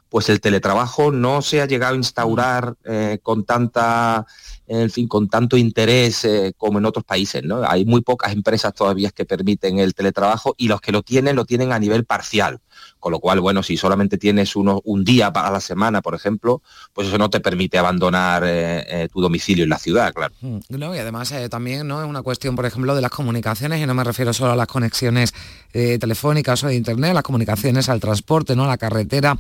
pues 0.08 0.30
el 0.30 0.40
teletrabajo 0.40 1.12
no 1.12 1.42
se 1.42 1.62
ha 1.62 1.66
llegado 1.66 1.94
a 1.94 1.98
instaurar 1.98 2.76
eh, 2.84 3.20
con 3.24 3.46
tanta 3.46 4.28
en 4.70 4.90
fin, 4.92 5.08
con 5.08 5.28
tanto 5.28 5.58
interés 5.58 6.24
eh, 6.26 6.54
como 6.56 6.78
en 6.78 6.86
otros 6.86 7.04
países. 7.04 7.44
¿no? 7.44 7.64
Hay 7.68 7.86
muy 7.86 8.02
pocas 8.02 8.32
empresas 8.32 8.72
todavía 8.74 9.10
que 9.10 9.26
permiten 9.26 9.80
el 9.80 9.96
teletrabajo 9.96 10.54
y 10.58 10.68
los 10.68 10.80
que 10.80 10.92
lo 10.92 11.02
tienen 11.02 11.36
lo 11.36 11.46
tienen 11.46 11.72
a 11.72 11.80
nivel 11.80 12.06
parcial. 12.06 12.60
Con 13.00 13.12
lo 13.12 13.20
cual, 13.20 13.40
bueno, 13.40 13.64
si 13.64 13.78
solamente 13.78 14.18
tienes 14.18 14.56
uno, 14.56 14.82
un 14.86 15.04
día 15.04 15.34
para 15.34 15.50
la 15.50 15.60
semana, 15.60 16.02
por 16.02 16.16
ejemplo, 16.16 16.62
pues 16.94 17.08
eso 17.08 17.18
no 17.18 17.30
te 17.30 17.40
permite 17.40 17.78
abandonar 17.78 18.44
eh, 18.46 18.86
eh, 18.88 19.08
tu 19.12 19.22
domicilio 19.22 19.64
en 19.64 19.70
la 19.72 19.80
ciudad, 19.80 20.14
claro. 20.14 20.34
Mm, 20.42 20.60
no, 20.70 20.96
y 20.96 21.00
además 21.00 21.34
también 21.50 21.88
¿no? 21.88 22.02
es 22.02 22.08
una 22.08 22.22
cuestión, 22.22 22.56
por 22.56 22.66
ejemplo, 22.66 22.96
de 22.96 23.02
las 23.02 23.12
comunicaciones, 23.12 23.82
y 23.82 23.86
no 23.86 23.94
me 23.96 24.04
refiero 24.04 24.34
solo 24.34 24.52
a 24.52 24.56
las 24.56 24.68
conexiones 24.68 25.34
telefónicas 25.72 26.64
o 26.64 26.68
de 26.68 26.76
internet, 26.76 27.14
las 27.14 27.24
comunicaciones 27.24 27.90
al 27.90 28.00
transporte, 28.00 28.56
¿no? 28.56 28.66
a 28.66 28.68
la 28.68 28.78
carretera. 28.78 29.38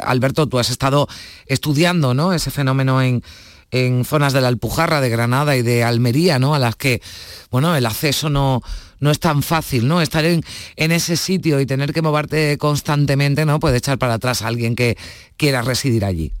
Alberto, 0.00 0.48
tú 0.48 0.58
has 0.58 0.70
estado 0.70 1.08
estudiando 1.46 2.14
¿no? 2.14 2.32
ese 2.32 2.50
fenómeno 2.50 3.00
en 3.00 3.22
en 3.72 4.04
zonas 4.04 4.32
de 4.32 4.40
la 4.42 4.48
Alpujarra, 4.48 5.00
de 5.00 5.08
Granada 5.08 5.56
y 5.56 5.62
de 5.62 5.82
Almería, 5.82 6.38
¿no? 6.38 6.54
A 6.54 6.58
las 6.58 6.76
que, 6.76 7.02
bueno, 7.50 7.74
el 7.74 7.86
acceso 7.86 8.28
no, 8.30 8.62
no 9.00 9.10
es 9.10 9.18
tan 9.18 9.42
fácil, 9.42 9.88
¿no? 9.88 10.00
Estar 10.00 10.24
en, 10.24 10.42
en, 10.76 10.92
ese 10.92 11.16
sitio 11.16 11.58
y 11.58 11.66
tener 11.66 11.92
que 11.92 12.02
moverte 12.02 12.58
constantemente, 12.58 13.44
¿no? 13.46 13.58
Puede 13.58 13.78
echar 13.78 13.98
para 13.98 14.14
atrás 14.14 14.42
a 14.42 14.48
alguien 14.48 14.76
que 14.76 14.96
quiera 15.36 15.62
residir 15.62 16.04
allí. 16.04 16.32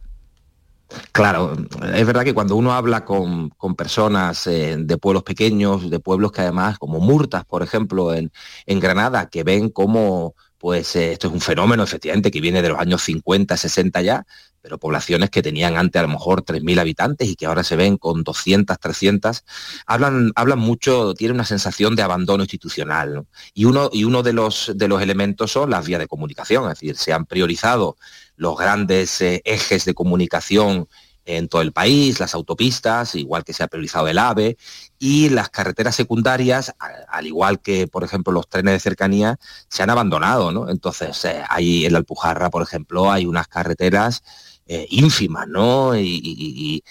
Claro, 1.12 1.56
es 1.94 2.06
verdad 2.06 2.22
que 2.22 2.34
cuando 2.34 2.54
uno 2.54 2.74
habla 2.74 3.06
con, 3.06 3.50
personas 3.76 4.46
eh, 4.46 4.76
de 4.78 4.98
pueblos 4.98 5.22
pequeños, 5.22 5.88
de 5.88 6.00
pueblos 6.00 6.32
que 6.32 6.42
además, 6.42 6.78
como 6.78 7.00
Murtas, 7.00 7.46
por 7.46 7.62
ejemplo, 7.62 8.12
en, 8.12 8.30
en 8.66 8.78
Granada, 8.78 9.30
que 9.30 9.42
ven 9.42 9.70
cómo 9.70 10.34
pues 10.62 10.94
eh, 10.94 11.12
esto 11.12 11.26
es 11.26 11.32
un 11.32 11.40
fenómeno 11.40 11.82
efectivamente 11.82 12.30
que 12.30 12.40
viene 12.40 12.62
de 12.62 12.68
los 12.68 12.78
años 12.78 13.02
50, 13.02 13.56
60 13.56 14.00
ya, 14.02 14.24
pero 14.62 14.78
poblaciones 14.78 15.28
que 15.28 15.42
tenían 15.42 15.76
antes 15.76 15.98
a 15.98 16.02
lo 16.04 16.08
mejor 16.08 16.44
3.000 16.44 16.80
habitantes 16.80 17.28
y 17.28 17.34
que 17.34 17.46
ahora 17.46 17.64
se 17.64 17.76
ven 17.76 17.98
con 17.98 18.22
200, 18.22 18.78
300, 18.78 19.44
hablan, 19.86 20.32
hablan 20.36 20.60
mucho, 20.60 21.14
tienen 21.14 21.34
una 21.34 21.44
sensación 21.44 21.96
de 21.96 22.02
abandono 22.02 22.44
institucional. 22.44 23.26
Y 23.52 23.64
uno, 23.64 23.90
y 23.92 24.04
uno 24.04 24.22
de, 24.22 24.32
los, 24.32 24.72
de 24.74 24.88
los 24.88 25.02
elementos 25.02 25.50
son 25.50 25.70
las 25.70 25.86
vías 25.86 26.00
de 26.00 26.06
comunicación, 26.06 26.64
es 26.64 26.78
decir, 26.78 26.96
se 26.96 27.12
han 27.12 27.26
priorizado 27.26 27.96
los 28.36 28.56
grandes 28.56 29.20
eh, 29.20 29.42
ejes 29.44 29.84
de 29.84 29.94
comunicación 29.94 30.88
en 31.24 31.48
todo 31.48 31.62
el 31.62 31.72
país, 31.72 32.18
las 32.20 32.34
autopistas, 32.34 33.14
igual 33.14 33.44
que 33.44 33.52
se 33.52 33.62
ha 33.62 33.68
priorizado 33.68 34.08
el 34.08 34.18
AVE, 34.18 34.56
y 34.98 35.28
las 35.28 35.50
carreteras 35.50 35.94
secundarias, 35.94 36.74
al 37.08 37.26
igual 37.26 37.60
que, 37.60 37.86
por 37.86 38.04
ejemplo, 38.04 38.32
los 38.32 38.48
trenes 38.48 38.74
de 38.74 38.80
cercanía, 38.80 39.38
se 39.68 39.82
han 39.82 39.90
abandonado. 39.90 40.68
Entonces, 40.68 41.24
eh, 41.24 41.42
ahí 41.48 41.86
en 41.86 41.92
la 41.92 41.98
Alpujarra, 41.98 42.50
por 42.50 42.62
ejemplo, 42.62 43.10
hay 43.10 43.26
unas 43.26 43.48
carreteras 43.48 44.22
eh, 44.66 44.86
ínfimas, 44.90 45.48
¿no? 45.48 45.96
Y, 45.96 46.82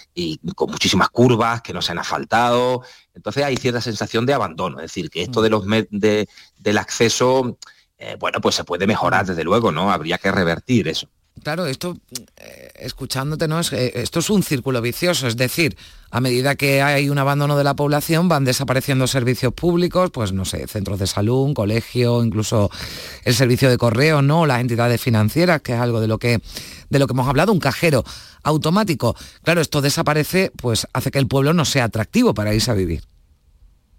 con 0.54 0.70
muchísimas 0.70 1.08
curvas 1.08 1.62
que 1.62 1.72
no 1.72 1.82
se 1.82 1.92
han 1.92 1.98
asfaltado. 1.98 2.82
Entonces 3.14 3.44
hay 3.44 3.56
cierta 3.56 3.80
sensación 3.80 4.26
de 4.26 4.34
abandono, 4.34 4.78
es 4.78 4.84
decir, 4.84 5.10
que 5.10 5.22
esto 5.22 5.40
mm. 5.40 5.42
de 5.42 5.50
los 5.50 5.66
de, 5.90 6.28
del 6.58 6.78
acceso, 6.78 7.58
eh, 7.98 8.16
bueno, 8.18 8.40
pues 8.40 8.54
se 8.54 8.64
puede 8.64 8.86
mejorar, 8.86 9.26
desde 9.26 9.44
luego, 9.44 9.72
¿no? 9.72 9.90
Habría 9.90 10.18
que 10.18 10.30
revertir 10.30 10.88
eso. 10.88 11.08
Claro, 11.42 11.66
esto, 11.66 11.96
eh, 12.36 12.70
escuchándote, 12.76 13.48
¿no? 13.48 13.58
Es, 13.58 13.72
eh, 13.72 13.92
esto 13.96 14.20
es 14.20 14.30
un 14.30 14.42
círculo 14.42 14.80
vicioso, 14.80 15.26
es 15.26 15.36
decir, 15.36 15.76
a 16.10 16.20
medida 16.20 16.54
que 16.54 16.82
hay 16.82 17.08
un 17.08 17.18
abandono 17.18 17.56
de 17.56 17.64
la 17.64 17.74
población 17.74 18.28
van 18.28 18.44
desapareciendo 18.44 19.06
servicios 19.06 19.52
públicos, 19.52 20.10
pues 20.12 20.32
no 20.32 20.44
sé, 20.44 20.66
centros 20.68 20.98
de 20.98 21.06
salud, 21.06 21.42
un 21.42 21.54
colegio, 21.54 22.22
incluso 22.22 22.70
el 23.24 23.34
servicio 23.34 23.70
de 23.70 23.78
correo, 23.78 24.22
¿no? 24.22 24.46
Las 24.46 24.60
entidades 24.60 25.00
financieras, 25.00 25.62
que 25.62 25.72
es 25.72 25.80
algo 25.80 26.00
de 26.00 26.06
lo 26.06 26.18
que, 26.18 26.40
de 26.90 26.98
lo 26.98 27.06
que 27.06 27.12
hemos 27.12 27.26
hablado, 27.26 27.50
un 27.50 27.60
cajero 27.60 28.04
automático. 28.42 29.16
Claro, 29.42 29.62
esto 29.62 29.80
desaparece, 29.80 30.52
pues 30.56 30.86
hace 30.92 31.10
que 31.10 31.18
el 31.18 31.28
pueblo 31.28 31.54
no 31.54 31.64
sea 31.64 31.84
atractivo 31.84 32.34
para 32.34 32.54
irse 32.54 32.70
a 32.70 32.74
vivir. 32.74 33.02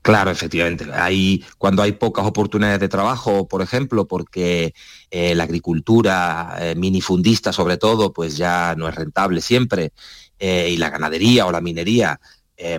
Claro, 0.04 0.32
efectivamente. 0.32 0.86
Hay, 0.94 1.46
cuando 1.58 1.82
hay 1.82 1.94
pocas 1.94 2.26
oportunidades 2.26 2.82
de 2.82 2.90
trabajo, 2.90 3.48
por 3.48 3.62
ejemplo, 3.62 4.06
porque 4.06 4.74
eh, 5.10 5.34
la 5.34 5.46
agricultura 5.46 6.58
eh, 6.60 6.76
minifundista 6.76 7.54
sobre 7.54 7.78
todo, 7.78 8.12
pues 8.12 8.36
ya 8.36 8.76
no 8.76 8.90
es 8.90 8.96
rentable 8.96 9.40
siempre, 9.40 9.94
eh, 10.40 10.68
y 10.72 10.78
la 10.78 10.90
ganadería 10.90 11.46
o 11.46 11.52
la 11.54 11.62
minería, 11.62 12.20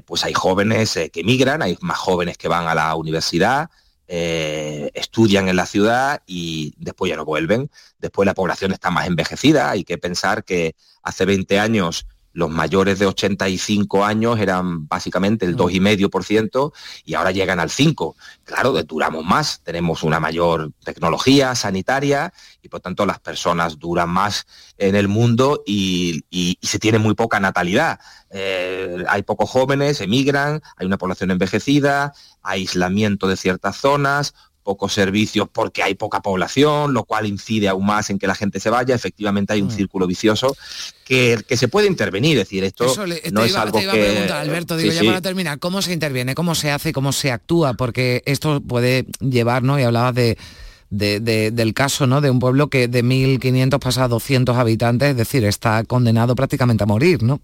pues 0.07 0.25
hay 0.25 0.33
jóvenes 0.33 0.99
que 1.13 1.21
emigran, 1.21 1.61
hay 1.61 1.77
más 1.83 1.99
jóvenes 1.99 2.39
que 2.39 2.49
van 2.49 2.67
a 2.69 2.75
la 2.75 2.95
universidad, 2.95 3.69
estudian 4.07 5.49
en 5.49 5.57
la 5.57 5.67
ciudad 5.67 6.23
y 6.27 6.73
después 6.79 7.11
ya 7.11 7.17
no 7.17 7.27
vuelven. 7.27 7.71
Después 7.99 8.25
la 8.25 8.33
población 8.35 8.73
está 8.73 8.91
más 8.91 9.07
envejecida, 9.07 9.71
hay 9.71 9.85
que 9.85 9.99
pensar 9.99 10.45
que 10.45 10.75
hace 11.03 11.27
20 11.27 11.59
años 11.59 12.07
los 12.35 12.51
mayores 12.51 12.99
de 12.99 13.07
85 13.07 14.05
años 14.05 14.39
eran 14.39 14.87
básicamente 14.87 15.47
el 15.47 15.57
2,5% 15.57 16.73
y 17.05 17.15
ahora 17.15 17.31
llegan 17.31 17.61
al 17.61 17.71
5%. 17.71 18.15
Claro, 18.43 18.73
duramos 18.83 19.25
más, 19.25 19.61
tenemos 19.63 20.03
una 20.03 20.21
mayor 20.21 20.73
tecnología 20.85 21.55
sanitaria 21.55 22.33
y 22.61 22.69
por 22.69 22.81
tanto 22.81 23.07
las 23.07 23.21
personas 23.21 23.79
duran 23.79 24.11
más 24.11 24.47
en 24.77 24.97
el 24.97 25.09
mundo 25.09 25.63
y, 25.65 26.25
se 26.61 26.79
tiene 26.79 26.99
muy 26.99 27.15
poca 27.15 27.39
natalidad. 27.39 28.01
Eh, 28.31 29.05
hay 29.09 29.23
pocos 29.23 29.49
jóvenes, 29.49 30.01
emigran, 30.01 30.61
hay 30.77 30.87
una 30.87 30.99
población 30.99 31.31
envejecida, 31.31 32.13
aislamiento 32.43 33.29
de 33.29 33.37
ciertas 33.37 33.77
zonas, 33.77 34.35
pocos 34.65 34.93
servicios 34.93 35.49
porque 35.53 35.83
hay 35.83 35.95
poca 35.95 36.21
población, 36.21 36.95
lo 36.95 37.05
cual 37.05 37.27
incide 37.27 37.69
aún 37.69 37.87
más 37.87 38.11
en 38.11 38.19
que 38.19 38.27
la 38.27 38.35
gente 38.35 38.59
se 38.59 38.71
vaya. 38.71 38.95
Efectivamente 38.95 39.53
hay 39.53 39.63
un 39.63 39.69
mm. 39.69 39.77
círculo 39.77 40.07
vicioso 40.07 40.57
que, 41.05 41.39
que, 41.47 41.57
se 41.57 41.69
puede 41.69 41.87
intervenir. 41.87 42.39
Es 42.39 42.47
decir, 42.47 42.65
esto 42.65 42.93
no 43.33 43.45
es 43.45 43.55
algo 43.55 43.79
que... 43.79 44.29
Alberto, 44.33 44.77
digo, 44.77 44.93
ya 44.93 45.05
para 45.05 45.21
terminar, 45.21 45.59
¿cómo 45.61 45.83
se 45.83 45.93
interviene? 45.93 46.35
¿Cómo 46.35 46.55
se 46.55 46.71
hace? 46.71 46.93
¿Cómo 46.93 47.13
se 47.13 47.31
actúa? 47.31 47.75
Porque 47.75 48.23
esto 48.27 48.61
puede 48.61 49.07
llevar, 49.21 49.63
¿no? 49.63 49.79
Y 49.79 49.83
hablabas 49.83 50.15
de, 50.15 50.37
del 50.91 51.75
caso 51.75 52.07
¿no? 52.07 52.21
de 52.21 52.31
un 52.31 52.39
pueblo 52.39 52.69
que 52.69 52.89
de 52.89 53.05
1.500 53.05 53.79
pasa 53.79 54.05
a 54.05 54.09
200 54.09 54.57
habitantes, 54.57 55.11
es 55.11 55.17
decir, 55.17 55.45
está 55.45 55.85
condenado 55.85 56.35
prácticamente 56.35 56.85
a 56.85 56.87
morir, 56.87 57.23
¿no? 57.23 57.41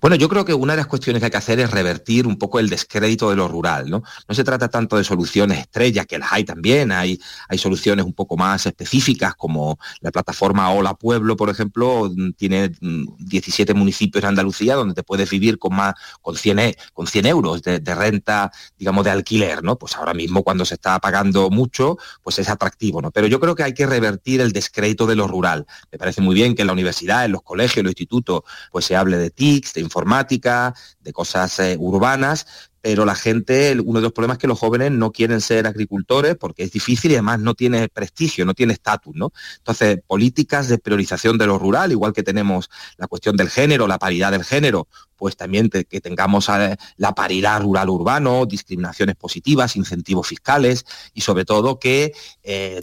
Bueno, 0.00 0.16
yo 0.16 0.28
creo 0.28 0.44
que 0.44 0.54
una 0.54 0.74
de 0.74 0.78
las 0.78 0.86
cuestiones 0.86 1.20
que 1.20 1.26
hay 1.26 1.30
que 1.30 1.36
hacer 1.36 1.60
es 1.60 1.70
revertir 1.70 2.26
un 2.26 2.36
poco 2.36 2.58
el 2.58 2.68
descrédito 2.68 3.30
de 3.30 3.36
lo 3.36 3.48
rural, 3.48 3.90
¿no? 3.90 4.02
No 4.28 4.34
se 4.34 4.44
trata 4.44 4.68
tanto 4.68 4.96
de 4.96 5.04
soluciones 5.04 5.58
estrellas, 5.58 6.06
que 6.06 6.18
las 6.18 6.32
hay 6.32 6.44
también, 6.44 6.92
hay, 6.92 7.20
hay 7.48 7.58
soluciones 7.58 8.04
un 8.04 8.12
poco 8.12 8.36
más 8.36 8.66
específicas, 8.66 9.34
como 9.34 9.78
la 10.00 10.10
plataforma 10.10 10.70
Hola 10.70 10.94
Pueblo, 10.94 11.36
por 11.36 11.50
ejemplo, 11.50 12.10
tiene 12.36 12.72
17 12.80 13.74
mm, 13.74 13.76
municipios 13.76 14.24
en 14.24 14.28
Andalucía 14.28 14.74
donde 14.74 14.94
te 14.94 15.02
puedes 15.02 15.28
vivir 15.30 15.58
con 15.58 15.74
más, 15.74 15.94
con 16.22 16.36
100, 16.36 16.58
e, 16.58 16.76
con 16.92 17.06
100 17.06 17.26
euros 17.26 17.62
de, 17.62 17.94
renta, 17.94 18.50
digamos, 18.78 19.04
de 19.04 19.10
alquiler, 19.10 19.62
¿no? 19.62 19.76
Pues 19.76 19.96
ahora 19.96 20.14
mismo 20.14 20.42
cuando 20.42 20.64
se 20.64 20.74
está 20.74 20.98
pagando 20.98 21.50
mucho, 21.50 21.98
pues 22.22 22.38
es 22.38 22.48
atractivo, 22.48 23.00
¿no? 23.02 23.10
Pero 23.10 23.26
yo 23.26 23.40
creo 23.40 23.54
que 23.54 23.62
hay 23.62 23.74
que 23.74 23.86
revertir 23.86 24.40
el 24.40 24.52
descrédito 24.52 25.06
de 25.06 25.16
lo 25.16 25.28
rural. 25.28 25.66
Me 25.92 25.98
parece 25.98 26.20
muy 26.20 26.34
bien 26.34 26.54
que 26.54 26.62
en 26.62 26.68
la 26.68 26.72
universidad, 26.72 27.24
en 27.24 27.32
los 27.32 27.42
colegios, 27.42 27.78
en 27.78 27.84
los 27.84 27.92
institutos, 27.92 28.42
pues 28.72 28.84
se 28.84 28.96
hable 28.96 29.18
de 29.18 29.30
TICs, 29.30 29.73
de 29.74 29.80
informática, 29.80 30.74
de 31.00 31.12
cosas 31.12 31.58
eh, 31.58 31.76
urbanas, 31.78 32.46
pero 32.84 33.06
la 33.06 33.14
gente, 33.14 33.74
uno 33.82 33.98
de 33.98 34.02
los 34.02 34.12
problemas 34.12 34.34
es 34.34 34.42
que 34.42 34.46
los 34.46 34.58
jóvenes 34.58 34.90
no 34.90 35.10
quieren 35.10 35.40
ser 35.40 35.66
agricultores 35.66 36.36
porque 36.36 36.64
es 36.64 36.70
difícil 36.70 37.12
y 37.12 37.14
además 37.14 37.40
no 37.40 37.54
tiene 37.54 37.88
prestigio, 37.88 38.44
no 38.44 38.52
tiene 38.52 38.74
estatus, 38.74 39.16
¿no? 39.16 39.32
Entonces, 39.56 40.00
políticas 40.06 40.68
de 40.68 40.76
priorización 40.76 41.38
de 41.38 41.46
lo 41.46 41.58
rural, 41.58 41.92
igual 41.92 42.12
que 42.12 42.22
tenemos 42.22 42.68
la 42.98 43.06
cuestión 43.06 43.38
del 43.38 43.48
género, 43.48 43.86
la 43.86 43.98
paridad 43.98 44.32
del 44.32 44.44
género, 44.44 44.86
pues 45.16 45.34
también 45.34 45.70
que 45.70 46.00
tengamos 46.02 46.50
eh, 46.50 46.76
la 46.98 47.14
paridad 47.14 47.62
rural-urbano, 47.62 48.44
discriminaciones 48.44 49.16
positivas, 49.16 49.76
incentivos 49.76 50.28
fiscales 50.28 50.84
y 51.14 51.22
sobre 51.22 51.46
todo 51.46 51.78
que 51.78 52.12
eh, 52.42 52.82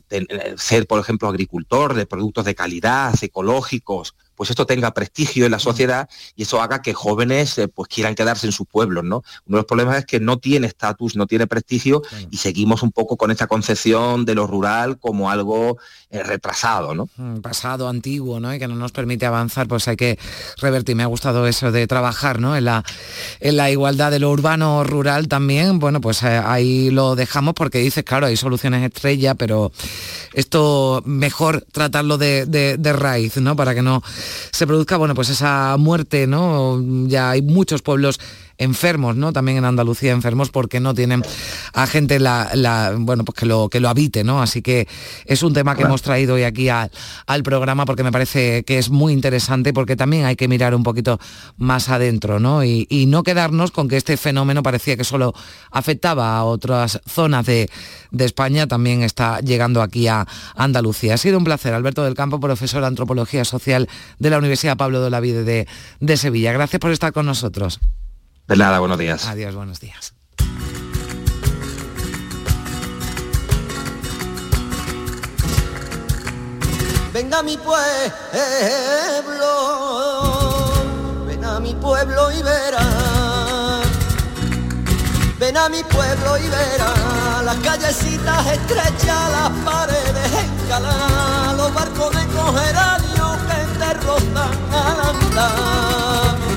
ser, 0.57 0.87
por 0.87 0.99
ejemplo, 0.99 1.27
agricultor 1.27 1.93
de 1.93 2.07
productos 2.07 2.45
de 2.45 2.55
calidad, 2.55 3.13
ecológicos, 3.21 4.15
pues 4.41 4.49
esto 4.49 4.65
tenga 4.65 4.91
prestigio 4.91 5.45
en 5.45 5.51
la 5.51 5.59
sociedad 5.59 6.09
y 6.35 6.41
eso 6.41 6.63
haga 6.63 6.81
que 6.81 6.95
jóvenes 6.95 7.59
eh, 7.59 7.67
pues 7.67 7.87
quieran 7.87 8.15
quedarse 8.15 8.47
en 8.47 8.51
sus 8.51 8.65
pueblos, 8.65 9.03
¿no? 9.03 9.17
Uno 9.45 9.57
de 9.57 9.61
los 9.61 9.65
problemas 9.65 9.99
es 9.99 10.05
que 10.07 10.19
no 10.19 10.39
tiene 10.39 10.65
estatus, 10.65 11.15
no 11.15 11.27
tiene 11.27 11.45
prestigio 11.45 12.01
y 12.31 12.37
seguimos 12.37 12.81
un 12.81 12.91
poco 12.91 13.17
con 13.17 13.29
esta 13.29 13.45
concepción 13.45 14.25
de 14.25 14.33
lo 14.33 14.47
rural 14.47 14.97
como 14.97 15.29
algo 15.29 15.77
eh, 16.09 16.23
retrasado, 16.23 16.95
¿no? 16.95 17.07
Mm, 17.17 17.41
pasado, 17.41 17.87
antiguo, 17.87 18.39
¿no? 18.39 18.51
Y 18.51 18.57
que 18.57 18.67
no 18.67 18.73
nos 18.73 18.91
permite 18.91 19.27
avanzar, 19.27 19.67
pues 19.67 19.87
hay 19.87 19.95
que 19.95 20.17
revertir. 20.57 20.95
Me 20.95 21.03
ha 21.03 21.05
gustado 21.05 21.45
eso 21.45 21.71
de 21.71 21.85
trabajar, 21.85 22.39
¿no? 22.39 22.57
En 22.57 22.65
la, 22.65 22.83
en 23.41 23.57
la 23.57 23.69
igualdad 23.69 24.09
de 24.09 24.17
lo 24.17 24.31
urbano 24.31 24.83
rural 24.83 25.27
también, 25.27 25.77
bueno, 25.77 26.01
pues 26.01 26.23
eh, 26.23 26.41
ahí 26.43 26.89
lo 26.89 27.15
dejamos 27.15 27.53
porque 27.53 27.77
dices, 27.77 28.03
claro, 28.03 28.25
hay 28.25 28.37
soluciones 28.37 28.83
estrella, 28.83 29.35
pero 29.35 29.71
esto 30.33 31.03
mejor 31.05 31.63
tratarlo 31.71 32.17
de, 32.17 32.47
de 32.47 32.93
raíz, 32.93 33.37
¿no? 33.37 33.55
Para 33.55 33.75
que 33.75 33.83
no 33.83 34.01
se 34.51 34.67
produzca, 34.67 34.97
bueno, 34.97 35.15
pues 35.15 35.29
esa 35.29 35.75
muerte, 35.77 36.27
¿no? 36.27 36.81
Ya 37.07 37.31
hay 37.31 37.41
muchos 37.41 37.81
pueblos 37.81 38.19
enfermos, 38.61 39.15
¿no? 39.15 39.33
También 39.33 39.57
en 39.57 39.65
Andalucía 39.65 40.11
enfermos 40.11 40.51
porque 40.51 40.79
no 40.79 40.93
tienen 40.93 41.23
a 41.73 41.87
gente 41.87 42.19
la, 42.19 42.93
bueno, 42.97 43.25
pues 43.25 43.37
que 43.37 43.45
lo, 43.45 43.69
que 43.69 43.79
lo 43.79 43.89
habite, 43.89 44.23
¿no? 44.23 44.41
Así 44.41 44.61
que 44.61 44.87
es 45.25 45.41
un 45.43 45.53
tema 45.53 45.75
que 45.75 45.83
hemos 45.83 46.01
traído 46.03 46.35
hoy 46.35 46.43
aquí 46.43 46.69
al, 46.69 46.91
programa 47.43 47.85
porque 47.85 48.03
me 48.03 48.11
parece 48.11 48.63
que 48.63 48.77
es 48.77 48.91
muy 48.91 49.13
interesante 49.13 49.73
porque 49.73 49.95
también 49.95 50.25
hay 50.25 50.35
que 50.35 50.47
mirar 50.47 50.75
un 50.75 50.83
poquito 50.83 51.19
más 51.57 51.89
adentro, 51.89 52.39
¿no? 52.39 52.63
Y, 52.63 52.87
no 53.11 53.23
quedarnos 53.23 53.71
con 53.71 53.89
que 53.89 53.97
este 53.97 54.15
fenómeno 54.15 54.61
parecía 54.61 54.95
que 54.95 55.03
solo 55.03 55.33
afectaba 55.71 56.37
a 56.37 56.43
otras 56.45 57.01
zonas 57.05 57.45
de, 57.47 57.67
España, 58.19 58.67
también 58.67 59.01
está 59.01 59.39
llegando 59.39 59.81
aquí 59.81 60.07
a 60.07 60.27
Andalucía. 60.55 61.15
Ha 61.15 61.17
sido 61.17 61.39
un 61.39 61.43
placer, 61.43 61.73
Alberto 61.73 62.03
del 62.03 62.13
Campo, 62.13 62.39
profesor 62.39 62.81
de 62.81 62.87
Antropología 62.87 63.43
Social 63.43 63.89
de 64.19 64.29
la 64.29 64.37
Universidad 64.37 64.77
Pablo 64.77 65.01
de 65.01 65.09
la 65.09 65.19
Vida 65.19 65.41
de, 65.41 65.67
de 65.99 66.17
Sevilla. 66.17 66.53
Gracias 66.53 66.79
por 66.79 66.91
estar 66.91 67.11
con 67.11 67.25
nosotros. 67.25 67.79
De 68.51 68.57
nada, 68.57 68.79
buenos 68.79 68.97
días. 68.97 69.25
Adiós, 69.27 69.55
buenos 69.55 69.79
días. 69.79 70.13
Venga 77.13 77.41
mi 77.43 77.55
pueblo, 77.55 77.87
ven 81.27 81.45
a 81.45 81.61
mi 81.61 81.73
pueblo 81.75 82.29
y 82.33 82.41
verá. 82.43 83.79
Ven 85.39 85.55
a 85.55 85.69
mi 85.69 85.81
pueblo 85.85 86.37
y 86.37 86.49
verá 86.49 87.41
las 87.45 87.55
callecitas 87.55 88.47
estrechas, 88.47 89.31
las 89.31 89.49
paredes 89.63 90.29
escaladas, 90.59 91.55
los 91.55 91.73
barcos 91.73 92.13
de 92.17 92.27
cogeranios 92.35 93.37
que 93.47 93.79
te 93.79 93.93
rozan 93.93 94.51
al 94.73 94.99
andar. 95.09 96.50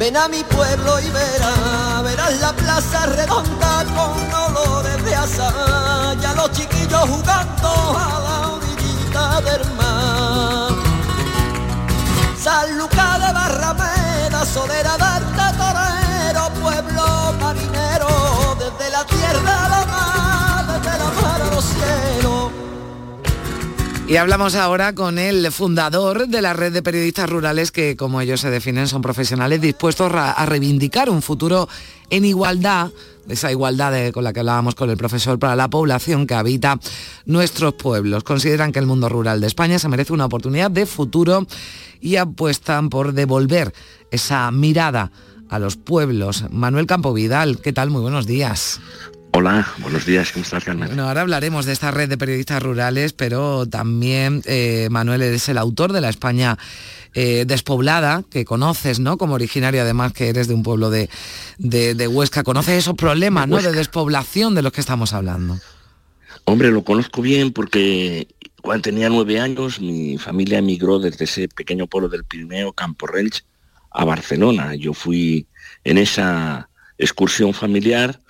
Ven 0.00 0.16
a 0.16 0.28
mi 0.28 0.42
pueblo 0.44 0.98
y 0.98 1.10
verás, 1.10 2.02
verás 2.02 2.40
la 2.40 2.54
plaza 2.54 3.04
redonda 3.04 3.84
con 3.94 4.56
olores 4.56 5.04
de 5.04 5.14
asada 5.14 6.14
y 6.14 6.24
a 6.24 6.32
los 6.32 6.50
chiquillos 6.52 7.02
jugando 7.02 7.68
a 7.98 8.20
la 8.24 8.48
orillita 8.48 9.40
del 9.42 9.70
mar. 9.74 10.72
San 12.42 12.78
Lucas 12.78 13.26
de 13.26 13.30
Barrameda, 13.30 14.46
solera 14.46 14.96
de 14.96 15.04
y 24.10 24.16
hablamos 24.16 24.56
ahora 24.56 24.92
con 24.92 25.18
el 25.18 25.50
fundador 25.52 26.28
de 26.28 26.42
la 26.42 26.52
red 26.52 26.72
de 26.72 26.82
periodistas 26.82 27.30
rurales 27.30 27.70
que, 27.70 27.96
como 27.96 28.20
ellos 28.20 28.40
se 28.40 28.50
definen, 28.50 28.88
son 28.88 29.00
profesionales 29.00 29.60
dispuestos 29.60 30.12
a 30.12 30.44
reivindicar 30.44 31.08
un 31.08 31.22
futuro 31.22 31.68
en 32.10 32.24
igualdad 32.24 32.90
esa 33.28 33.50
igualdad 33.50 34.10
con 34.12 34.24
la 34.24 34.32
que 34.32 34.40
hablábamos 34.40 34.74
con 34.74 34.90
el 34.90 34.96
profesor 34.96 35.38
para 35.38 35.56
la 35.56 35.68
población 35.68 36.26
que 36.26 36.34
habita 36.34 36.78
nuestros 37.26 37.74
pueblos. 37.74 38.24
Consideran 38.24 38.72
que 38.72 38.78
el 38.78 38.86
mundo 38.86 39.08
rural 39.08 39.40
de 39.40 39.46
España 39.46 39.78
se 39.78 39.88
merece 39.88 40.12
una 40.12 40.26
oportunidad 40.26 40.70
de 40.70 40.86
futuro 40.86 41.46
y 42.00 42.16
apuestan 42.16 42.88
por 42.88 43.12
devolver 43.12 43.72
esa 44.10 44.50
mirada 44.50 45.12
a 45.48 45.58
los 45.58 45.76
pueblos. 45.76 46.44
Manuel 46.50 46.86
Campo 46.86 47.12
Vidal, 47.12 47.60
¿qué 47.60 47.72
tal? 47.72 47.90
Muy 47.90 48.02
buenos 48.02 48.26
días. 48.26 48.80
Hola, 49.32 49.66
buenos 49.78 50.06
días, 50.06 50.32
¿cómo 50.32 50.42
estás, 50.42 50.64
Carmen? 50.64 50.88
Bueno, 50.88 51.06
ahora 51.06 51.20
hablaremos 51.20 51.64
de 51.64 51.72
esta 51.72 51.90
red 51.90 52.08
de 52.08 52.18
periodistas 52.18 52.62
rurales, 52.62 53.12
pero 53.12 53.64
también 53.66 54.42
eh, 54.44 54.88
Manuel 54.90 55.22
es 55.22 55.48
el 55.48 55.56
autor 55.56 55.92
de 55.92 56.00
la 56.00 56.08
España 56.08 56.58
eh, 57.14 57.44
despoblada, 57.46 58.24
que 58.28 58.44
conoces, 58.44 58.98
¿no? 58.98 59.18
Como 59.18 59.34
originario, 59.34 59.82
además, 59.82 60.12
que 60.12 60.28
eres 60.28 60.48
de 60.48 60.54
un 60.54 60.62
pueblo 60.62 60.90
de, 60.90 61.08
Huesca, 62.08 62.42
conoces 62.42 62.78
esos 62.78 62.94
problemas, 62.94 63.46
¿no? 63.46 63.62
De 63.62 63.72
despoblación 63.72 64.54
de 64.54 64.62
los 64.62 64.72
que 64.72 64.80
estamos 64.80 65.12
hablando. 65.12 65.58
Hombre, 66.44 66.70
lo 66.70 66.82
conozco 66.82 67.22
bien 67.22 67.52
porque 67.52 68.26
cuando 68.62 68.82
tenía 68.82 69.08
nueve 69.08 69.38
años 69.38 69.80
mi 69.80 70.18
familia 70.18 70.58
emigró 70.58 70.98
desde 70.98 71.24
ese 71.24 71.48
pequeño 71.48 71.86
pueblo 71.86 72.08
del 72.08 72.24
Pirineo, 72.24 72.72
Campo 72.72 73.06
Relch, 73.06 73.44
a 73.90 74.04
Barcelona. 74.04 74.74
Yo 74.74 74.92
fui 74.92 75.46
en 75.84 75.98
esa 75.98 76.68
excursión 76.98 77.54
familiar 77.54 78.20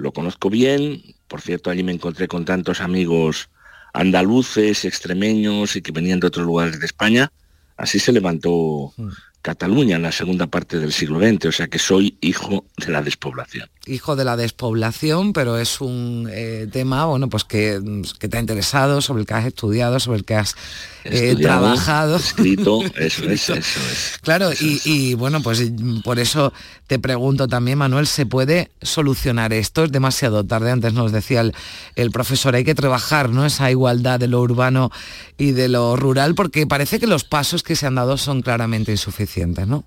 lo 0.00 0.12
conozco 0.12 0.50
bien, 0.50 1.02
por 1.28 1.40
cierto, 1.40 1.70
allí 1.70 1.82
me 1.82 1.92
encontré 1.92 2.26
con 2.26 2.44
tantos 2.44 2.80
amigos 2.80 3.50
andaluces, 3.92 4.84
extremeños 4.84 5.76
y 5.76 5.82
que 5.82 5.92
venían 5.92 6.20
de 6.20 6.26
otros 6.26 6.46
lugares 6.46 6.80
de 6.80 6.86
España. 6.86 7.32
Así 7.76 7.98
se 7.98 8.12
levantó 8.12 8.92
mm. 8.96 9.08
Cataluña 9.42 9.96
en 9.96 10.02
la 10.02 10.12
segunda 10.12 10.46
parte 10.46 10.78
del 10.78 10.92
siglo 10.92 11.18
XX, 11.18 11.46
o 11.46 11.52
sea 11.52 11.68
que 11.68 11.78
soy 11.78 12.16
hijo 12.20 12.66
de 12.76 12.92
la 12.92 13.02
despoblación. 13.02 13.68
Hijo 13.90 14.14
de 14.14 14.24
la 14.24 14.36
despoblación, 14.36 15.32
pero 15.32 15.58
es 15.58 15.80
un 15.80 16.28
eh, 16.30 16.68
tema 16.70 17.06
bueno, 17.06 17.28
pues 17.28 17.42
que, 17.42 17.80
te 18.18 18.36
ha 18.36 18.40
interesado, 18.40 19.00
sobre 19.00 19.22
el 19.22 19.26
que 19.26 19.34
has 19.34 19.46
estudiado, 19.46 19.98
sobre 19.98 20.18
el 20.18 20.24
que 20.24 20.36
has 20.36 20.54
eh, 21.02 21.34
trabajado. 21.40 22.16
Escrito, 22.16 22.82
eso 22.96 23.24
es, 23.24 23.50
eso 23.50 23.54
es. 23.54 24.18
Claro, 24.22 24.50
y, 24.60 25.14
bueno, 25.14 25.42
pues 25.42 25.72
por 26.04 26.20
eso 26.20 26.52
te 26.86 27.00
pregunto 27.00 27.48
también, 27.48 27.78
Manuel, 27.78 28.06
¿se 28.06 28.26
puede 28.26 28.70
solucionar 28.80 29.52
esto? 29.52 29.82
Es 29.82 29.90
demasiado 29.90 30.44
tarde, 30.44 30.70
antes 30.70 30.92
nos 30.92 31.10
decía 31.10 31.40
el, 31.40 31.52
el 31.96 32.12
profesor, 32.12 32.54
hay 32.54 32.64
que 32.64 32.76
trabajar 32.76 33.30
¿no? 33.30 33.44
esa 33.44 33.72
igualdad 33.72 34.20
de 34.20 34.28
lo 34.28 34.40
urbano 34.40 34.92
y 35.36 35.50
de 35.50 35.68
lo 35.68 35.96
rural, 35.96 36.36
porque 36.36 36.64
parece 36.66 37.00
que 37.00 37.08
los 37.08 37.24
pasos 37.24 37.64
que 37.64 37.74
se 37.74 37.86
han 37.86 37.96
dado 37.96 38.16
son 38.16 38.42
claramente 38.42 38.92
insuficientes. 38.92 39.66
¿no? 39.66 39.84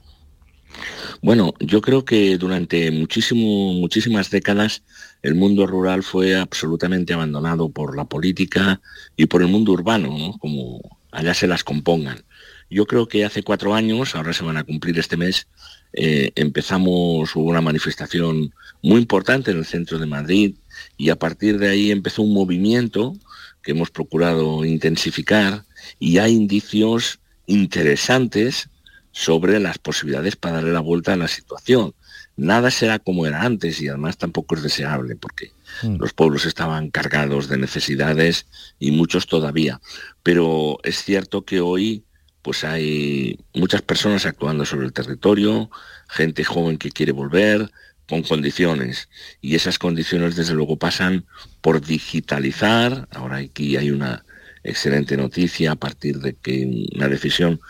Bueno, 1.21 1.53
yo 1.59 1.81
creo 1.81 2.03
que 2.03 2.37
durante 2.37 2.91
muchísimas 2.91 4.29
décadas 4.29 4.83
el 5.21 5.35
mundo 5.35 5.65
rural 5.65 6.03
fue 6.03 6.35
absolutamente 6.35 7.13
abandonado 7.13 7.69
por 7.69 7.95
la 7.95 8.05
política 8.05 8.81
y 9.15 9.27
por 9.27 9.41
el 9.41 9.47
mundo 9.47 9.71
urbano, 9.71 10.35
como 10.39 10.81
allá 11.11 11.33
se 11.33 11.47
las 11.47 11.63
compongan. 11.63 12.23
Yo 12.69 12.85
creo 12.85 13.07
que 13.07 13.23
hace 13.23 13.43
cuatro 13.43 13.73
años, 13.73 14.15
ahora 14.15 14.33
se 14.33 14.43
van 14.43 14.57
a 14.57 14.63
cumplir 14.63 14.97
este 14.99 15.15
mes, 15.15 15.47
eh, 15.93 16.31
empezamos, 16.35 17.35
una 17.35 17.61
manifestación 17.61 18.53
muy 18.81 18.99
importante 18.99 19.51
en 19.51 19.59
el 19.59 19.65
centro 19.65 19.99
de 19.99 20.07
Madrid 20.07 20.55
y 20.97 21.09
a 21.09 21.15
partir 21.15 21.59
de 21.59 21.69
ahí 21.69 21.91
empezó 21.91 22.23
un 22.23 22.33
movimiento 22.33 23.15
que 23.61 23.71
hemos 23.71 23.91
procurado 23.91 24.65
intensificar 24.65 25.63
y 25.99 26.17
hay 26.17 26.33
indicios 26.33 27.19
interesantes 27.45 28.69
sobre 29.13 29.59
las 29.59 29.77
posibilidades 29.77 30.35
para 30.35 30.55
darle 30.55 30.73
la 30.73 30.81
vuelta 30.81 31.13
a 31.13 31.17
la 31.17 31.29
situación. 31.29 31.93
Nada 32.35 32.71
será 32.71 32.97
como 32.97 33.27
era 33.27 33.43
antes 33.43 33.79
y 33.79 33.87
además 33.87 34.17
tampoco 34.17 34.55
es 34.55 34.63
deseable 34.63 35.15
porque 35.15 35.51
mm. 35.83 35.97
los 35.97 36.13
pueblos 36.13 36.45
estaban 36.45 36.89
cargados 36.89 37.47
de 37.47 37.57
necesidades 37.57 38.47
y 38.79 38.91
muchos 38.91 39.27
todavía. 39.27 39.79
Pero 40.23 40.79
es 40.83 41.03
cierto 41.03 41.45
que 41.45 41.61
hoy 41.61 42.03
pues 42.41 42.65
hay 42.65 43.39
muchas 43.53 43.83
personas 43.83 44.25
actuando 44.25 44.65
sobre 44.65 44.87
el 44.87 44.93
territorio, 44.93 45.69
gente 46.09 46.43
joven 46.43 46.77
que 46.77 46.91
quiere 46.91 47.13
volver, 47.13 47.71
con 48.09 48.23
condiciones. 48.23 49.09
Y 49.39 49.55
esas 49.55 49.79
condiciones 49.79 50.35
desde 50.35 50.53
luego 50.53 50.77
pasan 50.77 51.25
por 51.61 51.85
digitalizar. 51.85 53.07
Ahora 53.11 53.37
aquí 53.37 53.77
hay 53.77 53.91
una 53.91 54.25
excelente 54.63 55.15
noticia 55.17 55.71
a 55.71 55.75
partir 55.75 56.19
de 56.19 56.33
que 56.33 56.87
una 56.95 57.07
decisión 57.07 57.61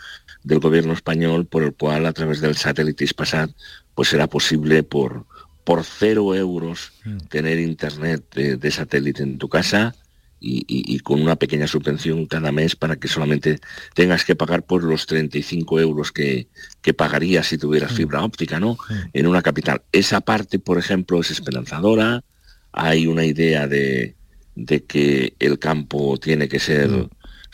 del 0.44 0.60
gobierno 0.60 0.92
español 0.92 1.46
por 1.46 1.64
el 1.64 1.74
cual 1.74 2.06
a 2.06 2.12
través 2.12 2.40
del 2.40 2.54
satélite 2.54 3.04
Ispasat 3.04 3.50
pues 3.94 4.08
será 4.08 4.28
posible 4.28 4.82
por, 4.82 5.26
por 5.64 5.84
cero 5.84 6.34
euros 6.34 6.92
mm. 7.04 7.16
tener 7.28 7.58
internet 7.58 8.22
de, 8.34 8.70
satélite 8.70 9.22
en 9.22 9.38
tu 9.38 9.48
casa 9.48 9.94
y, 10.46 10.98
con 10.98 11.22
una 11.22 11.36
pequeña 11.36 11.66
subvención 11.66 12.26
cada 12.26 12.52
mes 12.52 12.76
para 12.76 12.96
que 12.96 13.08
solamente 13.08 13.60
tengas 13.94 14.26
que 14.26 14.36
pagar 14.36 14.62
por 14.62 14.84
los 14.84 15.06
35 15.06 15.80
euros 15.80 16.12
que, 16.12 16.48
que 16.82 16.92
pagarías 16.92 17.46
si 17.46 17.56
tuvieras 17.56 17.92
mm. 17.92 17.96
fibra 17.96 18.22
óptica, 18.22 18.60
¿no? 18.60 18.74
Mm. 18.74 18.94
En 19.14 19.26
una 19.26 19.40
capital. 19.40 19.80
Esa 19.90 20.20
parte, 20.20 20.58
por 20.58 20.76
ejemplo, 20.76 21.18
es 21.18 21.30
esperanzadora. 21.30 22.24
Hay 22.72 23.06
una 23.06 23.24
idea 23.24 23.66
de, 23.66 24.16
de 24.54 24.84
que 24.84 25.32
el 25.38 25.58
campo 25.58 26.18
tiene 26.18 26.46
que 26.46 26.60
ser 26.60 26.90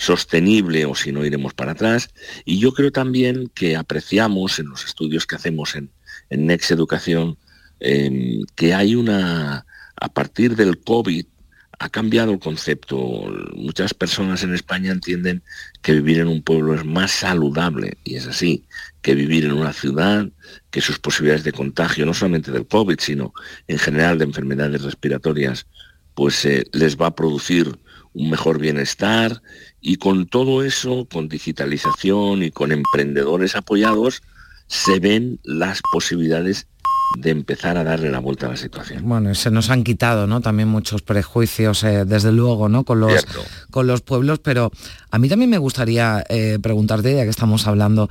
sostenible 0.00 0.86
o 0.86 0.94
si 0.94 1.12
no 1.12 1.26
iremos 1.26 1.52
para 1.52 1.72
atrás. 1.72 2.08
Y 2.46 2.58
yo 2.58 2.72
creo 2.72 2.90
también 2.90 3.50
que 3.54 3.76
apreciamos 3.76 4.58
en 4.58 4.70
los 4.70 4.84
estudios 4.86 5.26
que 5.26 5.36
hacemos 5.36 5.74
en, 5.74 5.90
en 6.30 6.46
Next 6.46 6.70
Educación 6.70 7.36
em, 7.80 8.42
que 8.56 8.72
hay 8.72 8.94
una, 8.94 9.66
a 9.96 10.08
partir 10.08 10.56
del 10.56 10.80
COVID, 10.80 11.26
ha 11.78 11.88
cambiado 11.90 12.32
el 12.32 12.38
concepto. 12.38 12.96
Muchas 13.54 13.92
personas 13.92 14.42
en 14.42 14.54
España 14.54 14.90
entienden 14.90 15.42
que 15.82 15.92
vivir 15.92 16.20
en 16.20 16.28
un 16.28 16.42
pueblo 16.42 16.74
es 16.74 16.84
más 16.84 17.10
saludable, 17.10 17.98
y 18.02 18.16
es 18.16 18.26
así, 18.26 18.64
que 19.02 19.14
vivir 19.14 19.44
en 19.44 19.52
una 19.52 19.74
ciudad, 19.74 20.28
que 20.70 20.80
sus 20.80 20.98
posibilidades 20.98 21.44
de 21.44 21.52
contagio, 21.52 22.06
no 22.06 22.14
solamente 22.14 22.52
del 22.52 22.66
COVID, 22.66 22.98
sino 23.00 23.34
en 23.68 23.78
general 23.78 24.16
de 24.16 24.24
enfermedades 24.24 24.82
respiratorias, 24.82 25.66
pues 26.14 26.44
eh, 26.46 26.64
les 26.72 26.96
va 26.96 27.08
a 27.08 27.14
producir 27.14 27.78
un 28.14 28.30
mejor 28.30 28.58
bienestar 28.58 29.42
y 29.80 29.96
con 29.96 30.26
todo 30.26 30.62
eso, 30.62 31.06
con 31.10 31.28
digitalización 31.28 32.42
y 32.42 32.50
con 32.50 32.72
emprendedores 32.72 33.56
apoyados, 33.56 34.22
se 34.66 35.00
ven 35.00 35.40
las 35.42 35.80
posibilidades 35.92 36.66
de 37.18 37.30
empezar 37.30 37.76
a 37.76 37.84
darle 37.84 38.10
la 38.10 38.20
vuelta 38.20 38.46
a 38.46 38.50
la 38.50 38.56
situación. 38.56 39.02
Bueno, 39.08 39.34
se 39.34 39.50
nos 39.50 39.70
han 39.70 39.82
quitado, 39.82 40.26
¿no? 40.26 40.40
También 40.40 40.68
muchos 40.68 41.02
prejuicios, 41.02 41.82
eh, 41.82 42.04
desde 42.04 42.30
luego, 42.30 42.68
¿no? 42.68 42.84
Con 42.84 43.00
los, 43.00 43.26
con 43.70 43.86
los 43.86 44.00
pueblos, 44.00 44.38
pero 44.38 44.70
a 45.10 45.18
mí 45.18 45.28
también 45.28 45.50
me 45.50 45.58
gustaría 45.58 46.24
eh, 46.28 46.58
preguntarte, 46.62 47.14
ya 47.14 47.24
que 47.24 47.30
estamos 47.30 47.66
hablando, 47.66 48.08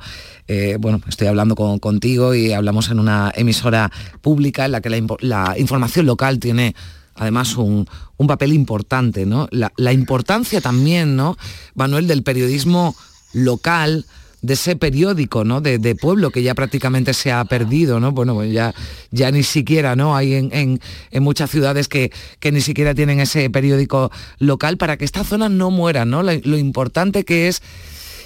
eh, 0.48 0.76
bueno, 0.78 1.00
estoy 1.08 1.28
hablando 1.28 1.54
contigo 1.54 2.34
y 2.34 2.52
hablamos 2.52 2.90
en 2.90 3.00
una 3.00 3.32
emisora 3.34 3.90
pública 4.20 4.66
en 4.66 4.72
la 4.72 4.80
que 4.82 4.90
la, 5.20 5.54
información 5.58 6.04
local 6.04 6.38
tiene 6.38 6.74
además 7.14 7.56
un, 7.56 7.86
papel 8.26 8.52
importante, 8.52 9.26
¿no? 9.26 9.48
La, 9.50 9.72
la 9.76 9.92
importancia 9.92 10.60
también, 10.60 11.16
¿no, 11.16 11.36
Manuel, 11.74 12.06
del 12.06 12.22
periodismo 12.22 12.94
local, 13.32 14.04
de 14.42 14.54
ese 14.54 14.76
periódico, 14.76 15.44
¿no? 15.44 15.60
De, 15.60 15.94
pueblo 15.94 16.30
que 16.30 16.42
ya 16.42 16.54
prácticamente 16.54 17.12
se 17.12 17.30
ha 17.30 17.44
perdido, 17.44 18.00
¿no? 18.00 18.12
Bueno, 18.12 18.34
pues 18.34 18.52
ya, 18.52 18.74
ya 19.10 19.30
ni 19.30 19.42
siquiera, 19.42 19.96
¿no? 19.96 20.16
Hay 20.16 20.34
en, 20.34 20.80
muchas 21.20 21.50
ciudades 21.50 21.88
que, 21.88 22.10
que, 22.38 22.52
ni 22.52 22.60
siquiera 22.60 22.94
tienen 22.94 23.20
ese 23.20 23.50
periódico 23.50 24.10
local 24.38 24.78
para 24.78 24.96
que 24.96 25.04
esta 25.04 25.24
zona 25.24 25.48
no 25.48 25.70
muera, 25.70 26.04
¿no? 26.04 26.22
Lo, 26.22 26.56
importante 26.56 27.24
que 27.24 27.48
es 27.48 27.62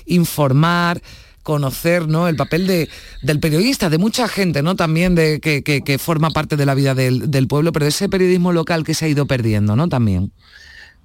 informar, 0.07 1.03
conocer 1.45 2.09
¿no? 2.09 2.27
el 2.27 2.35
papel 2.35 2.67
de, 2.67 2.89
del 3.23 3.39
periodista, 3.39 3.89
de 3.89 3.99
mucha 3.99 4.27
gente, 4.27 4.63
¿no? 4.63 4.75
También 4.75 5.15
de, 5.15 5.39
que, 5.39 5.63
que, 5.63 5.99
forma 5.99 6.31
parte 6.31 6.57
de 6.57 6.67
la 6.67 6.75
vida 6.75 6.97
del, 6.97 7.31
del, 7.31 7.47
pueblo, 7.47 7.71
pero 7.71 7.85
de 7.85 7.91
ese 7.91 8.09
periodismo 8.09 8.53
local 8.53 8.83
que 8.83 8.95
se 8.95 9.05
ha 9.05 9.09
ido 9.09 9.27
perdiendo, 9.27 9.77
¿no? 9.77 9.89
También. 9.89 10.33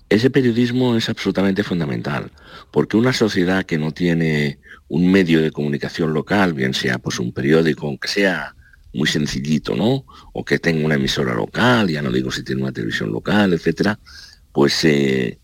Ese 0.07 0.31
periodismo 0.31 0.95
es 0.95 1.09
absolutamente 1.09 1.63
fundamental, 1.63 2.31
porque 2.71 2.97
una 2.97 3.13
sociedad 3.13 3.65
que 3.65 3.77
no 3.77 3.91
tiene 3.91 4.57
un 4.87 5.11
medio 5.11 5.41
de 5.41 5.51
comunicación 5.51 6.13
local, 6.13 6.53
bien 6.53 6.73
sea 6.73 6.97
pues 6.97 7.19
un 7.19 7.31
periódico, 7.31 7.85
aunque 7.85 8.07
sea 8.07 8.55
muy 8.93 9.07
sencillito, 9.07 9.75
¿no? 9.75 10.05
O 10.33 10.43
que 10.43 10.57
tenga 10.57 10.83
una 10.83 10.95
emisora 10.95 11.35
local, 11.35 11.89
ya 11.89 12.01
no 12.01 12.11
digo 12.11 12.31
si 12.31 12.43
tiene 12.43 12.63
una 12.63 12.71
televisión 12.71 13.11
local, 13.11 13.53
etcétera, 13.53 13.99
pues 14.51 14.83
eh, 14.85 15.37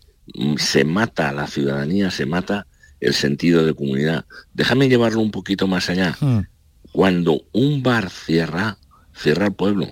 se 0.56 0.84
mata 0.84 1.32
la 1.32 1.46
ciudadanía, 1.46 2.10
se 2.10 2.26
mata 2.26 2.66
el 3.00 3.14
sentido 3.14 3.64
de 3.64 3.74
comunidad. 3.74 4.24
Déjame 4.54 4.88
llevarlo 4.88 5.20
un 5.20 5.30
poquito 5.30 5.66
más 5.66 5.90
allá. 5.90 6.16
Hmm. 6.20 6.40
Cuando 6.92 7.42
un 7.52 7.82
bar 7.82 8.10
cierra, 8.10 8.78
cierra 9.14 9.46
el 9.46 9.54
pueblo 9.54 9.88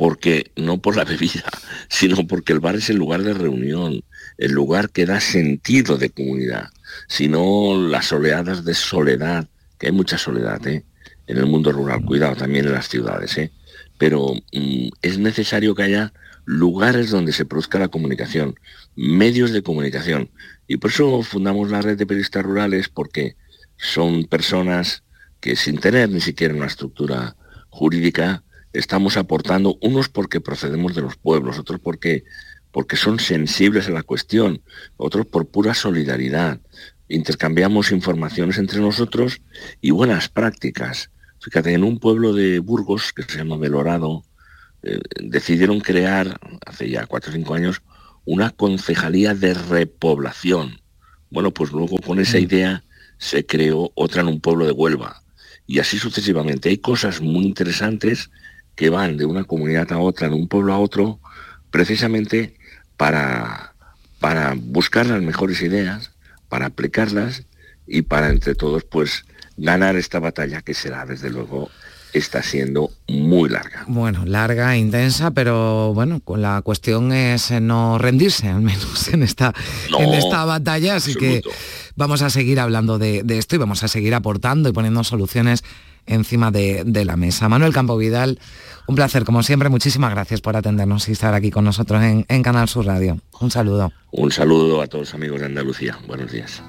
porque 0.00 0.50
no 0.56 0.80
por 0.80 0.96
la 0.96 1.04
bebida, 1.12 1.44
sino 1.90 2.26
porque 2.26 2.54
el 2.54 2.60
bar 2.60 2.76
es 2.76 2.88
el 2.88 2.96
lugar 2.96 3.22
de 3.22 3.34
reunión, 3.34 4.02
el 4.38 4.52
lugar 4.52 4.88
que 4.88 5.04
da 5.04 5.20
sentido 5.20 5.98
de 5.98 6.08
comunidad, 6.08 6.70
sino 7.06 7.76
las 7.76 8.10
oleadas 8.10 8.64
de 8.64 8.72
soledad, 8.72 9.46
que 9.78 9.88
hay 9.88 9.92
mucha 9.92 10.16
soledad 10.16 10.66
¿eh? 10.66 10.84
en 11.26 11.36
el 11.36 11.44
mundo 11.44 11.70
rural, 11.70 12.02
cuidado 12.02 12.34
también 12.34 12.64
en 12.64 12.72
las 12.72 12.88
ciudades, 12.88 13.36
¿eh? 13.36 13.52
pero 13.98 14.32
mm, 14.54 14.88
es 15.02 15.18
necesario 15.18 15.74
que 15.74 15.82
haya 15.82 16.14
lugares 16.46 17.10
donde 17.10 17.32
se 17.32 17.44
produzca 17.44 17.78
la 17.78 17.88
comunicación, 17.88 18.54
medios 18.96 19.52
de 19.52 19.62
comunicación. 19.62 20.30
Y 20.70 20.76
por 20.76 20.92
eso 20.92 21.20
fundamos 21.24 21.68
la 21.68 21.82
red 21.82 21.98
de 21.98 22.06
periodistas 22.06 22.44
rurales, 22.44 22.88
porque 22.88 23.34
son 23.76 24.22
personas 24.22 25.02
que 25.40 25.56
sin 25.56 25.80
tener 25.80 26.10
ni 26.10 26.20
siquiera 26.20 26.54
una 26.54 26.66
estructura 26.66 27.34
jurídica, 27.70 28.44
estamos 28.72 29.16
aportando, 29.16 29.78
unos 29.82 30.08
porque 30.08 30.40
procedemos 30.40 30.94
de 30.94 31.02
los 31.02 31.16
pueblos, 31.16 31.58
otros 31.58 31.80
porque, 31.80 32.22
porque 32.70 32.94
son 32.94 33.18
sensibles 33.18 33.88
a 33.88 33.90
la 33.90 34.04
cuestión, 34.04 34.62
otros 34.96 35.26
por 35.26 35.48
pura 35.48 35.74
solidaridad. 35.74 36.60
Intercambiamos 37.08 37.90
informaciones 37.90 38.56
entre 38.56 38.78
nosotros 38.78 39.42
y 39.80 39.90
buenas 39.90 40.28
prácticas. 40.28 41.10
Fíjate, 41.40 41.74
en 41.74 41.82
un 41.82 41.98
pueblo 41.98 42.32
de 42.32 42.60
Burgos, 42.60 43.12
que 43.12 43.24
se 43.24 43.38
llama 43.38 43.56
Belorado, 43.56 44.22
eh, 44.84 45.00
decidieron 45.20 45.80
crear, 45.80 46.38
hace 46.64 46.88
ya 46.88 47.06
cuatro 47.06 47.32
o 47.32 47.34
cinco 47.34 47.54
años, 47.54 47.82
una 48.24 48.50
concejalía 48.50 49.34
de 49.34 49.54
repoblación. 49.54 50.80
Bueno, 51.30 51.52
pues 51.52 51.72
luego 51.72 51.98
con 51.98 52.18
esa 52.18 52.38
mm. 52.38 52.42
idea 52.42 52.84
se 53.18 53.44
creó 53.46 53.92
otra 53.94 54.22
en 54.22 54.28
un 54.28 54.40
pueblo 54.40 54.66
de 54.66 54.72
Huelva. 54.72 55.22
Y 55.66 55.78
así 55.78 55.98
sucesivamente. 55.98 56.68
Hay 56.68 56.78
cosas 56.78 57.20
muy 57.20 57.44
interesantes 57.44 58.30
que 58.74 58.90
van 58.90 59.16
de 59.16 59.24
una 59.24 59.44
comunidad 59.44 59.92
a 59.92 59.98
otra, 59.98 60.28
de 60.28 60.34
un 60.34 60.48
pueblo 60.48 60.72
a 60.72 60.78
otro, 60.78 61.20
precisamente 61.70 62.56
para, 62.96 63.74
para 64.18 64.54
buscar 64.56 65.06
las 65.06 65.22
mejores 65.22 65.62
ideas, 65.62 66.12
para 66.48 66.66
aplicarlas 66.66 67.44
y 67.86 68.02
para 68.02 68.30
entre 68.30 68.54
todos 68.54 68.84
pues 68.84 69.24
ganar 69.56 69.96
esta 69.96 70.18
batalla 70.18 70.62
que 70.62 70.74
será 70.74 71.04
desde 71.04 71.30
luego 71.30 71.70
está 72.12 72.42
siendo 72.42 72.90
muy 73.08 73.48
larga. 73.48 73.84
Bueno, 73.86 74.24
larga, 74.24 74.76
intensa, 74.76 75.30
pero 75.30 75.94
bueno, 75.94 76.20
la 76.36 76.62
cuestión 76.62 77.12
es 77.12 77.50
no 77.50 77.98
rendirse, 77.98 78.48
al 78.48 78.62
menos 78.62 79.08
en 79.08 79.22
esta, 79.22 79.52
en 79.98 80.14
esta 80.14 80.44
batalla, 80.44 80.96
así 80.96 81.14
que 81.14 81.42
vamos 81.96 82.22
a 82.22 82.30
seguir 82.30 82.60
hablando 82.60 82.98
de, 82.98 83.22
de, 83.22 83.38
esto 83.38 83.56
y 83.56 83.58
vamos 83.58 83.82
a 83.82 83.88
seguir 83.88 84.14
aportando 84.14 84.68
y 84.68 84.72
poniendo 84.72 85.04
soluciones 85.04 85.62
encima 86.06 86.50
de, 86.50 87.04
la 87.04 87.16
mesa. 87.16 87.48
Manuel 87.48 87.72
Campo 87.72 87.96
Vidal, 87.96 88.38
un 88.86 88.94
placer, 88.94 89.24
como 89.24 89.42
siempre, 89.42 89.68
muchísimas 89.68 90.10
gracias 90.10 90.40
por 90.40 90.56
atendernos 90.56 91.08
y 91.08 91.12
estar 91.12 91.34
aquí 91.34 91.50
con 91.50 91.64
nosotros 91.64 92.02
en, 92.02 92.26
en 92.28 92.42
Canal 92.42 92.68
Sur 92.68 92.86
Radio. 92.86 93.18
Un 93.40 93.50
saludo. 93.50 93.92
Un 94.10 94.32
saludo 94.32 94.82
a 94.82 94.86
todos 94.86 95.08
los 95.08 95.14
amigos 95.14 95.40
de 95.40 95.46
Andalucía. 95.46 95.98
Buenos 96.06 96.32
días. 96.32 96.62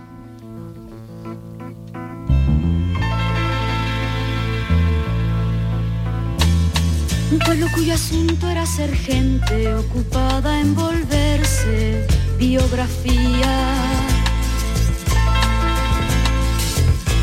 Un 7.32 7.40
pueblo 7.40 7.68
cuyo 7.74 7.94
asunto 7.94 8.50
era 8.50 8.66
ser 8.66 8.94
gente 8.94 9.74
ocupada 9.74 10.60
en 10.60 10.76
volverse 10.76 12.06
biografía 12.38 13.74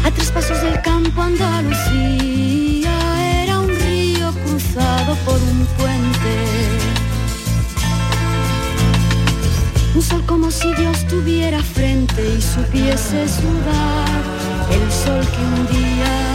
A 0.04 0.10
tres 0.10 0.30
pasos 0.30 0.62
del 0.62 0.80
campo 0.80 1.20
Andalucía 1.20 2.94
era 3.42 3.58
un 3.58 3.68
río 3.68 4.32
cruzado 4.46 5.14
por 5.26 5.34
un 5.34 5.66
puente. 5.76 6.36
Un 9.94 10.02
sol 10.02 10.24
como 10.24 10.50
si 10.50 10.72
Dios 10.74 11.06
tuviera 11.06 11.62
frente 11.62 12.22
y 12.38 12.40
supiese 12.40 13.28
sudar 13.28 14.22
el 14.70 14.90
sol 14.90 15.26
que 15.34 15.42
un 15.60 15.66
día 15.66 16.27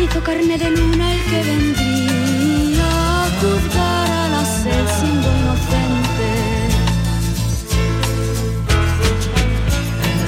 hizo 0.00 0.22
carne 0.24 0.56
de 0.56 0.70
luna 0.70 1.12
el 1.12 1.22
que 1.24 1.42
vendría 1.42 2.86
a 3.14 3.26
a 3.26 4.28
la 4.28 4.44
sed 4.44 4.86
siendo 4.98 5.28
inocente. 5.38 6.02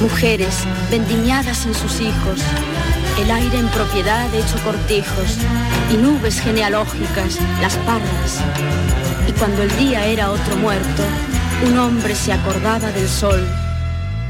mujeres 0.00 0.66
vendimiadas 0.90 1.64
en 1.64 1.74
sus 1.74 2.00
hijos, 2.00 2.42
el 3.18 3.30
aire 3.30 3.58
en 3.58 3.68
propiedad 3.68 4.32
hecho 4.34 4.58
cortijos 4.62 5.38
y 5.90 5.96
nubes 5.96 6.40
genealógicas, 6.40 7.38
las 7.62 7.74
parras. 7.78 8.42
Y 9.26 9.32
cuando 9.32 9.62
el 9.62 9.74
día 9.78 10.04
era 10.04 10.30
otro 10.30 10.56
muerto, 10.56 11.02
un 11.66 11.78
hombre 11.78 12.14
se 12.14 12.34
acordaba 12.34 12.92
del 12.92 13.08
sol, 13.08 13.42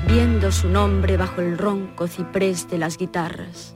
viendo 0.07 0.53
su 0.53 0.69
nombre 0.69 1.17
bajo 1.17 1.41
el 1.41 1.59
ronco 1.59 2.07
ciprés 2.07 2.69
de 2.71 2.79
las 2.79 2.97
guitarras. 2.97 3.75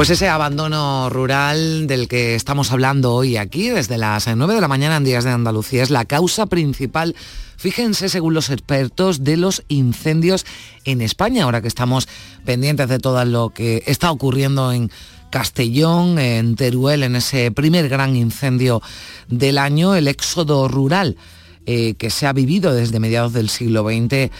Pues 0.00 0.08
ese 0.08 0.30
abandono 0.30 1.10
rural 1.10 1.86
del 1.86 2.08
que 2.08 2.34
estamos 2.34 2.72
hablando 2.72 3.12
hoy 3.12 3.36
aquí, 3.36 3.68
desde 3.68 3.98
las 3.98 4.26
9 4.34 4.54
de 4.54 4.60
la 4.62 4.66
mañana 4.66 4.96
en 4.96 5.04
Días 5.04 5.24
de 5.24 5.30
Andalucía, 5.30 5.82
es 5.82 5.90
la 5.90 6.06
causa 6.06 6.46
principal, 6.46 7.14
fíjense 7.58 8.08
según 8.08 8.32
los 8.32 8.48
expertos, 8.48 9.24
de 9.24 9.36
los 9.36 9.62
incendios 9.68 10.46
en 10.86 11.02
España, 11.02 11.44
ahora 11.44 11.60
que 11.60 11.68
estamos 11.68 12.08
pendientes 12.46 12.88
de 12.88 12.98
todo 12.98 13.22
lo 13.26 13.50
que 13.50 13.82
está 13.84 14.10
ocurriendo 14.10 14.72
en 14.72 14.90
Castellón, 15.28 16.18
en 16.18 16.56
Teruel, 16.56 17.02
en 17.02 17.16
ese 17.16 17.50
primer 17.50 17.90
gran 17.90 18.16
incendio 18.16 18.80
del 19.28 19.58
año, 19.58 19.96
el 19.96 20.08
éxodo 20.08 20.66
rural 20.66 21.18
eh, 21.66 21.92
que 21.98 22.08
se 22.08 22.26
ha 22.26 22.32
vivido 22.32 22.72
desde 22.72 23.00
mediados 23.00 23.34
del 23.34 23.50
siglo 23.50 23.84
XX 23.84 24.30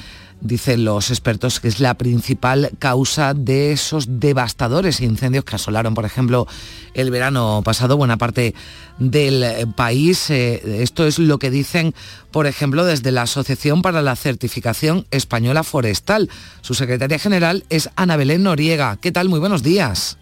dicen 0.40 0.84
los 0.84 1.10
expertos 1.10 1.60
que 1.60 1.68
es 1.68 1.80
la 1.80 1.94
principal 1.94 2.70
causa 2.78 3.34
de 3.34 3.72
esos 3.72 4.20
devastadores 4.20 5.00
incendios 5.00 5.44
que 5.44 5.56
asolaron, 5.56 5.94
por 5.94 6.04
ejemplo, 6.04 6.46
el 6.94 7.10
verano 7.10 7.62
pasado 7.64 7.96
buena 7.96 8.16
parte 8.16 8.54
del 8.98 9.42
eh, 9.42 9.66
país. 9.74 10.30
Eh, 10.30 10.82
esto 10.82 11.06
es 11.06 11.18
lo 11.18 11.38
que 11.38 11.50
dicen, 11.50 11.94
por 12.30 12.46
ejemplo, 12.46 12.84
desde 12.84 13.12
la 13.12 13.22
Asociación 13.22 13.82
para 13.82 14.02
la 14.02 14.16
Certificación 14.16 15.06
Española 15.10 15.62
Forestal. 15.62 16.28
Su 16.60 16.74
secretaria 16.74 17.18
general 17.18 17.64
es 17.68 17.90
Ana 17.96 18.16
Belén 18.16 18.42
Noriega. 18.42 18.98
¿Qué 19.00 19.12
tal? 19.12 19.28
Muy 19.28 19.40
buenos 19.40 19.62
días. 19.62 20.19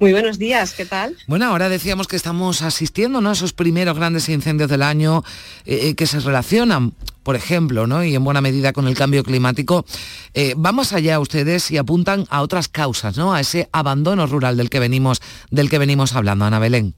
Muy 0.00 0.12
buenos 0.12 0.38
días, 0.38 0.74
¿qué 0.74 0.84
tal? 0.84 1.16
Bueno, 1.26 1.46
ahora 1.46 1.68
decíamos 1.68 2.06
que 2.06 2.14
estamos 2.14 2.62
asistiendo 2.62 3.20
¿no? 3.20 3.30
a 3.30 3.32
esos 3.32 3.52
primeros 3.52 3.96
grandes 3.96 4.28
incendios 4.28 4.70
del 4.70 4.82
año 4.82 5.24
eh, 5.64 5.88
eh, 5.88 5.94
que 5.96 6.06
se 6.06 6.20
relacionan, 6.20 6.92
por 7.24 7.34
ejemplo, 7.34 7.88
¿no? 7.88 8.04
y 8.04 8.14
en 8.14 8.22
buena 8.22 8.40
medida 8.40 8.72
con 8.72 8.86
el 8.86 8.94
cambio 8.94 9.24
climático. 9.24 9.84
Eh, 10.34 10.54
vamos 10.56 10.92
allá 10.92 11.18
ustedes 11.18 11.72
y 11.72 11.78
apuntan 11.78 12.26
a 12.30 12.42
otras 12.42 12.68
causas, 12.68 13.16
¿no? 13.16 13.34
a 13.34 13.40
ese 13.40 13.68
abandono 13.72 14.28
rural 14.28 14.56
del 14.56 14.70
que 14.70 14.78
venimos, 14.78 15.20
del 15.50 15.68
que 15.68 15.78
venimos 15.78 16.14
hablando, 16.14 16.44
Ana 16.44 16.60
Belén. 16.60 16.94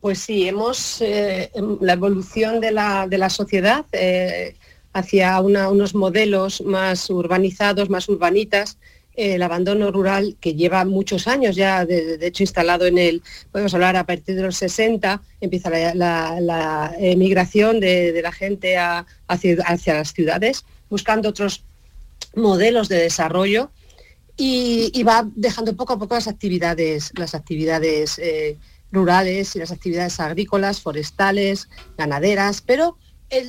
Pues 0.00 0.18
sí, 0.18 0.46
hemos 0.46 1.00
em, 1.00 1.78
la 1.80 1.94
evolución 1.94 2.60
de 2.60 2.72
la, 2.72 3.06
de 3.06 3.16
la 3.16 3.30
sociedad 3.30 3.86
hacia 4.92 5.40
unos 5.40 5.94
modelos 5.94 6.60
más 6.60 7.08
urbanizados, 7.08 7.88
más 7.88 8.10
urbanitas, 8.10 8.76
el 9.14 9.42
abandono 9.42 9.90
rural 9.90 10.36
que 10.40 10.54
lleva 10.54 10.84
muchos 10.84 11.28
años 11.28 11.54
ya, 11.56 11.84
de, 11.84 12.18
hecho 12.26 12.42
instalado 12.42 12.86
en 12.86 12.98
el, 12.98 13.22
podemos 13.50 13.74
hablar 13.74 13.96
a 13.96 14.06
partir 14.06 14.36
de 14.36 14.42
los 14.42 14.56
60, 14.56 15.20
empieza 15.40 15.70
la, 15.94 16.94
emigración 16.98 17.80
de, 17.80 18.18
la 18.22 18.32
gente 18.32 18.76
hacia, 18.78 19.94
las 19.94 20.12
ciudades, 20.12 20.64
buscando 20.88 21.28
otros 21.28 21.64
modelos 22.34 22.88
de 22.88 22.96
desarrollo 22.96 23.70
y, 24.36 25.02
va 25.02 25.28
dejando 25.34 25.76
poco 25.76 25.94
a 25.94 25.98
poco 25.98 26.14
las 26.14 26.28
actividades, 26.28 27.12
las 27.16 27.34
actividades 27.34 28.18
eh, 28.18 28.56
rurales 28.90 29.54
y 29.56 29.58
las 29.58 29.72
actividades 29.72 30.20
agrícolas, 30.20 30.80
forestales, 30.80 31.68
ganaderas, 31.98 32.62
pero 32.62 32.96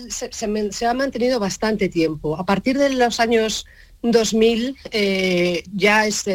se, 0.10 0.86
ha 0.86 0.94
mantenido 0.94 1.40
bastante 1.40 1.90
tiempo. 1.90 2.38
A 2.38 2.46
partir 2.46 2.78
de 2.78 2.90
los 2.90 3.20
años 3.20 3.66
2000 4.04 4.78
eh, 4.92 5.64
ya 5.74 6.06
es 6.06 6.26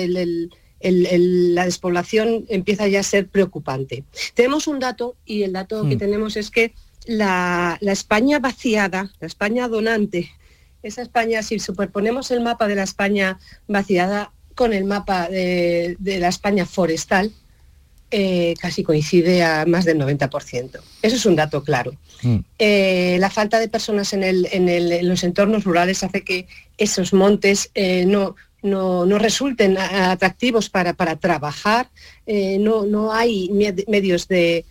la 0.81 1.65
despoblación 1.65 2.47
empieza 2.49 2.89
ya 2.89 3.01
a 3.01 3.05
ser 3.05 3.29
preocupante. 3.29 4.05
Tenemos 4.35 4.67
un 4.67 4.79
dato 4.79 5.17
y 5.25 5.43
el 5.43 5.53
dato 5.53 5.89
que 5.89 5.97
hmm. 5.97 5.99
tenemos 5.99 6.37
es 6.37 6.51
que 6.51 6.75
la, 7.07 7.79
España 7.81 8.39
vaciada, 8.39 9.13
la 9.21 9.27
España 9.27 9.69
donante, 9.69 10.31
esa 10.83 11.03
España, 11.03 11.43
si 11.43 11.59
superponemos 11.59 12.31
el 12.31 12.41
mapa 12.41 12.69
de 12.69 12.77
la 12.77 12.85
España 12.85 13.39
vaciada 13.67 14.33
con 14.55 14.73
el 14.73 14.85
mapa 14.85 15.29
de 15.29 15.97
la 16.01 16.29
España 16.29 16.67
forestal, 16.67 17.33
eh, 18.11 18.55
casi 18.59 18.83
coincide 18.83 19.43
a 19.43 19.67
más 19.67 19.85
del 19.85 19.99
90%. 19.99 20.81
Eso 21.03 21.17
es 21.17 21.27
un 21.27 21.37
dato 21.37 21.63
claro. 21.63 21.93
Mm. 22.23 22.39
Eh, 22.59 23.17
la 23.21 23.29
falta 23.29 23.61
de 23.61 23.69
personas 23.69 24.15
en, 24.15 25.07
los 25.07 25.25
entornos 25.25 25.65
rurales 25.65 26.03
hace 26.03 26.23
que 26.23 26.47
esos 26.79 27.13
montes 27.13 27.71
eh, 27.75 28.07
no, 28.07 28.35
no, 28.63 29.19
resulten 29.19 29.77
atractivos 29.77 30.71
para, 30.71 30.95
para 30.95 31.17
trabajar, 31.17 31.91
no, 32.27 32.87
no, 32.87 33.13
hay 33.13 33.51
medios 33.87 34.27
de, 34.27 34.65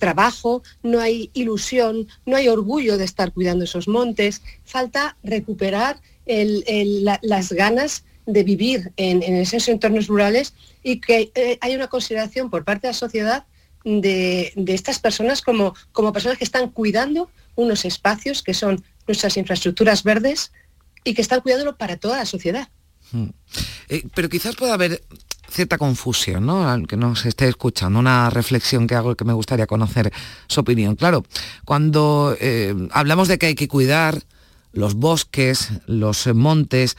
trabajo, 0.00 0.62
no 0.82 1.00
hay 1.00 1.30
ilusión, 1.34 2.08
no 2.24 2.36
hay 2.36 2.48
orgullo 2.48 2.96
de 2.96 3.04
estar 3.04 3.32
cuidando 3.32 3.64
esos 3.64 3.86
montes, 3.86 4.40
falta 4.64 5.16
recuperar 5.22 6.00
las 6.24 7.52
ganas 7.52 8.04
de 8.28 8.44
vivir 8.44 8.92
en, 8.98 9.22
esos 9.22 9.68
entornos 9.68 10.06
rurales 10.06 10.52
y 10.82 11.00
que 11.00 11.32
eh, 11.34 11.58
hay 11.62 11.74
una 11.74 11.88
consideración 11.88 12.50
por 12.50 12.62
parte 12.62 12.86
de 12.86 12.92
la 12.92 12.98
sociedad 12.98 13.46
de, 13.84 14.52
estas 14.66 14.98
personas 14.98 15.40
como, 15.40 15.74
como 15.92 16.12
personas 16.12 16.36
que 16.36 16.44
están 16.44 16.68
cuidando 16.68 17.30
unos 17.54 17.86
espacios 17.86 18.42
que 18.42 18.52
son 18.52 18.84
nuestras 19.06 19.38
infraestructuras 19.38 20.02
verdes 20.02 20.52
y 21.04 21.14
que 21.14 21.22
están 21.22 21.40
cuidándolo 21.40 21.78
para 21.78 21.96
toda 21.96 22.18
la 22.18 22.26
sociedad. 22.26 22.68
Hmm. 23.12 23.30
Eh, 23.88 24.02
pero 24.14 24.28
quizás 24.28 24.56
pueda 24.56 24.74
haber 24.74 25.02
cierta 25.50 25.78
confusión, 25.78 26.44
¿no? 26.44 26.68
Aunque 26.68 26.98
no 26.98 27.16
se 27.16 27.30
esté 27.30 27.48
escuchando, 27.48 27.98
una 27.98 28.28
reflexión 28.28 28.86
que 28.86 28.94
hago 28.94 29.14
que 29.14 29.24
me 29.24 29.32
gustaría 29.32 29.66
conocer 29.66 30.12
su 30.48 30.60
opinión. 30.60 30.96
Claro, 30.96 31.24
cuando 31.64 32.36
eh, 32.38 32.74
hablamos 32.90 33.26
de 33.28 33.38
que 33.38 33.46
hay 33.46 33.54
que 33.54 33.68
cuidar 33.68 34.22
los 34.72 34.96
bosques, 34.96 35.70
los 35.86 36.26
montes, 36.34 36.98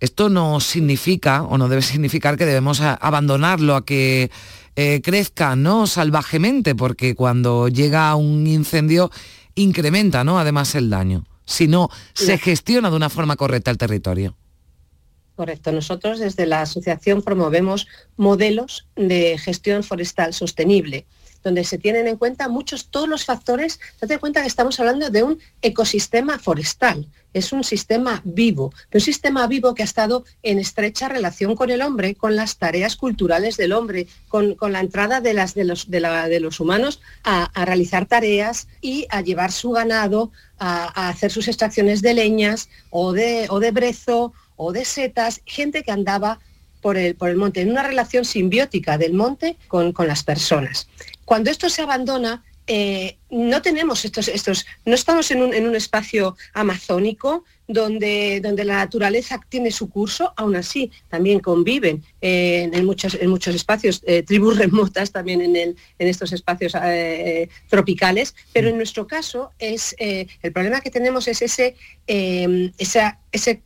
esto 0.00 0.28
no 0.28 0.60
significa 0.60 1.42
o 1.42 1.58
no 1.58 1.68
debe 1.68 1.82
significar 1.82 2.36
que 2.36 2.46
debemos 2.46 2.80
abandonarlo 2.80 3.76
a 3.76 3.84
que 3.84 4.30
eh, 4.76 5.00
crezca 5.04 5.56
¿no? 5.56 5.86
salvajemente, 5.86 6.74
porque 6.74 7.14
cuando 7.14 7.68
llega 7.68 8.14
un 8.14 8.46
incendio 8.46 9.10
incrementa 9.54 10.24
¿no? 10.24 10.38
además 10.38 10.74
el 10.74 10.88
daño, 10.90 11.26
si 11.44 11.68
no 11.68 11.90
se 12.14 12.38
gestiona 12.38 12.90
de 12.90 12.96
una 12.96 13.10
forma 13.10 13.36
correcta 13.36 13.70
el 13.70 13.78
territorio. 13.78 14.36
Correcto. 15.36 15.72
Nosotros 15.72 16.18
desde 16.18 16.44
la 16.44 16.62
asociación 16.62 17.22
promovemos 17.22 17.86
modelos 18.16 18.86
de 18.96 19.38
gestión 19.38 19.82
forestal 19.82 20.34
sostenible 20.34 21.06
donde 21.42 21.64
se 21.64 21.78
tienen 21.78 22.06
en 22.06 22.16
cuenta 22.16 22.48
muchos, 22.48 22.86
todos 22.86 23.08
los 23.08 23.24
factores. 23.24 23.80
Date 24.00 24.18
cuenta 24.18 24.42
que 24.42 24.48
estamos 24.48 24.78
hablando 24.80 25.10
de 25.10 25.22
un 25.22 25.38
ecosistema 25.62 26.38
forestal, 26.38 27.08
es 27.32 27.52
un 27.52 27.62
sistema 27.62 28.22
vivo, 28.24 28.72
un 28.92 29.00
sistema 29.00 29.46
vivo 29.46 29.74
que 29.74 29.82
ha 29.82 29.84
estado 29.84 30.24
en 30.42 30.58
estrecha 30.58 31.08
relación 31.08 31.54
con 31.54 31.70
el 31.70 31.82
hombre, 31.82 32.14
con 32.14 32.34
las 32.34 32.56
tareas 32.56 32.96
culturales 32.96 33.56
del 33.56 33.72
hombre, 33.72 34.08
con, 34.28 34.56
la 34.60 34.80
entrada 34.80 35.20
de, 35.20 35.34
las, 35.34 35.54
de, 35.54 35.64
los, 35.64 35.90
de, 35.90 36.40
los 36.40 36.60
humanos 36.60 37.00
a, 37.22 37.50
realizar 37.64 38.06
tareas 38.06 38.68
y 38.80 39.06
a 39.10 39.20
llevar 39.20 39.52
su 39.52 39.70
ganado, 39.70 40.32
a, 40.58 41.08
hacer 41.08 41.30
sus 41.30 41.46
extracciones 41.46 42.02
de 42.02 42.14
leñas 42.14 42.68
o 42.90 43.12
de, 43.12 43.46
o 43.48 43.60
de 43.60 43.70
brezo 43.70 44.32
o 44.56 44.72
de 44.72 44.84
setas, 44.84 45.40
gente 45.46 45.82
que 45.82 45.92
andaba 45.92 46.40
por 46.80 46.96
el, 46.96 47.14
por 47.14 47.28
el, 47.28 47.36
monte, 47.36 47.60
en 47.60 47.70
una 47.70 47.82
relación 47.82 48.24
simbiótica 48.24 48.98
del 48.98 49.14
monte 49.14 49.56
con, 49.68 49.92
con, 49.92 50.06
las 50.06 50.22
personas. 50.22 50.88
Cuando 51.24 51.50
esto 51.50 51.68
se 51.68 51.82
abandona, 51.82 52.42
eh, 52.72 53.18
no 53.30 53.62
tenemos 53.62 54.04
estos, 54.04 54.28
estos, 54.28 54.64
no 54.84 54.94
estamos 54.94 55.28
en 55.32 55.42
un, 55.42 55.74
espacio 55.74 56.36
amazónico 56.54 57.44
donde, 57.66 58.40
donde, 58.40 58.64
la 58.64 58.76
naturaleza 58.76 59.40
tiene 59.48 59.72
su 59.72 59.90
curso, 59.90 60.32
aún 60.36 60.54
así 60.54 60.92
también 61.08 61.40
conviven 61.40 62.04
eh, 62.20 62.70
en, 62.72 62.84
muchos, 62.84 63.14
en 63.14 63.28
muchos 63.28 63.56
espacios, 63.56 64.04
eh, 64.06 64.22
tribus 64.22 64.56
remotas 64.64 65.10
también 65.10 65.40
en, 65.40 65.56
el, 65.56 65.76
en 65.98 66.06
estos 66.06 66.32
espacios 66.32 66.74
tropicales, 67.68 68.36
pero 68.52 68.68
en 68.68 68.76
nuestro 68.76 69.08
caso 69.08 69.50
es, 69.58 69.96
el 69.98 70.52
problema 70.52 70.80
que 70.80 70.90
tenemos 70.90 71.26
es 71.26 71.42
ese, 71.42 71.74
esa, 72.06 73.18
esa 73.32 73.58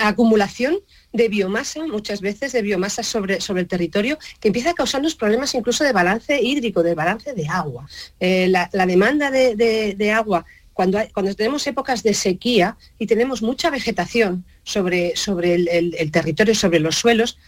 acumulación 0.00 0.78
de 1.12 1.28
biomasa, 1.28 1.86
muchas 1.86 2.20
veces 2.20 2.52
de 2.52 2.62
biomasa 2.62 3.02
sobre, 3.02 3.40
sobre 3.40 3.62
el 3.62 3.68
territorio, 3.68 4.18
que 4.40 4.48
empieza 4.48 4.70
a 4.70 4.74
causarnos 4.74 5.14
problemas 5.14 5.54
incluso 5.54 5.84
de 5.84 5.92
balance 5.92 6.40
hídrico, 6.40 6.82
de 6.82 6.94
balance 6.94 7.32
de 7.32 7.48
agua. 7.48 7.88
Eh, 8.20 8.48
la, 8.48 8.86
demanda 8.86 9.30
de, 9.30 10.12
agua 10.12 10.44
cuando, 10.72 10.98
cuando, 11.12 11.34
tenemos 11.34 11.66
épocas 11.66 12.02
de 12.02 12.14
sequía 12.14 12.76
y 12.98 13.06
tenemos 13.06 13.42
mucha 13.42 13.68
vegetación 13.70 14.44
sobre, 14.62 15.16
sobre 15.16 15.54
el, 15.54 16.10
territorio, 16.12 16.54
sobre 16.54 16.78
los 16.78 16.96
suelos, 16.96 17.38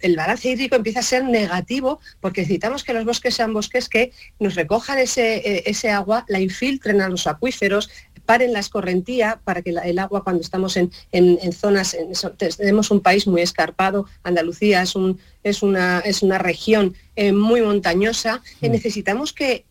el 0.00 0.14
balance 0.14 0.48
hídrico 0.50 0.76
empieza 0.76 1.00
a 1.00 1.02
ser 1.02 1.24
negativo 1.24 2.00
porque 2.20 2.42
necesitamos 2.42 2.84
que 2.84 2.92
los 2.92 3.06
bosques 3.06 3.34
sean 3.34 3.54
bosques 3.54 3.88
que 3.88 4.12
nos 4.38 4.54
recojan 4.54 4.98
ese, 4.98 5.36
eh, 5.36 5.62
ese 5.66 5.90
agua, 5.90 6.26
la 6.28 6.38
infiltren 6.38 7.00
a 7.00 7.08
los 7.08 7.26
acuíferos, 7.26 7.88
paren 8.26 8.52
la 8.52 8.58
escorrentía 8.58 9.40
para 9.44 9.62
que 9.62 9.70
el 9.70 9.98
agua 9.98 10.22
cuando 10.22 10.42
estamos 10.42 10.76
en, 10.76 10.90
zonas, 11.52 11.96
tenemos 12.58 12.90
un 12.90 13.00
país 13.00 13.26
muy 13.26 13.40
escarpado, 13.40 14.06
Andalucía 14.22 14.82
es, 14.82 14.94
un, 14.94 15.18
es, 15.42 15.62
una, 15.62 16.00
es 16.00 16.22
una 16.22 16.38
región 16.38 16.94
eh, 17.14 17.32
muy 17.32 17.62
montañosa, 17.62 18.42
y 18.60 18.68
necesitamos 18.68 19.32
que, 19.32 19.64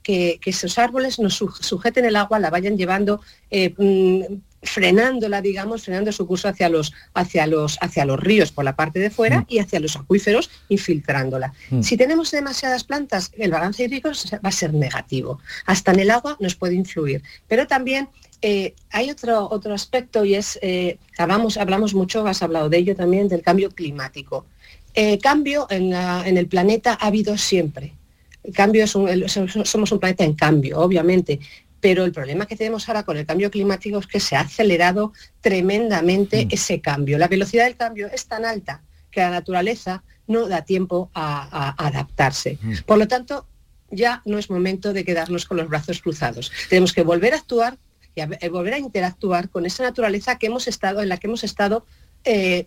esos 0.46 0.80
árboles 0.80 1.20
nos 1.20 1.36
sujeten 1.36 2.06
el 2.06 2.16
agua, 2.16 2.40
la 2.40 2.50
vayan 2.50 2.78
llevando 2.78 3.22
eh, 3.52 3.74
mm, 3.78 4.42
frenándola, 4.66 5.42
digamos, 5.42 5.84
frenando 5.84 6.12
su 6.12 6.28
curso 6.28 6.50
hacia 6.50 6.70
los, 6.70 6.94
hacia 7.14 7.48
los, 7.48 7.78
hacia 7.82 8.06
los 8.06 8.20
ríos 8.20 8.52
por 8.52 8.66
la 8.66 8.76
parte 8.76 9.00
de 9.00 9.10
fuera 9.10 9.42
mm. 9.42 9.46
y 9.48 9.60
hacia 9.60 9.80
los 9.80 9.96
acuíferos, 9.96 10.50
infiltrándola. 10.70 11.54
Mm. 11.70 11.82
Si 11.82 11.98
tenemos 11.98 12.32
demasiadas 12.32 12.84
plantas, 12.84 13.32
el 13.38 13.52
balance 13.52 13.84
hídrico 13.84 14.10
va 14.34 14.50
a 14.50 14.52
ser 14.52 14.74
negativo. 14.74 15.40
Hasta 15.66 15.92
en 15.92 16.00
el 16.00 16.12
agua 16.12 16.38
nos 16.40 16.56
puede 16.56 16.76
influir. 16.76 17.24
Pero 17.48 17.68
también 17.68 18.10
eh, 18.48 18.76
hay 18.92 19.10
otro, 19.10 19.50
otro 19.50 19.74
aspecto 19.74 20.24
y 20.24 20.36
es, 20.36 20.60
eh, 20.62 21.00
hablamos, 21.18 21.58
hablamos 21.58 21.96
mucho, 21.96 22.28
has 22.28 22.44
hablado 22.44 22.70
de 22.70 22.78
ello 22.78 22.96
también, 22.96 23.28
del 23.28 23.42
cambio 23.42 23.72
climático. 23.72 24.46
Eh, 24.94 25.18
cambio 25.18 25.66
en, 25.72 25.92
el 26.38 26.48
planeta 26.48 26.96
ha 27.02 27.08
habido 27.08 27.40
siempre. 27.40 27.96
El 28.44 28.54
cambio 28.54 28.86
somos 28.86 29.92
un 29.92 30.00
planeta 30.00 30.24
en 30.24 30.36
cambio, 30.36 30.78
obviamente, 30.78 31.40
pero 31.80 32.06
el 32.06 32.12
problema 32.12 32.46
que 32.46 32.56
tenemos 32.56 32.88
ahora 32.88 33.02
con 33.02 33.18
el 33.18 33.26
cambio 33.26 33.50
climático 33.50 33.98
es 33.98 34.06
que 34.06 34.20
se 34.20 34.36
ha 34.36 34.42
acelerado 34.42 35.12
tremendamente 35.42 36.46
mm. 36.46 36.50
ese 36.52 36.82
cambio. 36.82 37.18
La 37.18 37.28
velocidad 37.28 37.64
del 37.64 37.78
cambio 37.78 38.10
es 38.14 38.28
tan 38.28 38.46
alta 38.46 38.84
que 39.10 39.22
la 39.22 39.32
naturaleza 39.32 40.04
no 40.28 40.48
da 40.48 40.62
tiempo 40.62 41.10
a, 41.16 41.74
adaptarse. 41.84 42.60
Mm. 42.62 42.74
Por 42.86 43.00
lo 43.00 43.08
tanto, 43.08 43.48
ya 43.90 44.22
no 44.24 44.38
es 44.38 44.52
momento 44.52 44.94
de 44.94 45.04
quedarnos 45.04 45.46
con 45.46 45.58
los 45.58 45.68
brazos 45.68 46.00
cruzados. 46.00 46.52
Tenemos 46.70 46.94
que 46.94 47.02
volver 47.02 47.34
a 47.34 47.38
actuar 47.38 47.80
y 48.16 48.48
volver 48.50 48.74
a 48.74 48.80
interactuar 48.80 49.50
con 49.50 49.66
esa 49.66 49.84
naturaleza 49.84 50.38
que 50.38 50.48
hemos 50.48 50.68
estado, 50.68 51.02
en 51.02 51.10
la 51.10 51.18
que 51.18 51.28
hemos 51.28 51.44
estado 51.44 51.86
eh, 52.28 52.66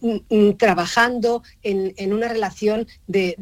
trabajando 0.57 1.43
en, 1.65 2.13
una 2.13 2.29
relación 2.29 2.87
de, 3.09 3.35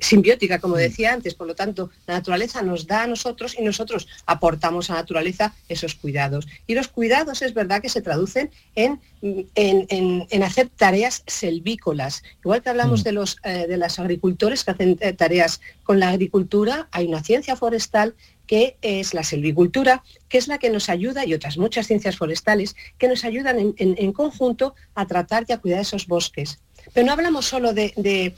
simbiótica, 0.00 0.58
como 0.60 0.76
decía 0.76 1.12
antes. 1.12 1.34
Por 1.34 1.46
lo 1.46 1.54
tanto, 1.54 1.90
la 2.06 2.14
naturaleza 2.14 2.62
nos 2.62 2.86
da 2.86 3.02
a 3.02 3.06
nosotros 3.06 3.54
y 3.58 3.62
nosotros 3.62 4.08
aportamos 4.24 4.88
a 4.88 4.94
la 4.94 5.00
naturaleza 5.00 5.54
esos 5.68 5.94
cuidados. 5.94 6.48
Y 6.66 6.74
los 6.74 6.88
cuidados 6.88 7.42
es 7.42 7.52
verdad 7.52 7.82
que 7.82 7.90
se 7.90 8.00
traducen 8.00 8.50
en, 8.74 8.98
en, 9.20 10.42
hacer 10.42 10.70
tareas 10.74 11.22
selvícolas. 11.26 12.22
Igual 12.42 12.62
que 12.62 12.70
hablamos 12.70 13.00
mm. 13.00 13.04
de 13.04 13.12
los 13.12 13.36
eh, 13.44 13.66
de 13.68 13.76
los 13.76 13.98
agricultores 13.98 14.64
que 14.64 14.70
hacen 14.70 14.96
eh, 15.00 15.12
tareas 15.12 15.60
con 15.84 16.00
la 16.00 16.08
agricultura, 16.08 16.88
hay 16.92 17.06
una 17.06 17.22
ciencia 17.22 17.56
forestal 17.56 18.14
que 18.46 18.76
es 18.82 19.14
la 19.14 19.22
silvicultura, 19.22 20.02
que 20.28 20.38
es 20.38 20.48
la 20.48 20.58
que 20.58 20.70
nos 20.70 20.88
ayuda, 20.88 21.26
y 21.26 21.34
otras 21.34 21.58
muchas 21.58 21.86
ciencias 21.86 22.16
forestales, 22.16 22.76
que 22.98 23.08
nos 23.08 23.24
ayudan 23.24 23.74
en, 23.76 24.12
conjunto 24.12 24.74
a 24.94 25.06
tratar 25.06 25.44
y 25.48 25.52
a 25.52 25.58
cuidar 25.58 25.80
esos 25.80 26.06
bosques. 26.06 26.60
Pero 26.92 27.06
no 27.06 27.12
hablamos 27.12 27.46
solo 27.46 27.72
de, 27.72 28.34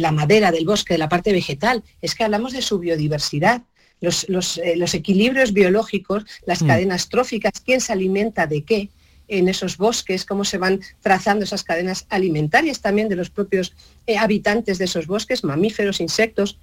la 0.00 0.12
madera, 0.12 0.50
del 0.50 0.66
bosque, 0.66 0.94
de 0.94 0.98
la 0.98 1.08
parte 1.08 1.32
vegetal, 1.32 1.84
es 2.02 2.14
que 2.14 2.24
hablamos 2.24 2.52
de 2.52 2.62
su 2.62 2.78
biodiversidad, 2.78 3.62
los, 4.00 4.58
eh, 4.58 4.76
equilibrios 4.92 5.52
biológicos, 5.52 6.24
las 6.46 6.62
mm. 6.62 6.66
cadenas 6.66 7.08
tróficas, 7.08 7.52
quién 7.64 7.80
se 7.80 7.92
alimenta 7.92 8.46
de 8.46 8.62
qué 8.62 8.90
en 9.28 9.48
esos 9.48 9.76
bosques, 9.76 10.24
cómo 10.24 10.44
se 10.44 10.58
van 10.58 10.80
trazando 11.00 11.44
esas 11.44 11.62
cadenas 11.62 12.06
alimentarias 12.08 12.80
también 12.80 13.08
de 13.08 13.16
los 13.16 13.30
propios 13.30 13.74
eh, 14.06 14.16
habitantes 14.16 14.78
de 14.78 14.86
esos 14.86 15.06
bosques, 15.06 15.44
mamíferos, 15.44 16.00
insectos 16.00 16.58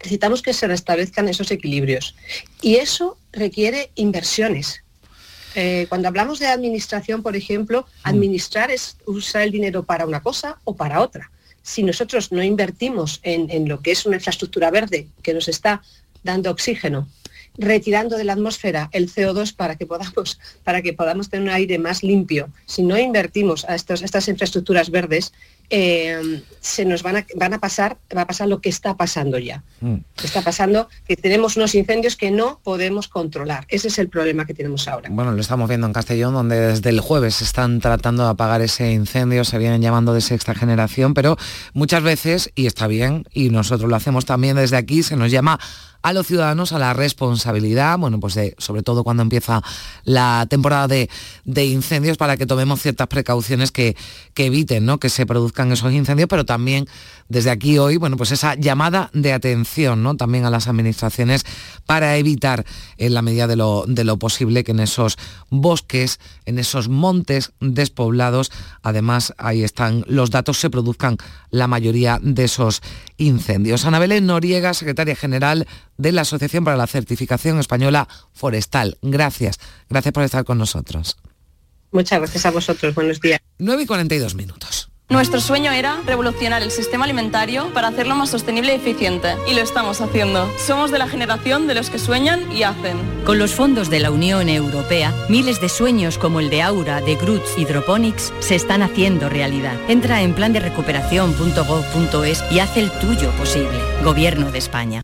necesitamos 0.00 0.40
que 0.42 0.54
se 0.54 0.66
restablezcan 0.66 1.28
esos 1.28 1.50
equilibrios. 1.50 2.14
Y 2.62 2.76
eso 2.76 3.18
requiere 3.32 3.90
inversiones. 3.94 4.82
Eh, 5.54 5.86
cuando 5.88 6.08
hablamos 6.08 6.38
de 6.38 6.46
administración, 6.46 7.22
por 7.22 7.36
ejemplo, 7.36 7.82
mm. 7.82 8.08
administrar 8.08 8.70
es 8.70 8.96
usar 9.06 9.42
el 9.42 9.50
dinero 9.50 9.82
para 9.82 10.06
una 10.06 10.22
cosa 10.22 10.58
o 10.64 10.74
para 10.74 11.00
otra. 11.00 11.30
Si 11.62 11.82
nosotros 11.82 12.32
no 12.32 12.42
invertimos 12.42 13.20
en, 13.22 13.68
lo 13.68 13.80
que 13.80 13.90
es 13.90 14.06
una 14.06 14.16
infraestructura 14.16 14.70
verde 14.70 15.08
que 15.22 15.34
nos 15.34 15.48
está 15.48 15.82
dando 16.22 16.50
oxígeno, 16.50 17.06
retirando 17.58 18.16
de 18.16 18.24
la 18.24 18.32
atmósfera 18.32 18.88
el 18.92 19.12
CO2 19.12 19.54
para 19.54 19.76
que 19.76 19.84
podamos, 19.84 20.40
para 20.64 20.80
que 20.80 20.94
podamos 20.94 21.28
tener 21.28 21.42
un 21.42 21.54
aire 21.54 21.78
más 21.78 22.02
limpio, 22.02 22.48
si 22.64 22.82
no 22.82 22.96
invertimos 22.96 23.66
a 23.66 23.74
estas 23.74 24.28
infraestructuras 24.28 24.90
verdes, 24.90 25.32
eh, 25.70 26.42
se 26.60 26.84
nos 26.84 27.02
van 27.02 27.16
a, 27.16 27.26
van 27.36 27.54
a 27.54 27.60
pasar, 27.60 27.96
va 28.14 28.22
a 28.22 28.26
pasar 28.26 28.48
lo 28.48 28.60
que 28.60 28.68
está 28.68 28.96
pasando 28.96 29.38
ya. 29.38 29.62
Mm. 29.80 29.96
Está 30.22 30.42
pasando 30.42 30.88
que 31.06 31.16
tenemos 31.16 31.56
unos 31.56 31.74
incendios 31.74 32.16
que 32.16 32.30
no 32.30 32.60
podemos 32.62 33.08
controlar. 33.08 33.66
Ese 33.68 33.88
es 33.88 33.98
el 33.98 34.08
problema 34.08 34.44
que 34.44 34.52
tenemos 34.52 34.86
ahora. 34.88 35.08
Bueno, 35.10 35.32
lo 35.32 35.40
estamos 35.40 35.68
viendo 35.68 35.86
en 35.86 35.92
Castellón, 35.92 36.34
donde 36.34 36.60
desde 36.60 36.90
el 36.90 37.00
jueves 37.00 37.40
están 37.40 37.80
tratando 37.80 38.24
de 38.24 38.30
apagar 38.30 38.60
ese 38.60 38.92
incendio, 38.92 39.44
se 39.44 39.58
vienen 39.58 39.80
llamando 39.80 40.12
de 40.12 40.20
sexta 40.20 40.54
generación, 40.54 41.14
pero 41.14 41.36
muchas 41.72 42.02
veces, 42.02 42.50
y 42.54 42.66
está 42.66 42.86
bien, 42.86 43.24
y 43.32 43.50
nosotros 43.50 43.88
lo 43.88 43.96
hacemos 43.96 44.26
también 44.26 44.56
desde 44.56 44.76
aquí, 44.76 45.02
se 45.02 45.16
nos 45.16 45.30
llama 45.30 45.58
a 46.02 46.12
los 46.12 46.26
ciudadanos 46.26 46.72
a 46.72 46.78
la 46.78 46.94
responsabilidad, 46.94 47.98
bueno, 47.98 48.20
pues 48.20 48.34
de, 48.34 48.54
sobre 48.58 48.82
todo 48.82 49.04
cuando 49.04 49.22
empieza 49.22 49.62
la 50.04 50.46
temporada 50.48 50.88
de, 50.88 51.08
incendios, 51.64 52.16
para 52.16 52.36
que 52.36 52.46
tomemos 52.46 52.80
ciertas 52.80 53.06
precauciones 53.06 53.70
que, 53.70 53.96
que 54.32 54.46
eviten 54.46 54.86
¿no? 54.86 54.98
que 54.98 55.10
se 55.10 55.26
produzcan 55.26 55.59
esos 55.70 55.92
incendios, 55.92 56.28
pero 56.28 56.44
también 56.44 56.86
desde 57.28 57.50
aquí 57.50 57.78
hoy, 57.78 57.96
bueno, 57.96 58.16
pues 58.16 58.32
esa 58.32 58.54
llamada 58.54 59.10
de 59.12 59.32
atención, 59.32 60.02
¿no? 60.02 60.16
También 60.16 60.44
a 60.44 60.50
las 60.50 60.66
administraciones 60.66 61.44
para 61.86 62.16
evitar, 62.16 62.64
en 62.96 63.14
la 63.14 63.22
medida 63.22 63.46
de 63.46 63.56
lo, 63.56 63.84
de 63.86 64.04
lo 64.04 64.18
posible, 64.18 64.64
que 64.64 64.72
en 64.72 64.80
esos 64.80 65.16
bosques, 65.48 66.18
en 66.44 66.58
esos 66.58 66.88
montes 66.88 67.52
despoblados, 67.60 68.50
además 68.82 69.34
ahí 69.38 69.62
están 69.62 70.04
los 70.06 70.30
datos, 70.30 70.58
se 70.58 70.70
produzcan 70.70 71.18
la 71.50 71.66
mayoría 71.66 72.18
de 72.20 72.44
esos 72.44 72.82
incendios. 73.16 73.84
Ana 73.84 73.98
Belén 73.98 74.26
Noriega, 74.26 74.74
secretaria 74.74 75.14
general 75.14 75.66
de 75.96 76.12
la 76.12 76.22
Asociación 76.22 76.64
para 76.64 76.76
la 76.76 76.86
Certificación 76.86 77.58
Española 77.58 78.08
Forestal. 78.32 78.98
Gracias, 79.02 79.58
gracias 79.88 80.12
por 80.12 80.24
estar 80.24 80.44
con 80.44 80.58
nosotros. 80.58 81.16
Muchas 81.92 82.20
gracias 82.20 82.46
a 82.46 82.50
vosotros, 82.50 82.94
buenos 82.94 83.20
días. 83.20 83.40
9 83.58 83.82
y 83.82 83.86
42 83.86 84.34
minutos. 84.34 84.89
Nuestro 85.10 85.40
sueño 85.40 85.72
era 85.72 86.00
revolucionar 86.06 86.62
el 86.62 86.70
sistema 86.70 87.04
alimentario 87.04 87.74
para 87.74 87.88
hacerlo 87.88 88.14
más 88.14 88.30
sostenible 88.30 88.72
y 88.72 88.76
eficiente. 88.76 89.34
Y 89.48 89.54
lo 89.54 89.60
estamos 89.60 90.00
haciendo. 90.00 90.48
Somos 90.56 90.92
de 90.92 90.98
la 90.98 91.08
generación 91.08 91.66
de 91.66 91.74
los 91.74 91.90
que 91.90 91.98
sueñan 91.98 92.50
y 92.52 92.62
hacen. 92.62 92.96
Con 93.24 93.40
los 93.40 93.52
fondos 93.52 93.90
de 93.90 93.98
la 93.98 94.12
Unión 94.12 94.48
Europea, 94.48 95.12
miles 95.28 95.60
de 95.60 95.68
sueños 95.68 96.16
como 96.16 96.38
el 96.38 96.48
de 96.48 96.62
Aura, 96.62 97.00
de 97.00 97.16
Groots 97.16 97.58
Hydroponics 97.58 98.32
se 98.38 98.54
están 98.54 98.82
haciendo 98.82 99.28
realidad. 99.28 99.74
Entra 99.88 100.22
en 100.22 100.32
plan 100.32 100.52
de 100.52 100.60
recuperación.gov.es 100.60 102.44
y 102.52 102.60
haz 102.60 102.76
el 102.76 102.92
tuyo 103.00 103.32
posible. 103.32 103.80
Gobierno 104.04 104.52
de 104.52 104.58
España. 104.58 105.02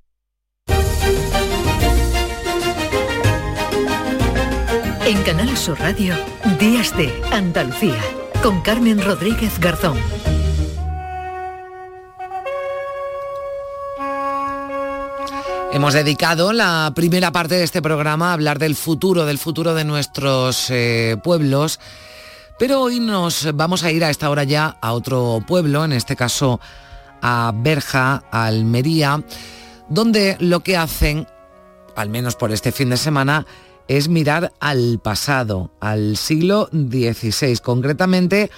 En 5.05 5.21
Canal 5.25 5.57
Sur 5.57 5.81
Radio, 5.81 6.15
Días 6.61 6.97
de 6.97 7.13
Andalucía 7.33 8.01
con 8.47 8.61
Carmen 8.61 9.03
Rodríguez 9.03 9.59
Garzón. 9.59 9.99
Hemos 15.73 15.95
dedicado 15.95 16.53
la 16.53 16.93
primera 16.95 17.33
parte 17.33 17.57
de 17.57 17.65
este 17.65 17.83
programa 17.83 18.31
a 18.31 18.35
hablar 18.35 18.61
del 18.61 18.77
futuro, 18.77 19.27
del 19.27 19.39
futuro 19.39 19.75
de 19.75 19.85
nuestros 19.85 20.71
eh, 20.71 21.17
pueblos, 21.25 21.81
pero 22.57 22.83
hoy 22.83 23.01
nos 23.01 23.53
vamos 23.53 23.83
a 23.83 23.91
ir 23.91 24.05
a 24.05 24.11
esta 24.11 24.31
hora 24.31 24.45
ya 24.45 24.77
a 24.81 24.93
otro 24.93 25.43
pueblo, 25.45 25.85
en 25.85 25.93
este 25.93 26.15
caso 26.15 26.61
a 27.23 27.51
Berja, 27.53 28.23
Almería, 28.31 29.25
donde 29.89 30.37
lo 30.39 30.61
que 30.61 30.77
hacen, 30.77 31.27
al 31.97 32.11
menos 32.11 32.37
por 32.37 32.53
este 32.53 32.71
fin 32.71 32.91
de 32.91 32.97
semana, 32.97 33.45
es 33.89 34.09
mirar 34.09 34.53
al 34.61 34.99
pasado, 35.03 35.71
al 35.81 36.17
siglo 36.17 36.69
XVI, 36.73 37.59
concretamente 37.59 38.51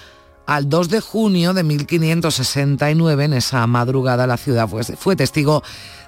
al 0.45 0.67
2 0.67 0.89
de 0.89 1.01
junio 1.01 1.53
de 1.53 1.63
1569, 1.63 3.25
en 3.25 3.33
esa 3.33 3.67
madrugada 3.67 4.25
la 4.25 4.37
ciudad 4.37 4.67
fue, 4.67 5.15
testigo 5.15 5.61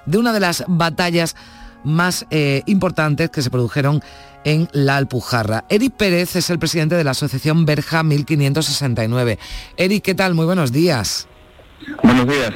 de 0.04 0.18
una 0.18 0.32
de 0.32 0.40
las 0.40 0.64
batallas 0.66 1.36
más 1.84 2.26
eh, 2.30 2.62
importantes 2.66 3.30
que 3.30 3.42
se 3.42 3.50
produjeron 3.50 4.02
en 4.44 4.68
la 4.72 4.96
Alpujarra. 4.96 5.64
Eric 5.68 5.94
Pérez 5.94 6.34
es 6.34 6.50
el 6.50 6.58
presidente 6.58 6.96
de 6.96 7.04
la 7.04 7.12
Asociación 7.12 7.64
Berja 7.64 8.02
1569. 8.02 9.38
Eric, 9.76 10.02
¿qué 10.02 10.14
tal? 10.14 10.34
Muy 10.34 10.46
buenos 10.46 10.72
días. 10.72 11.28
Buenos 12.02 12.26
días. 12.26 12.52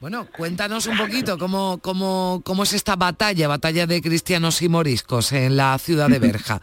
Bueno, 0.00 0.28
cuéntanos 0.36 0.86
un 0.86 0.96
poquito 0.96 1.38
cómo, 1.38 1.78
cómo, 1.82 2.40
cómo 2.44 2.62
es 2.62 2.72
esta 2.72 2.94
batalla, 2.94 3.48
batalla 3.48 3.84
de 3.84 4.00
cristianos 4.00 4.62
y 4.62 4.68
moriscos 4.68 5.32
en 5.32 5.56
la 5.56 5.76
ciudad 5.78 6.08
de 6.08 6.18
Berja. 6.20 6.60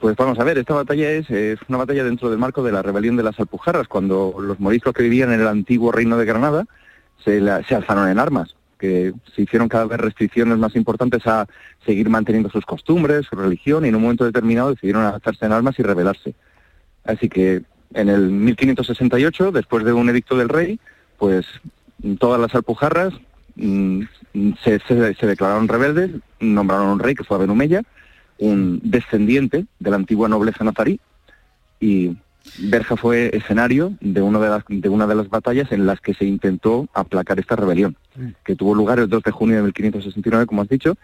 Pues 0.00 0.16
vamos 0.16 0.38
a 0.38 0.44
ver, 0.44 0.56
esta 0.56 0.72
batalla 0.72 1.10
es, 1.10 1.28
una 1.68 1.78
batalla 1.78 2.04
dentro 2.04 2.30
del 2.30 2.38
marco 2.38 2.62
de 2.62 2.72
la 2.72 2.80
rebelión 2.80 3.16
de 3.16 3.22
las 3.22 3.38
Alpujarras, 3.38 3.86
cuando 3.86 4.34
los 4.38 4.58
moriscos 4.60 4.94
que 4.94 5.02
vivían 5.02 5.32
en 5.32 5.40
el 5.40 5.48
antiguo 5.48 5.92
reino 5.92 6.16
de 6.16 6.24
Granada 6.24 6.64
se, 7.22 7.40
se 7.68 7.74
alzaron 7.74 8.08
en 8.08 8.18
armas, 8.18 8.56
que 8.78 9.12
se 9.34 9.42
hicieron 9.42 9.68
cada 9.68 9.84
vez 9.84 10.00
restricciones 10.00 10.56
más 10.56 10.76
importantes 10.76 11.26
a 11.26 11.46
seguir 11.84 12.08
manteniendo 12.08 12.48
sus 12.48 12.64
costumbres, 12.64 13.26
su 13.26 13.36
religión, 13.36 13.84
y 13.84 13.88
en 13.88 13.96
un 13.96 14.02
momento 14.02 14.24
determinado 14.24 14.70
decidieron 14.70 15.04
alzarse 15.04 15.44
en 15.44 15.52
armas 15.52 15.78
y 15.78 15.82
rebelarse. 15.82 16.34
Así 17.04 17.28
que 17.28 17.62
en 17.92 18.08
el 18.08 18.30
1568, 18.30 19.52
después 19.52 19.84
de 19.84 19.92
un 19.92 20.08
edicto 20.08 20.36
del 20.36 20.48
rey, 20.48 20.80
pues 21.18 21.46
todas 22.18 22.40
las 22.40 22.54
alpujarras 22.54 23.14
mm, 23.56 24.02
se, 24.62 24.78
declararon 25.26 25.68
rebeldes, 25.68 26.10
nombraron 26.40 26.88
un 26.88 26.98
rey 26.98 27.14
que 27.14 27.24
fue 27.24 27.36
Abenumeya, 27.36 27.82
un 28.38 28.80
descendiente 28.82 29.66
de 29.78 29.90
la 29.90 29.96
antigua 29.96 30.28
nobleza 30.28 30.64
nazarí, 30.64 31.00
y 31.80 32.16
Berja 32.58 32.96
fue 32.96 33.30
escenario 33.34 33.94
de, 34.00 34.20
uno 34.22 34.40
de, 34.40 34.48
las, 34.48 34.64
de 34.68 34.88
una 34.88 35.06
de 35.06 35.14
las 35.14 35.28
batallas 35.28 35.72
en 35.72 35.86
las 35.86 36.00
que 36.00 36.14
se 36.14 36.24
intentó 36.24 36.88
aplacar 36.92 37.38
esta 37.38 37.56
rebelión, 37.56 37.96
que 38.44 38.56
tuvo 38.56 38.74
lugar 38.74 38.98
el 38.98 39.08
2 39.08 39.22
de 39.22 39.30
junio 39.30 39.56
de 39.56 39.62
1569, 39.62 40.46
como 40.46 40.62
has 40.62 40.68
dicho, 40.68 40.96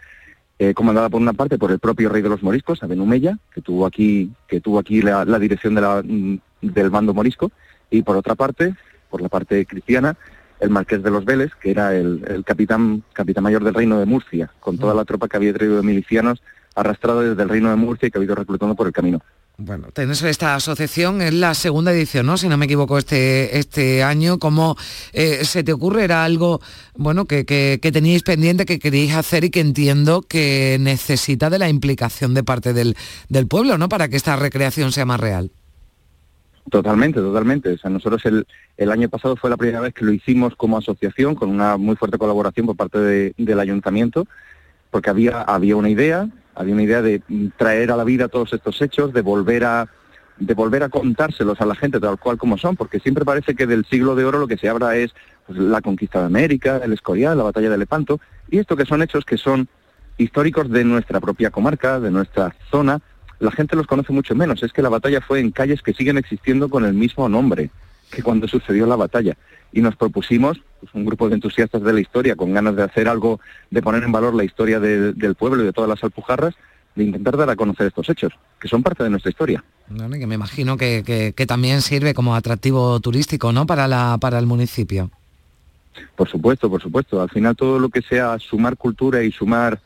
eh, 0.59 0.73
comandada 0.75 1.09
por 1.09 1.19
una 1.19 1.33
parte 1.33 1.57
por 1.57 1.71
el 1.71 1.79
propio 1.79 2.09
rey 2.09 2.21
de 2.21 2.29
los 2.29 2.43
moriscos, 2.43 2.83
Abenumeya, 2.83 3.39
que 3.53 3.61
tuvo 3.61 3.85
aquí, 3.85 4.31
que 4.47 4.61
tuvo 4.61 4.77
aquí 4.77 5.01
la, 5.01 5.25
dirección 5.39 5.73
de 5.73 5.81
la, 5.81 6.03
mm, 6.03 6.39
del 6.61 6.89
bando 6.91 7.13
morisco, 7.13 7.51
y 7.89 8.03
por 8.03 8.15
otra 8.15 8.35
parte 8.35 8.75
por 9.11 9.21
la 9.21 9.29
parte 9.29 9.65
cristiana, 9.67 10.17
el 10.61 10.69
marqués 10.69 11.03
de 11.03 11.11
los 11.11 11.25
Vélez, 11.25 11.51
que 11.61 11.71
era 11.71 11.93
el, 11.95 12.43
capitán, 12.45 13.03
capitán 13.13 13.43
mayor 13.43 13.63
del 13.63 13.73
reino 13.73 13.99
de 13.99 14.05
Murcia, 14.05 14.51
con 14.59 14.77
toda 14.77 14.93
la 14.93 15.05
tropa 15.05 15.27
que 15.27 15.37
había 15.37 15.53
traído 15.53 15.77
de 15.77 15.83
milicianos 15.83 16.41
arrastrado 16.75 17.21
desde 17.21 17.43
el 17.43 17.49
reino 17.49 17.69
de 17.69 17.75
Murcia 17.75 18.07
y 18.07 18.11
que 18.11 18.19
ha 18.19 18.23
ido 18.23 18.35
reclutando 18.35 18.75
por 18.75 18.87
el 18.87 18.93
camino. 18.93 19.21
Bueno, 19.57 19.89
tenés 19.93 20.23
esta 20.23 20.55
asociación, 20.55 21.21
es 21.21 21.33
la 21.33 21.53
segunda 21.53 21.91
edición, 21.91 22.25
¿no? 22.25 22.37
Si 22.37 22.47
no 22.47 22.57
me 22.57 22.65
equivoco, 22.65 22.97
este, 22.97 23.59
este 23.59 24.01
año. 24.01 24.39
¿Cómo 24.39 24.75
eh, 25.13 25.45
se 25.45 25.63
te 25.63 25.73
ocurre? 25.73 26.03
¿Era 26.03 26.23
algo 26.23 26.61
bueno 26.95 27.25
que, 27.25 27.45
que, 27.45 27.91
teníais 27.91 28.23
pendiente, 28.23 28.65
que 28.65 28.79
queríais 28.79 29.13
hacer 29.13 29.43
y 29.43 29.49
que 29.51 29.59
entiendo 29.59 30.23
que 30.23 30.77
necesita 30.79 31.49
de 31.49 31.59
la 31.59 31.69
implicación 31.69 32.33
de 32.33 32.43
parte 32.43 32.73
del, 32.73 32.95
del 33.29 33.47
pueblo, 33.47 33.77
¿no? 33.77 33.87
Para 33.87 34.07
que 34.07 34.15
esta 34.15 34.35
recreación 34.35 34.91
sea 34.91 35.05
más 35.05 35.19
real. 35.19 35.51
Totalmente, 36.69 37.19
totalmente. 37.19 37.73
O 37.73 37.77
sea, 37.77 37.89
nosotros 37.89 38.25
el, 38.25 38.45
el, 38.77 38.91
año 38.91 39.09
pasado 39.09 39.35
fue 39.35 39.49
la 39.49 39.57
primera 39.57 39.81
vez 39.81 39.93
que 39.93 40.05
lo 40.05 40.13
hicimos 40.13 40.55
como 40.55 40.77
asociación, 40.77 41.35
con 41.35 41.49
una 41.49 41.77
muy 41.77 41.95
fuerte 41.95 42.17
colaboración 42.17 42.65
por 42.67 42.75
parte 42.75 43.33
del 43.35 43.59
ayuntamiento, 43.59 44.27
porque 44.91 45.09
había, 45.09 45.41
había 45.41 45.75
una 45.75 45.89
idea, 45.89 46.29
había 46.55 46.73
una 46.73 46.83
idea 46.83 47.01
de 47.01 47.21
traer 47.57 47.91
a 47.91 47.97
la 47.97 48.03
vida 48.03 48.27
todos 48.27 48.53
estos 48.53 48.81
hechos, 48.81 49.13
de 49.13 49.21
volver 49.21 49.65
a 49.65 49.89
de 50.41 50.55
volver 50.55 50.81
a 50.81 50.89
contárselos 50.89 51.61
a 51.61 51.67
la 51.67 51.75
gente 51.75 51.99
tal 51.99 52.17
cual 52.17 52.37
como 52.37 52.57
son, 52.57 52.75
porque 52.75 52.99
siempre 52.99 53.23
parece 53.23 53.53
que 53.53 53.67
del 53.67 53.85
siglo 53.85 54.15
de 54.15 54.25
oro 54.25 54.39
lo 54.39 54.47
que 54.47 54.57
se 54.57 54.69
habla 54.69 54.95
es 54.95 55.13
pues, 55.45 55.59
la 55.59 55.81
conquista 55.81 56.19
de 56.19 56.25
América, 56.25 56.81
el 56.83 56.93
Escorial, 56.93 57.37
la 57.37 57.43
batalla 57.43 57.69
de 57.69 57.77
Lepanto, 57.77 58.19
y 58.49 58.57
esto 58.57 58.75
que 58.75 58.85
son 58.85 59.03
hechos 59.03 59.23
que 59.23 59.37
son 59.37 59.67
históricos 60.17 60.69
de 60.71 60.83
nuestra 60.83 61.19
propia 61.19 61.51
comarca, 61.51 61.99
de 61.99 62.09
nuestra 62.09 62.55
zona, 62.71 62.99
la 63.41 63.51
gente 63.51 63.75
los 63.75 63.87
conoce 63.87 64.13
mucho 64.13 64.35
menos. 64.35 64.61
Es 64.61 64.71
que 64.71 64.83
la 64.83 64.89
batalla 64.89 65.19
fue 65.19 65.39
en 65.39 65.51
calles 65.51 65.81
que 65.81 65.93
siguen 65.93 66.17
existiendo 66.17 66.69
con 66.69 66.85
el 66.85 66.93
mismo 66.93 67.27
nombre 67.27 67.71
que 68.11 68.21
cuando 68.21 68.47
sucedió 68.47 68.85
la 68.85 68.95
batalla. 68.95 69.35
Y 69.73 69.81
nos 69.81 69.95
propusimos, 69.95 70.61
pues, 70.79 70.93
un 70.93 71.05
grupo 71.05 71.27
de 71.27 71.35
entusiastas 71.35 71.81
de 71.81 71.91
la 71.91 72.01
historia, 72.01 72.35
con 72.35 72.53
ganas 72.53 72.75
de 72.75 72.83
hacer 72.83 73.07
algo, 73.07 73.39
de 73.71 73.81
poner 73.81 74.03
en 74.03 74.11
valor 74.11 74.35
la 74.35 74.43
historia 74.43 74.79
del 74.79 75.35
pueblo 75.35 75.63
y 75.63 75.65
de 75.65 75.73
todas 75.73 75.89
las 75.89 76.03
alpujarras, 76.03 76.53
de 76.93 77.03
intentar 77.03 77.35
dar 77.35 77.49
a 77.49 77.55
conocer 77.55 77.87
estos 77.87 78.09
hechos, 78.09 78.33
que 78.59 78.67
son 78.67 78.83
parte 78.83 79.03
de 79.03 79.09
nuestra 79.09 79.31
historia. 79.31 79.63
que 79.87 80.27
me 80.27 80.35
imagino 80.35 80.77
que, 80.77 81.33
también 81.47 81.81
sirve 81.81 82.13
como 82.13 82.35
atractivo 82.35 82.99
turístico 82.99 83.51
¿no? 83.53 83.65
para, 83.65 83.87
la, 83.87 84.17
para 84.19 84.37
el 84.37 84.45
municipio. 84.45 85.09
Por 86.15 86.29
supuesto, 86.29 86.69
por 86.69 86.81
supuesto. 86.81 87.21
Al 87.21 87.29
final 87.29 87.55
todo 87.55 87.79
lo 87.79 87.89
que 87.89 88.01
sea 88.01 88.37
sumar 88.37 88.77
cultura 88.77 89.23
y 89.23 89.31
sumar 89.31 89.79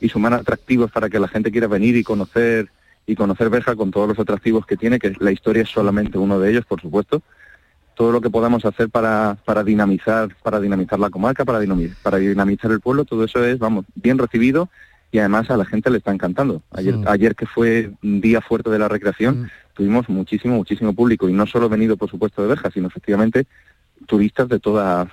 y 0.00 0.08
sumar 0.08 0.34
atractivos 0.34 0.90
para 0.92 1.08
que 1.08 1.18
la 1.18 1.28
gente 1.28 1.50
quiera 1.50 1.66
venir 1.66 1.96
y 1.96 2.04
conocer 2.04 2.70
y 3.06 3.16
conocer 3.16 3.50
Berja 3.50 3.74
con 3.76 3.90
todos 3.90 4.08
los 4.08 4.18
atractivos 4.18 4.66
que 4.66 4.76
tiene, 4.76 4.98
que 4.98 5.14
la 5.18 5.32
historia 5.32 5.62
es 5.62 5.68
solamente 5.68 6.18
uno 6.18 6.38
de 6.38 6.50
ellos, 6.50 6.64
por 6.66 6.80
supuesto. 6.80 7.22
Todo 7.94 8.12
lo 8.12 8.20
que 8.20 8.30
podamos 8.30 8.64
hacer 8.64 8.88
para, 8.88 9.36
para 9.44 9.64
dinamizar, 9.64 10.34
para 10.42 10.60
dinamizar 10.60 10.98
la 10.98 11.10
comarca, 11.10 11.44
para 11.44 11.60
dinamizar, 11.60 11.96
para 12.02 12.18
dinamizar 12.18 12.70
el 12.70 12.80
pueblo, 12.80 13.04
todo 13.04 13.24
eso 13.24 13.44
es, 13.44 13.58
vamos, 13.58 13.84
bien 13.94 14.16
recibido 14.16 14.70
y 15.12 15.18
además 15.18 15.50
a 15.50 15.56
la 15.56 15.64
gente 15.64 15.90
le 15.90 15.98
está 15.98 16.12
encantando. 16.12 16.62
Ayer, 16.70 16.94
ayer 17.06 17.34
que 17.34 17.46
fue 17.46 17.90
un 18.02 18.20
día 18.20 18.40
fuerte 18.40 18.70
de 18.70 18.78
la 18.78 18.88
recreación, 18.88 19.42
mm. 19.42 19.50
tuvimos 19.74 20.08
muchísimo, 20.08 20.56
muchísimo 20.56 20.94
público 20.94 21.28
y 21.28 21.32
no 21.32 21.46
solo 21.46 21.68
venido, 21.68 21.96
por 21.96 22.10
supuesto, 22.10 22.42
de 22.42 22.48
Berja, 22.48 22.70
sino 22.70 22.88
efectivamente 22.88 23.46
turistas 24.06 24.48
de 24.48 24.58
toda 24.58 25.08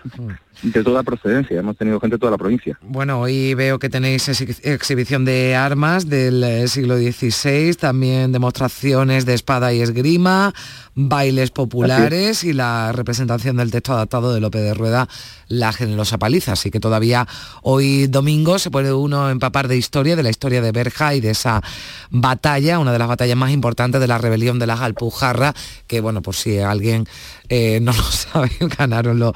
de 0.64 0.84
toda 0.84 1.04
procedencia. 1.04 1.60
Hemos 1.60 1.78
tenido 1.78 2.00
gente 2.00 2.16
de 2.16 2.20
toda 2.20 2.32
la 2.32 2.38
provincia. 2.38 2.78
Bueno, 2.82 3.22
hoy 3.22 3.54
veo 3.54 3.80
que 3.80 3.90
tenéis 3.90 4.28
exhibición 4.28 5.26
de 5.26 5.56
armas 5.56 6.10
del 6.10 6.44
eh, 6.44 6.68
siglo 6.68 6.98
XVI, 6.98 7.76
también 7.76 8.32
demostraciones 8.32 9.26
de 9.26 9.34
espada 9.34 9.74
y 9.74 9.82
esgrima, 9.82 10.54
bailes 10.96 11.52
populares 11.52 12.44
y 12.44 12.54
la 12.54 12.92
representación 12.92 13.58
del 13.58 13.72
texto 13.72 13.94
adaptado 13.94 14.34
de 14.34 14.42
López 14.42 14.64
de 14.64 14.74
Rueda, 14.74 15.08
La 15.48 15.72
generosa 15.74 16.18
paliza. 16.18 16.54
Así 16.54 16.72
que 16.72 16.80
todavía 16.80 17.28
hoy 17.62 18.08
domingo 18.08 18.58
se 18.58 18.72
puede 18.72 18.94
uno 18.94 19.30
empapar 19.30 19.68
de 19.68 19.78
historia, 19.78 20.16
de 20.16 20.24
la 20.24 20.30
historia 20.30 20.62
de 20.62 20.72
Berja 20.72 21.14
y 21.14 21.22
de 21.22 21.32
esa 21.32 21.62
batalla, 22.10 22.80
una 22.80 22.92
de 22.92 23.00
las 23.00 23.08
batallas 23.08 23.38
más 23.38 23.52
importantes 23.52 24.02
de 24.02 24.08
la 24.08 24.18
rebelión 24.18 24.58
de 24.58 24.68
las 24.68 24.82
Alpujarras, 24.82 25.54
que 25.86 26.02
bueno, 26.02 26.22
por 26.22 26.36
si 26.36 26.58
alguien 26.60 27.06
eh, 27.50 27.80
no 27.82 27.92
lo 27.92 28.04
sabe, 28.04 28.52
ganaron 28.78 29.20
los, 29.20 29.34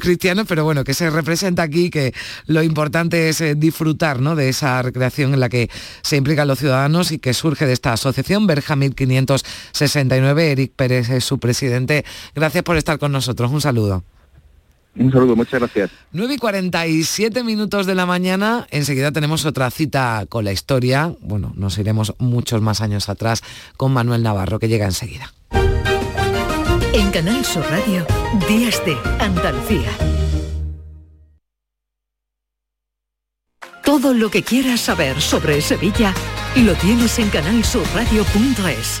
cristianos, 0.00 0.46
pero 0.48 0.64
bueno, 0.64 0.84
que 0.84 0.94
se 0.94 1.10
representa 1.10 1.62
aquí, 1.62 1.90
que 1.90 2.14
lo 2.46 2.62
importante 2.62 3.28
es 3.28 3.40
eh, 3.40 3.54
disfrutar 3.54 4.20
¿no? 4.20 4.36
de 4.36 4.48
esa 4.48 4.80
recreación 4.82 5.34
en 5.34 5.40
la 5.40 5.48
que 5.48 5.70
se 6.02 6.16
implican 6.16 6.48
los 6.48 6.58
ciudadanos 6.58 7.12
y 7.12 7.18
que 7.18 7.34
surge 7.34 7.66
de 7.66 7.72
esta 7.72 7.92
asociación, 7.92 8.46
Berja 8.46 8.76
1569, 8.76 10.52
Eric 10.52 10.72
Pérez 10.74 11.10
es 11.10 11.24
su 11.24 11.38
presidente. 11.38 12.04
Gracias 12.34 12.64
por 12.64 12.76
estar 12.76 12.98
con 12.98 13.12
nosotros. 13.12 13.50
Un 13.50 13.60
saludo. 13.60 14.04
Un 14.98 15.12
saludo, 15.12 15.36
muchas 15.36 15.60
gracias. 15.60 15.90
9 16.12 16.34
y 16.34 16.38
47 16.38 17.44
minutos 17.44 17.86
de 17.86 17.94
la 17.94 18.06
mañana, 18.06 18.66
enseguida 18.70 19.12
tenemos 19.12 19.44
otra 19.44 19.70
cita 19.70 20.24
con 20.28 20.44
la 20.44 20.52
historia, 20.52 21.14
bueno, 21.20 21.52
nos 21.54 21.76
iremos 21.76 22.14
muchos 22.18 22.62
más 22.62 22.80
años 22.80 23.08
atrás 23.08 23.42
con 23.76 23.92
Manuel 23.92 24.22
Navarro, 24.22 24.58
que 24.58 24.68
llega 24.68 24.86
enseguida. 24.86 25.32
En 26.94 27.10
Canal 27.10 27.44
Sur 27.44 27.64
Radio, 27.68 28.06
Días 28.40 28.84
de 28.84 28.96
Andalucía. 29.18 29.90
Todo 33.82 34.12
lo 34.12 34.30
que 34.30 34.42
quieras 34.42 34.80
saber 34.80 35.20
sobre 35.22 35.60
Sevilla, 35.62 36.12
lo 36.56 36.74
tienes 36.74 37.18
en 37.18 37.30
canalsurradio.es. 37.30 39.00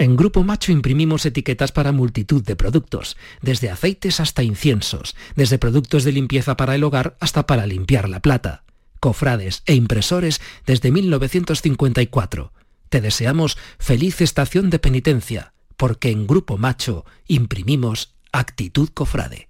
En 0.00 0.16
Grupo 0.16 0.44
Macho 0.44 0.72
imprimimos 0.72 1.26
etiquetas 1.26 1.72
para 1.72 1.92
multitud 1.92 2.42
de 2.42 2.56
productos, 2.56 3.18
desde 3.42 3.68
aceites 3.68 4.18
hasta 4.18 4.42
inciensos, 4.42 5.14
desde 5.36 5.58
productos 5.58 6.04
de 6.04 6.12
limpieza 6.12 6.56
para 6.56 6.74
el 6.74 6.84
hogar 6.84 7.18
hasta 7.20 7.46
para 7.46 7.66
limpiar 7.66 8.08
la 8.08 8.20
plata, 8.20 8.64
cofrades 8.98 9.62
e 9.66 9.74
impresores 9.74 10.40
desde 10.64 10.90
1954. 10.90 12.50
Te 12.88 13.02
deseamos 13.02 13.58
feliz 13.78 14.22
estación 14.22 14.70
de 14.70 14.78
penitencia, 14.78 15.52
porque 15.76 16.10
en 16.10 16.26
Grupo 16.26 16.56
Macho 16.56 17.04
imprimimos 17.26 18.14
actitud 18.32 18.88
cofrade. 18.94 19.49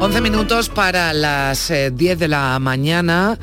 11 0.00 0.20
minutos 0.20 0.68
para 0.68 1.12
las 1.12 1.68
10 1.68 2.00
eh, 2.00 2.16
de 2.16 2.28
la 2.28 2.56
mañana. 2.60 3.36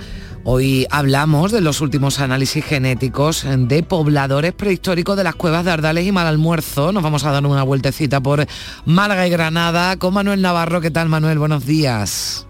Hoy 0.46 0.88
hablamos 0.90 1.52
de 1.52 1.60
los 1.60 1.82
últimos 1.82 2.22
análisis 2.22 2.64
genéticos 2.64 3.46
de 3.46 3.84
pobladores 3.84 4.54
prehistóricos 4.54 5.18
de 5.18 5.26
las 5.26 5.36
cuevas 5.36 5.66
de 5.66 5.72
Ardales 5.72 6.08
y 6.08 6.14
Malalmuerzo. 6.14 6.94
Nos 6.94 7.04
vamos 7.04 7.26
a 7.26 7.32
dar 7.32 7.46
una 7.46 7.64
vueltecita 7.64 8.22
por 8.22 8.48
Málaga 8.86 9.28
y 9.28 9.32
Granada 9.32 9.98
con 9.98 10.14
Manuel 10.14 10.42
Navarro. 10.42 10.80
¿Qué 10.80 10.92
tal, 10.92 11.10
Manuel? 11.10 11.40
Buenos 11.40 11.66
días. 11.66 12.48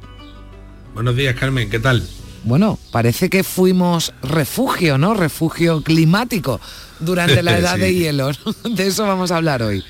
Buenos 0.93 1.15
días, 1.15 1.35
Carmen. 1.35 1.71
¿Qué 1.71 1.79
tal? 1.79 2.07
Bueno, 2.43 2.77
parece 2.91 3.31
que 3.31 3.43
fuimos 3.43 4.13
refugio, 4.21 4.99
¿no? 4.99 5.15
Refugio 5.15 5.81
climático 5.81 6.61
durante 6.99 7.41
la 7.41 7.57
edad 7.57 7.79
de 7.79 7.95
hielo. 7.95 8.29
De 8.69 8.85
eso 8.85 9.07
vamos 9.07 9.31
a 9.31 9.37
hablar 9.37 9.63
hoy. 9.63 9.83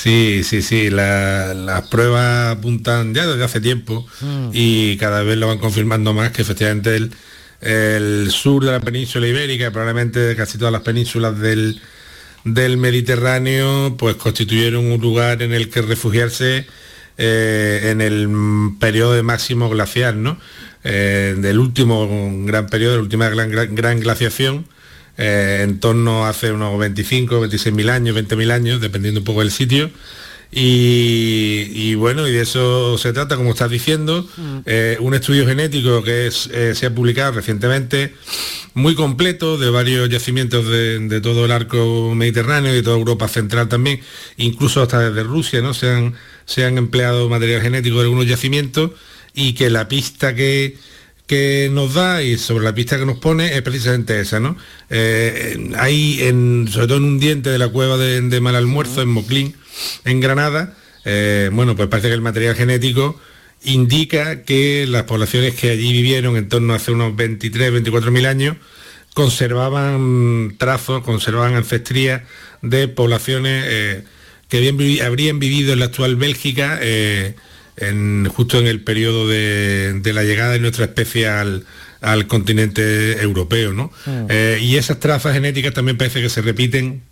Sí, 0.00 0.44
sí, 0.44 0.62
sí, 0.62 0.90
las 0.90 1.88
pruebas 1.88 2.56
apuntan 2.56 3.14
ya 3.14 3.26
desde 3.26 3.42
hace 3.42 3.60
tiempo 3.60 4.06
mm. 4.20 4.50
y 4.52 4.96
cada 4.96 5.24
vez 5.24 5.36
lo 5.36 5.48
van 5.48 5.58
confirmando 5.58 6.14
más 6.14 6.30
que 6.30 6.42
efectivamente 6.42 7.10
el, 7.60 8.30
sur 8.30 8.64
de 8.64 8.70
la 8.70 8.78
península 8.78 9.26
ibérica, 9.26 9.72
probablemente 9.72 10.20
de 10.20 10.36
casi 10.36 10.56
todas 10.56 10.70
las 10.70 10.82
penínsulas 10.82 11.40
del, 11.40 11.80
Mediterráneo, 12.44 13.96
pues 13.98 14.14
constituyeron 14.14 14.86
un 14.86 15.00
lugar 15.00 15.42
en 15.42 15.52
el 15.52 15.68
que 15.68 15.82
refugiarse 15.82 16.66
eh, 17.16 17.88
en 17.90 18.00
el 18.00 18.28
periodo 18.78 19.14
de 19.14 19.24
máximo 19.24 19.68
glacial, 19.68 20.22
¿no? 20.22 20.38
Eh, 20.84 21.34
del 21.38 21.58
último 21.58 22.08
gran 22.44 22.68
periodo, 22.68 22.92
de 22.92 22.98
la 22.98 23.02
última 23.02 23.28
gran 23.30 23.98
glaciación 23.98 24.64
eh, 25.18 25.60
en 25.62 25.80
torno 25.80 26.24
a 26.24 26.30
hace 26.30 26.52
unos 26.52 26.78
25, 26.78 27.40
26 27.40 27.74
mil 27.74 27.90
años, 27.90 28.14
20 28.14 28.36
mil 28.36 28.50
años, 28.50 28.80
dependiendo 28.80 29.20
un 29.20 29.24
poco 29.24 29.40
del 29.40 29.50
sitio. 29.50 29.90
Y, 30.50 31.94
bueno, 31.96 32.26
y 32.26 32.32
de 32.32 32.40
eso 32.40 32.96
se 32.96 33.12
trata, 33.12 33.36
como 33.36 33.50
estás 33.50 33.70
diciendo, 33.70 34.26
mm. 34.36 34.58
eh, 34.64 34.96
un 35.00 35.12
estudio 35.12 35.46
genético 35.46 36.02
que 36.02 36.28
eh, 36.28 36.74
se 36.74 36.86
ha 36.86 36.94
publicado 36.94 37.32
recientemente, 37.32 38.14
muy 38.72 38.94
completo, 38.94 39.58
de 39.58 39.68
varios 39.68 40.08
yacimientos 40.08 40.66
de, 40.66 41.20
todo 41.20 41.44
el 41.44 41.52
arco 41.52 42.14
mediterráneo 42.14 42.72
y 42.72 42.76
de 42.76 42.82
toda 42.82 42.96
Europa 42.96 43.28
central 43.28 43.68
también, 43.68 44.00
incluso 44.38 44.80
hasta 44.80 45.10
desde 45.10 45.22
Rusia, 45.22 45.60
¿no? 45.60 45.74
Se 45.74 45.90
han, 45.90 46.14
se 46.46 46.64
han 46.64 46.78
empleado 46.78 47.28
material 47.28 47.60
genético 47.60 47.96
de 47.96 48.04
algunos 48.04 48.26
yacimientos 48.26 48.92
y 49.34 49.52
que 49.52 49.68
la 49.68 49.88
pista 49.88 50.34
que, 50.34 50.78
que 51.28 51.68
nos 51.70 51.94
da 51.94 52.22
y 52.22 52.38
sobre 52.38 52.64
la 52.64 52.74
pista 52.74 52.98
que 52.98 53.04
nos 53.04 53.18
pone 53.18 53.54
es 53.54 53.62
precisamente 53.62 54.18
esa, 54.18 54.40
¿no? 54.40 54.56
Eh, 54.88 55.70
hay, 55.76 56.22
en, 56.22 56.66
sobre 56.68 56.86
todo 56.88 56.96
en 56.96 57.04
un 57.04 57.20
diente 57.20 57.50
de 57.50 57.58
la 57.58 57.68
cueva 57.68 57.98
de, 57.98 58.22
de 58.22 58.40
Malalmuerzo, 58.40 59.02
en 59.02 59.10
Moclín, 59.10 59.54
en 60.06 60.20
Granada, 60.20 60.74
eh, 61.04 61.50
bueno, 61.52 61.76
pues 61.76 61.88
parece 61.88 62.08
que 62.08 62.14
el 62.14 62.22
material 62.22 62.54
genético 62.54 63.20
indica 63.62 64.42
que 64.42 64.86
las 64.88 65.02
poblaciones 65.02 65.54
que 65.54 65.70
allí 65.70 65.92
vivieron 65.92 66.36
en 66.36 66.48
torno 66.48 66.72
a 66.72 66.76
hace 66.76 66.92
unos 66.92 67.14
23, 67.14 67.72
24 67.72 68.10
mil 68.10 68.24
años, 68.24 68.56
conservaban 69.12 70.54
trazos, 70.56 71.02
conservaban 71.02 71.54
ancestría 71.54 72.24
de 72.62 72.88
poblaciones 72.88 73.64
eh, 73.68 74.04
que 74.48 75.02
habrían 75.04 75.38
vivido 75.38 75.74
en 75.74 75.80
la 75.80 75.86
actual 75.86 76.16
Bélgica 76.16 76.78
justo 78.28 78.58
en 78.58 78.66
el 78.66 78.80
periodo 78.80 79.28
de, 79.28 80.00
la 80.12 80.22
llegada 80.22 80.52
de 80.52 80.60
nuestra 80.60 80.86
especie 80.86 81.28
al, 81.28 81.64
continente 82.26 83.20
europeo. 83.22 83.72
¿no? 83.72 83.92
Mm. 84.06 84.26
Eh, 84.28 84.58
y 84.62 84.76
esas 84.76 85.00
trazas 85.00 85.34
genéticas 85.34 85.74
también 85.74 85.96
parece 85.96 86.20
que 86.22 86.28
se 86.28 86.42
repiten 86.42 87.02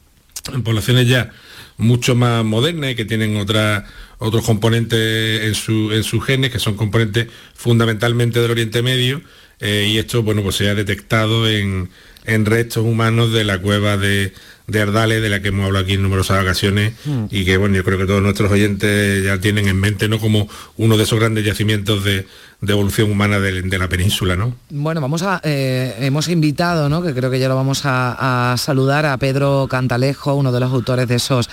en 0.53 0.63
poblaciones 0.63 1.09
ya 1.09 1.33
mucho 1.77 2.15
más 2.15 2.45
modernas 2.45 2.93
y 2.93 2.95
que 2.95 3.05
tienen 3.05 3.37
otros 3.37 4.45
componentes 4.45 5.43
en, 5.43 5.55
su, 5.55 5.91
sus 6.03 6.25
genes, 6.25 6.51
que 6.51 6.59
son 6.59 6.77
componentes 6.77 7.29
fundamentalmente 7.55 8.41
del 8.41 8.51
Oriente 8.51 8.83
Medio, 8.83 9.21
eh, 9.61 9.89
y 9.91 9.99
esto 9.99 10.23
bueno, 10.23 10.43
pues 10.43 10.57
se 10.57 10.69
ha 10.69 10.75
detectado 10.75 11.49
en, 11.49 11.91
en 12.25 12.47
restos 12.47 12.85
humanos 12.85 13.33
de 13.33 13.45
la 13.45 13.59
cueva 13.59 13.97
de, 13.97 14.33
de 14.67 14.83
Ardales, 14.83 15.23
de 15.23 15.29
la 15.29 15.41
que 15.41 15.49
hemos 15.49 15.67
hablado 15.67 15.85
aquí 15.85 15.95
en 15.95 16.03
numerosas 16.03 16.43
ocasiones 16.43 16.95
hmm. 17.05 17.27
y 17.31 17.45
que 17.45 17.57
bueno, 17.57 17.77
yo 17.77 17.85
creo 17.85 17.99
que 17.99 18.07
todos 18.07 18.23
nuestros 18.23 18.51
oyentes 18.51 19.25
ya 19.25 19.39
tienen 19.39 19.69
en 19.69 19.79
mente 19.79 20.09
¿no? 20.09 20.19
como 20.19 20.49
uno 20.77 20.97
de 20.97 21.05
esos 21.05 21.19
grandes 21.19 21.45
yacimientos 21.45 22.05
de, 22.05 22.27
evolución 22.67 23.11
humana 23.11 23.39
de, 23.39 23.79
la 23.79 23.89
península, 23.89 24.35
¿no? 24.35 24.55
Bueno, 24.71 25.01
vamos 25.01 25.23
a, 25.23 25.41
eh, 25.45 25.95
hemos 26.01 26.29
invitado, 26.29 26.89
¿no? 26.89 27.03
que 27.03 27.15
creo 27.15 27.31
que 27.31 27.39
ya 27.39 27.49
lo 27.49 27.55
vamos 27.55 27.83
a, 27.85 28.55
saludar, 28.59 29.07
a 29.07 29.17
Pedro 29.19 29.69
Cantalejo, 29.71 30.35
uno 30.35 30.51
de 30.51 30.61
los 30.61 30.73
autores 30.73 31.07
de 31.07 31.17
esos 31.17 31.49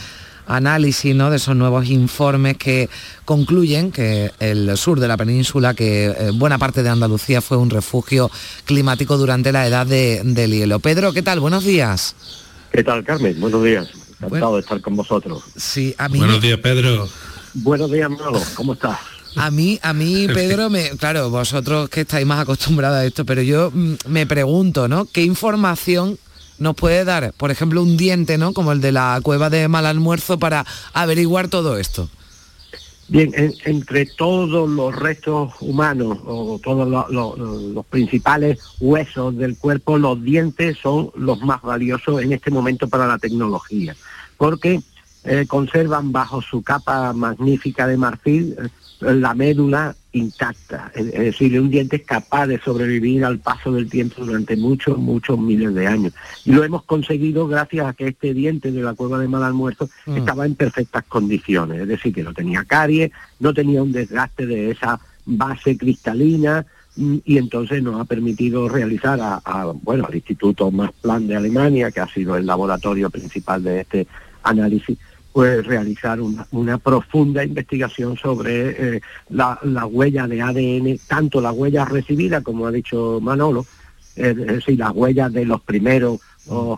análisis 0.48 1.16
¿no? 1.16 1.30
de 1.30 1.38
esos 1.38 1.56
nuevos 1.56 1.88
informes 1.90 2.58
que 2.58 2.90
concluyen 3.26 3.92
que 3.92 4.32
el 4.40 4.76
sur 4.76 5.00
de 5.00 5.08
la 5.08 5.18
península, 5.18 5.74
que 5.74 6.06
eh, 6.06 6.32
buena 6.34 6.58
parte 6.58 6.84
de 6.84 6.90
Andalucía 6.90 7.42
fue 7.42 7.58
un 7.58 7.70
refugio 7.70 8.32
climático 8.66 9.18
durante 9.18 9.52
la 9.52 9.68
edad 9.68 9.86
del 9.86 10.52
hielo. 10.52 10.80
Pedro, 10.80 11.14
¿qué 11.14 11.22
tal? 11.22 11.40
Buenos 11.40 11.64
días. 11.64 12.16
¿Qué 12.74 12.84
tal, 12.84 13.04
Carmen? 13.04 13.40
Buenos 13.40 13.64
días. 13.64 13.88
Encantado 14.20 14.56
de 14.56 14.62
estar 14.62 14.82
con 14.82 14.96
vosotros. 14.96 15.44
Sí, 15.56 15.94
a 16.00 16.10
mí... 16.10 16.18
Buenos 16.18 16.42
días, 16.42 16.58
Pedro. 16.58 17.08
Buenos 17.54 17.92
días, 17.92 18.10
Manolo. 18.10 18.42
¿Cómo 18.56 18.74
estás? 18.74 18.98
A 19.36 19.52
mí, 19.52 19.80
a 19.84 19.94
mí, 19.94 20.28
Pedro, 20.34 20.72
me, 20.72 20.90
claro, 20.98 21.30
vosotros 21.30 21.88
que 21.90 22.02
estáis 22.02 22.26
más 22.26 22.40
acostumbrados 22.40 22.98
a 22.98 23.06
esto, 23.06 23.26
pero 23.26 23.44
yo 23.44 23.70
mm, 23.72 23.94
me 24.08 24.26
pregunto, 24.26 24.88
¿no? 24.88 25.06
¿Qué 25.06 25.22
información 25.24 26.18
nos 26.58 26.76
puede 26.76 27.06
dar, 27.06 27.34
por 27.38 27.52
ejemplo, 27.52 27.80
un 27.84 27.96
diente, 27.96 28.40
¿no? 28.40 28.54
Como 28.54 28.72
el 28.72 28.82
de 28.82 28.92
la 28.92 29.20
cueva 29.22 29.52
de 29.52 29.68
Malalmuerzo 29.68 30.40
para 30.40 30.66
averiguar 30.94 31.50
todo 31.50 31.78
esto? 31.78 32.10
Bien, 33.10 33.32
entre 33.66 34.06
todos 34.06 34.70
los 34.70 34.96
restos 34.96 35.54
humanos 35.60 36.20
o 36.26 36.60
todos 36.64 36.88
los 37.12 37.86
principales 37.88 38.60
huesos 38.80 39.38
del 39.38 39.58
cuerpo, 39.58 39.98
los 39.98 40.24
dientes 40.24 40.78
son 40.82 41.12
los 41.16 41.42
más 41.42 41.62
valiosos 41.62 42.22
en 42.22 42.32
este 42.32 42.50
momento 42.50 42.88
para 42.88 43.06
la 43.06 43.18
tecnología, 43.18 43.96
porque 44.38 44.82
eh, 45.26 45.46
conservan 45.48 46.12
bajo 46.12 46.42
su 46.42 46.64
capa 46.64 47.14
magnífica 47.14 47.88
de 47.88 47.98
marfil 47.98 48.56
eh, 48.58 49.14
la 49.14 49.34
médula 49.34 49.96
intacta, 50.14 50.92
es 50.94 51.12
decir, 51.12 51.60
un 51.60 51.70
diente 51.70 51.98
es 51.98 52.04
capaz 52.04 52.48
de 52.48 52.60
sobrevivir 52.60 53.26
al 53.26 53.40
paso 53.40 53.72
del 53.72 53.90
tiempo 53.90 54.24
durante 54.24 54.56
muchos, 54.56 54.98
muchos 54.98 55.40
miles 55.40 55.74
de 55.74 55.88
años. 55.88 56.14
Y 56.46 56.52
lo 56.52 56.64
hemos 56.64 56.84
conseguido 56.84 57.48
gracias 57.48 57.88
a 57.88 57.94
que 57.94 58.08
este 58.08 58.34
diente 58.34 58.72
de 58.72 58.82
la 58.82 58.94
cueva 58.94 59.20
de 59.20 59.28
Malalmuerzo 59.28 59.90
mm. 60.06 60.18
estaba 60.18 60.46
en 60.46 60.56
perfectas 60.56 61.04
condiciones, 61.06 61.82
es 61.82 61.88
decir, 61.88 62.14
que 62.14 62.24
no 62.24 62.34
tenía 62.34 62.64
caries, 62.64 63.12
no 63.40 63.54
tenía 63.54 63.82
un 63.82 63.92
desgaste 63.92 64.46
de 64.46 64.72
esa 64.72 65.00
base 65.26 65.78
cristalina, 65.78 66.66
mm, 66.96 67.18
y 67.26 67.38
entonces 67.40 67.82
nos 67.82 68.00
ha 68.00 68.06
permitido 68.06 68.70
realizar 68.70 69.20
a, 69.20 69.74
bueno, 69.82 70.06
al 70.08 70.16
Instituto 70.16 70.70
Max 70.70 70.94
Planck 71.02 71.26
de 71.26 71.36
Alemania, 71.36 71.92
que 71.92 72.02
ha 72.02 72.08
sido 72.08 72.38
el 72.38 72.46
laboratorio 72.46 73.10
principal 73.10 73.64
de 73.64 73.82
este 73.82 74.08
análisis, 74.44 74.98
pues 75.34 75.66
realizar 75.66 76.20
una, 76.22 76.78
profunda 76.78 77.44
investigación 77.44 78.16
sobre 78.18 78.98
eh, 78.98 79.02
la, 79.30 79.58
huella 79.88 80.28
de 80.28 80.42
ADN, 80.44 81.00
tanto 81.08 81.42
la 81.42 81.52
huella 81.52 81.86
recibida, 81.86 82.42
como 82.42 82.68
ha 82.68 82.72
dicho 82.72 83.20
Manolo, 83.20 83.66
es 84.16 84.38
decir, 84.38 84.78
las 84.78 84.92
huellas 84.92 85.34
de 85.34 85.44
los 85.46 85.60
primeros 85.62 86.20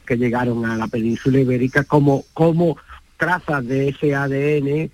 que 0.05 0.15
llegaron 0.15 0.65
a 0.65 0.77
la 0.77 0.87
península 0.87 1.39
ibérica, 1.39 1.83
como, 1.83 2.23
como 2.33 2.77
trazas 3.17 3.67
de 3.67 3.89
ese 3.89 4.15
ADN, 4.15 4.67
eh, 4.67 4.89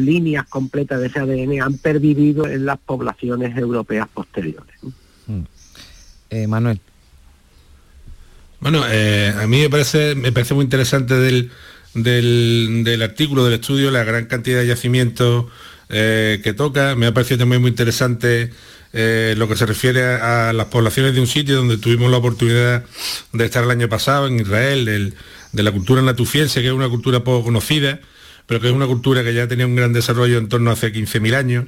líneas 0.00 0.46
completas 0.48 1.00
de 1.00 1.06
ese 1.06 1.20
ADN 1.20 1.62
han 1.62 1.78
pervivido 1.78 2.48
en 2.48 2.66
las 2.66 2.78
poblaciones 2.78 3.56
europeas 3.56 4.08
posteriores. 4.12 4.74
Mm. 5.28 5.42
Eh, 6.30 6.46
Manuel. 6.48 6.80
Bueno, 8.58 8.82
a 8.82 9.46
mí 9.46 9.60
me 9.60 9.70
parece, 9.70 10.14
me 10.14 10.32
parece 10.32 10.54
muy 10.54 10.64
interesante 10.64 11.14
del, 11.14 11.52
del, 11.94 13.00
artículo, 13.02 13.44
del 13.44 13.54
estudio, 13.54 13.90
la 13.90 14.04
gran 14.04 14.26
cantidad 14.26 14.60
de 14.60 14.66
yacimientos 14.66 15.46
eh, 15.88 16.40
que 16.42 16.52
toca. 16.52 16.94
Me 16.96 17.06
ha 17.06 17.14
parecido 17.14 17.38
también 17.38 17.62
muy 17.62 17.70
interesante 17.70 18.50
eh, 18.92 19.34
lo 19.36 19.48
que 19.48 19.56
se 19.56 19.66
refiere 19.66 20.04
a, 20.04 20.52
las 20.52 20.66
poblaciones 20.66 21.14
de 21.14 21.20
un 21.20 21.26
sitio 21.26 21.56
donde 21.56 21.78
tuvimos 21.78 22.10
la 22.10 22.18
oportunidad 22.18 22.84
de 23.32 23.44
estar 23.44 23.64
el 23.64 23.70
año 23.70 23.88
pasado, 23.88 24.26
en 24.26 24.40
Israel, 24.40 25.14
de 25.52 25.62
la 25.62 25.72
cultura 25.72 26.02
natufiense, 26.02 26.60
que 26.60 26.68
es 26.68 26.72
una 26.72 26.88
cultura 26.88 27.22
poco 27.22 27.44
conocida, 27.44 28.00
pero 28.46 28.60
que 28.60 28.68
es 28.68 28.72
una 28.72 28.86
cultura 28.86 29.22
que 29.22 29.32
ya 29.32 29.48
tenía 29.48 29.66
un 29.66 29.76
gran 29.76 29.92
desarrollo 29.92 30.38
en 30.38 30.48
torno 30.48 30.70
a 30.70 30.74
hace 30.74 30.92
15.000 30.92 31.34
años, 31.34 31.64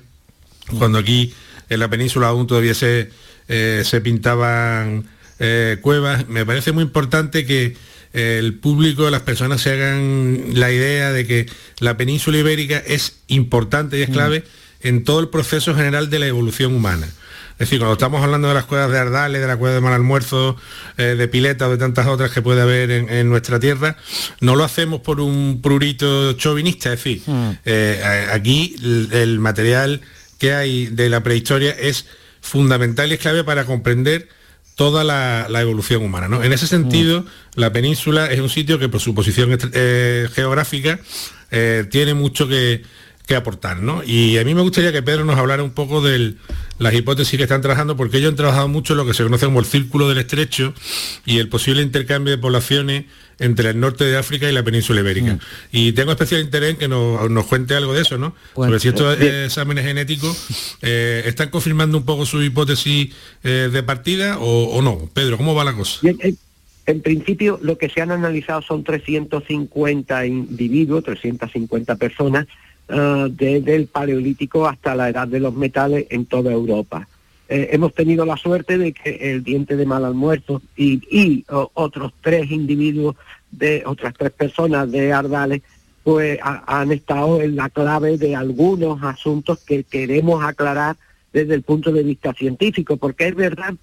cuando 0.79 0.99
aquí 0.99 1.33
en 1.69 1.81
la 1.81 1.89
península 1.89 2.29
aún 2.29 2.47
todavía 2.47 2.75
se, 2.75 3.11
eh, 3.49 3.83
se 3.85 4.01
pintaban 4.01 5.09
cuevas. 5.83 6.27
Me 6.29 6.47
parece 6.47 6.73
muy 6.73 6.83
importante 6.83 7.45
que 7.45 7.77
el 8.17 8.55
público, 8.55 9.11
las 9.11 9.23
personas 9.23 9.61
se 9.61 9.73
hagan 9.73 10.55
la 10.55 10.73
idea 10.73 11.13
de 11.13 11.27
que 11.27 11.47
la 11.81 11.97
península 11.99 12.39
ibérica 12.39 12.79
es 12.79 13.19
importante 13.27 13.99
y 13.99 14.03
es 14.03 14.09
mm. 14.09 14.13
clave 14.13 14.45
en 14.81 15.05
todo 15.05 15.21
el 15.21 15.29
proceso 15.29 15.75
general 15.75 16.09
de 16.09 16.19
la 16.19 16.27
evolución 16.27 16.75
humana. 16.75 17.07
Es 17.59 17.61
decir, 17.61 17.79
cuando 17.79 17.95
estamos 17.95 18.23
hablando 18.23 18.49
de 18.49 18.55
las 18.55 18.65
cuevas 18.65 18.91
de 18.91 18.99
Ardales, 18.99 19.41
de 19.41 19.47
la 19.47 19.57
cueva 19.57 19.75
de 19.75 19.81
Malalmuerzo, 19.81 20.57
eh, 20.99 21.15
de 21.17 21.29
Pileta 21.29 21.69
o 21.69 21.71
de 21.71 21.79
tantas 21.79 22.07
otras 22.07 22.31
que 22.31 22.43
puede 22.43 22.61
haber 22.61 22.91
en, 22.91 23.29
nuestra 23.29 23.59
tierra, 23.59 23.97
no 24.41 24.57
lo 24.57 24.65
hacemos 24.65 25.01
por 25.01 25.21
un 25.21 25.61
prurito 25.63 26.35
chauvinista. 26.35 26.93
Es 26.93 27.03
decir, 27.03 27.23
mm. 27.27 27.51
eh, 27.65 28.29
aquí 28.33 28.77
el, 29.13 29.39
material 29.41 30.03
que 30.39 30.53
hay 30.53 30.87
de 30.87 31.09
la 31.09 31.23
prehistoria 31.23 31.71
es 31.71 32.07
fundamental 32.43 33.11
y 33.11 33.15
es 33.15 33.21
clave 33.21 33.43
para 33.43 33.65
comprender 33.65 34.29
toda 34.77 35.03
la, 35.05 35.61
evolución 35.61 36.05
humana. 36.05 36.29
¿no? 36.29 36.45
En 36.45 36.53
ese 36.53 36.69
sentido, 36.69 37.25
la 37.55 37.73
península 37.73 38.31
es 38.31 38.39
un 38.39 38.51
sitio 38.51 38.79
que 38.79 38.89
por 38.89 39.01
su 39.01 39.15
posición 39.15 39.59
eh, 39.73 40.29
geográfica 40.33 41.01
eh, 41.51 41.85
tiene 41.91 42.15
mucho 42.15 42.47
que, 42.47 42.85
aportar. 43.35 43.79
¿no? 43.83 44.05
Y 44.05 44.39
a 44.39 44.45
mí 44.45 44.55
me 44.55 44.61
gustaría 44.61 44.93
que 44.93 45.03
Pedro 45.03 45.25
nos 45.25 45.37
hablara 45.37 45.65
un 45.65 45.73
poco 45.73 46.01
de 46.01 46.35
las 46.79 46.95
hipótesis 46.95 47.37
que 47.37 47.43
están 47.43 47.63
trabajando, 47.63 47.97
porque 47.97 48.19
ellos 48.19 48.31
han 48.31 48.37
trabajado 48.37 48.69
mucho 48.69 48.93
en 48.93 48.99
lo 48.99 49.07
que 49.07 49.15
se 49.15 49.25
conoce 49.25 49.47
como 49.47 49.59
el 49.59 49.67
círculo 49.67 50.09
del 50.09 50.19
estrecho 50.19 50.75
y 51.25 51.39
el 51.39 51.49
posible 51.49 51.83
intercambio 51.83 52.31
de 52.31 52.39
poblaciones 52.39 53.07
entre 53.39 53.71
el 53.71 53.81
norte 53.81 54.05
de 54.05 54.17
África 54.17 54.49
y 54.49 54.53
la 54.53 54.63
península 54.63 55.01
ibérica. 55.01 55.35
Mm. 55.35 55.41
Y 55.73 55.93
tengo 55.93 56.13
especial 56.13 56.41
interés 56.41 56.71
en 56.71 56.77
que 56.77 56.89
nos, 56.89 57.47
cuente 57.47 57.75
algo 57.75 57.95
de 57.95 58.03
eso, 58.03 58.19
¿no? 58.19 58.35
Pues, 58.55 58.69
Porque 58.69 58.81
si 58.81 58.89
estos 58.89 59.21
eh, 59.21 59.45
exámenes 59.47 59.85
genéticos 59.85 60.79
eh, 60.83 61.23
están 61.27 61.51
confirmando 61.51 61.99
un 61.99 62.05
poco 62.05 62.27
su 62.27 62.43
hipótesis 62.43 63.15
eh, 63.45 63.69
de 63.73 63.83
partida 63.83 64.39
o, 64.39 64.81
no. 64.83 65.09
Pedro, 65.13 65.37
¿cómo 65.37 65.55
va 65.55 65.65
la 65.65 65.75
cosa? 65.75 66.01
en, 66.87 67.01
principio, 67.01 67.59
lo 67.63 67.77
que 67.79 67.89
se 67.89 68.01
han 68.01 68.13
analizado 68.13 68.63
son 68.63 68.85
350 68.85 70.27
individuos, 70.27 71.05
350 71.05 71.97
personas, 71.97 72.47
desde 72.89 73.75
el 73.75 73.89
Paleolítico 73.89 74.69
hasta 74.69 74.95
la 74.95 75.09
edad 75.09 75.27
de 75.27 75.41
los 75.41 75.53
metales 75.53 76.07
en 76.11 76.27
toda 76.27 76.53
Europa. 76.53 77.09
Hemos 77.49 77.95
tenido 77.95 78.25
la 78.25 78.37
suerte 78.37 78.79
de 78.79 78.93
que 78.93 79.33
el 79.33 79.45
diente 79.45 79.77
de 79.77 79.87
mal 79.87 80.05
almuerzo 80.05 80.63
y, 80.77 81.45
otros 81.49 82.13
tres 82.21 82.51
individuos 82.51 83.17
de 83.51 83.83
otras 83.87 84.15
tres 84.19 84.33
personas 84.33 84.91
de 84.91 85.13
Ardales, 85.13 85.63
pues 86.03 86.39
han 86.43 86.93
estado 86.93 87.41
en 87.41 87.57
la 87.57 87.69
clave 87.69 88.19
de 88.19 88.37
algunos 88.37 89.03
asuntos 89.03 89.59
que 89.65 89.85
queremos 89.85 90.45
aclarar 90.45 90.97
desde 91.33 91.55
el 91.55 91.63
punto 91.63 91.93
de 91.93 92.03
vista 92.03 92.33
científico, 92.33 92.97
porque 92.97 93.29
es 93.29 93.35
verdad 93.35 93.75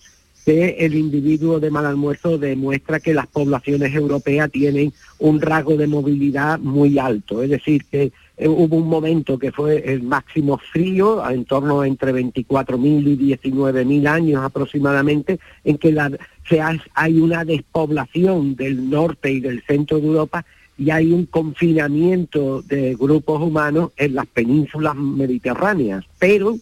que 0.45 0.77
el 0.79 0.95
individuo 0.95 1.59
de 1.59 1.71
mal 1.71 1.85
almuerzo 1.85 2.37
demuestra 2.37 2.99
que 2.99 3.13
las 3.13 3.27
poblaciones 3.27 3.93
europeas 3.93 4.51
tienen 4.51 4.93
un 5.19 5.39
rasgo 5.39 5.77
de 5.77 5.87
movilidad 5.87 6.59
muy 6.59 6.99
alto, 6.99 7.41
es 7.43 7.49
decir, 7.49 7.85
que 7.85 8.11
eh, 8.35 8.47
hubo 8.47 8.77
un 8.77 8.87
momento 8.87 9.37
que 9.37 9.51
fue 9.51 9.93
el 9.93 10.03
máximo 10.03 10.57
frío, 10.57 11.27
en 11.29 11.45
torno 11.45 11.83
entre 11.83 12.11
24.000 12.13 13.07
y 13.07 13.17
19.000 13.37 14.07
años 14.07 14.43
aproximadamente, 14.43 15.39
en 15.63 15.77
que 15.77 15.91
la, 15.91 16.11
se 16.49 16.59
hay 16.95 17.19
una 17.19 17.45
despoblación 17.45 18.55
del 18.55 18.89
norte 18.89 19.31
y 19.31 19.39
del 19.39 19.61
centro 19.63 19.99
de 19.99 20.07
Europa 20.07 20.45
y 20.77 20.89
hay 20.89 21.11
un 21.11 21.27
confinamiento 21.27 22.63
de 22.63 22.95
grupos 22.95 23.41
humanos 23.41 23.91
en 23.97 24.15
las 24.15 24.25
penínsulas 24.25 24.95
mediterráneas. 24.95 26.03
Pero 26.17 26.57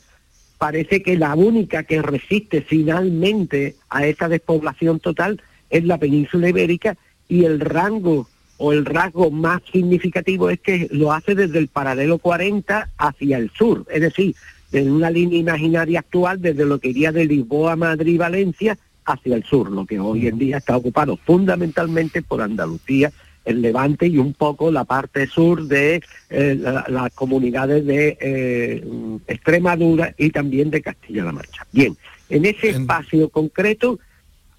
parece 0.58 1.02
que 1.02 1.18
la 1.18 1.34
única 1.36 1.84
que 1.84 2.02
resiste 2.02 2.62
finalmente 2.62 3.76
a 3.90 4.06
esa 4.06 4.28
despoblación 4.28 5.00
total 5.00 5.42
es 5.70 5.86
la 5.86 5.98
península 5.98 6.50
ibérica 6.50 6.98
y 7.30 7.46
el 7.46 7.62
rango 7.62 8.28
o 8.64 8.74
el 8.74 8.86
rasgo 8.86 9.32
más 9.32 9.60
significativo 9.72 10.52
es 10.52 10.60
que 10.60 10.88
lo 10.92 11.12
hace 11.12 11.34
desde 11.34 11.58
el 11.58 11.68
paralelo 11.68 12.20
40 12.20 12.92
hacia 12.96 13.38
el 13.40 13.50
sur, 13.50 13.88
es 13.90 14.02
decir, 14.02 14.36
en 14.72 14.92
una 14.92 15.10
línea 15.10 15.40
imaginaria 15.40 16.00
actual 16.00 16.40
desde 16.40 16.66
lo 16.66 16.78
que 16.78 16.90
iría 16.90 17.12
de 17.12 17.26
Lisboa, 17.26 17.76
Madrid, 17.76 18.20
Valencia 18.20 18.78
hacia 19.04 19.36
el 19.36 19.44
sur, 19.46 19.72
lo 19.72 19.88
que 19.88 20.00
hoy 20.00 20.28
en 20.28 20.38
día 20.38 20.58
está 20.58 20.78
ocupado 20.78 21.18
fundamentalmente 21.18 22.22
por 22.22 22.44
Andalucía, 22.44 23.12
el 23.46 23.64
Levante 23.64 24.06
y 24.06 24.20
un 24.20 24.34
poco 24.34 24.70
la 24.70 24.84
parte 24.84 25.26
sur 25.26 25.64
de 25.64 26.04
eh, 26.30 26.56
las 26.88 27.12
comunidades 27.14 27.84
de 27.84 28.16
eh, 28.22 28.86
Extremadura 29.26 30.14
y 30.20 30.30
también 30.30 30.70
de 30.70 30.84
Castilla-La 30.84 31.32
Mancha. 31.32 31.66
Bien, 31.72 31.98
en 32.30 32.46
ese 32.46 32.70
espacio 32.70 33.30
concreto 33.30 33.98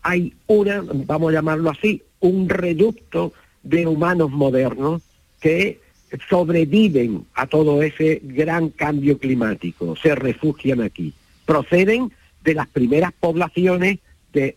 hay 0.03 0.35
una, 0.49 0.83
vamos 1.07 1.31
a 1.31 1.35
llamarlo 1.35 1.71
así, 1.71 2.03
un 2.19 2.49
reducto 2.49 3.33
de 3.63 3.87
humanos 3.87 4.31
modernos 4.31 5.03
que 5.41 5.81
sobreviven 6.29 7.25
a 7.35 7.47
todo 7.47 7.83
ese 7.83 8.21
gran 8.23 8.69
cambio 8.71 9.19
climático, 9.19 9.97
se 9.97 10.15
refugian 10.15 10.83
aquí. 10.83 11.15
Proceden 11.47 12.13
de 12.45 12.55
las 12.55 12.69
primeras 12.69 13.13
poblaciones 13.13 13.99
de 14.33 14.57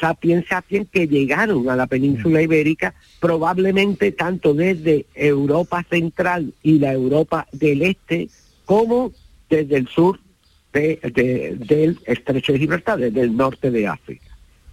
sapiens 0.00 0.46
sapiens 0.46 0.88
que 0.90 1.08
llegaron 1.08 1.68
a 1.70 1.76
la 1.76 1.86
península 1.86 2.42
ibérica, 2.42 2.94
probablemente 3.20 4.12
tanto 4.12 4.54
desde 4.54 5.06
Europa 5.14 5.84
central 5.88 6.52
y 6.62 6.78
la 6.78 6.92
Europa 6.92 7.46
del 7.52 7.82
este, 7.82 8.28
como 8.64 9.12
desde 9.48 9.76
el 9.76 9.88
sur 9.88 10.20
del 10.72 11.98
estrecho 12.04 12.52
de 12.52 12.58
Gibraltar, 12.58 12.98
desde 12.98 13.22
el 13.22 13.36
norte 13.36 13.70
de 13.70 13.86
África. 13.86 14.25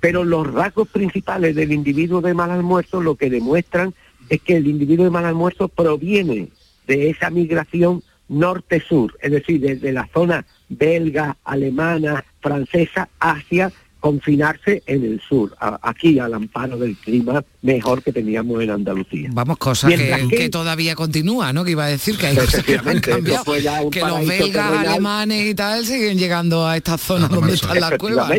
Pero 0.03 0.25
los 0.25 0.51
rasgos 0.51 0.89
principales 0.89 1.55
del 1.55 1.71
individuo 1.71 2.19
de 2.19 2.33
mal 2.33 2.51
almuerzo 2.51 3.01
lo 3.01 3.15
que 3.15 3.29
demuestran 3.29 3.93
es 4.27 4.41
que 4.41 4.57
el 4.57 4.67
individuo 4.67 5.05
de 5.05 5.11
mal 5.11 5.23
almuerzo 5.23 5.69
proviene 5.69 6.49
de 6.87 7.09
esa 7.09 7.29
migración 7.29 8.03
norte-sur, 8.27 9.17
es 9.21 9.31
decir, 9.31 9.61
desde 9.61 9.93
la 9.93 10.09
zona 10.13 10.45
belga, 10.67 11.37
alemana, 11.45 12.25
francesa, 12.41 13.07
hacia 13.21 13.71
confinarse 14.03 14.83
en 14.85 15.05
el 15.05 15.21
sur, 15.21 15.55
aquí 15.81 16.19
al 16.19 16.33
amparo 16.33 16.77
del 16.77 16.97
clima 16.97 17.41
mejor 17.61 18.03
que 18.03 18.11
teníamos 18.11 18.61
en 18.61 18.71
Andalucía. 18.71 19.29
Vamos, 19.31 19.57
cosa 19.57 19.87
que, 19.87 20.49
todavía 20.49 20.93
continúa, 20.93 21.53
¿no? 21.53 21.63
Que 21.63 21.71
iba 21.71 21.85
a 21.85 21.87
decir 21.87 22.17
que 22.17 22.27
hay 22.27 22.35
cosas 22.35 22.65
que 22.65 22.75
han 22.75 22.99
cambiado, 22.99 23.45
que 23.89 24.01
los 24.01 24.27
belgas, 24.27 24.73
alemanes 24.73 25.49
y 25.49 25.55
tal 25.55 25.85
siguen 25.85 26.17
llegando 26.17 26.67
a 26.67 26.75
estas 26.75 26.99
zonas 26.99 27.29
donde 27.29 27.53
están 27.53 27.79
las 27.79 27.93
cuevas. 27.93 28.29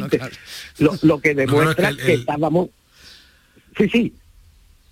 Lo, 1.01 1.19
que 1.19 1.35
demuestra 1.35 1.89
es 1.89 1.97
que, 1.97 2.12
estábamos... 2.12 2.69
Sí, 3.79 3.89
sí. 3.89 4.12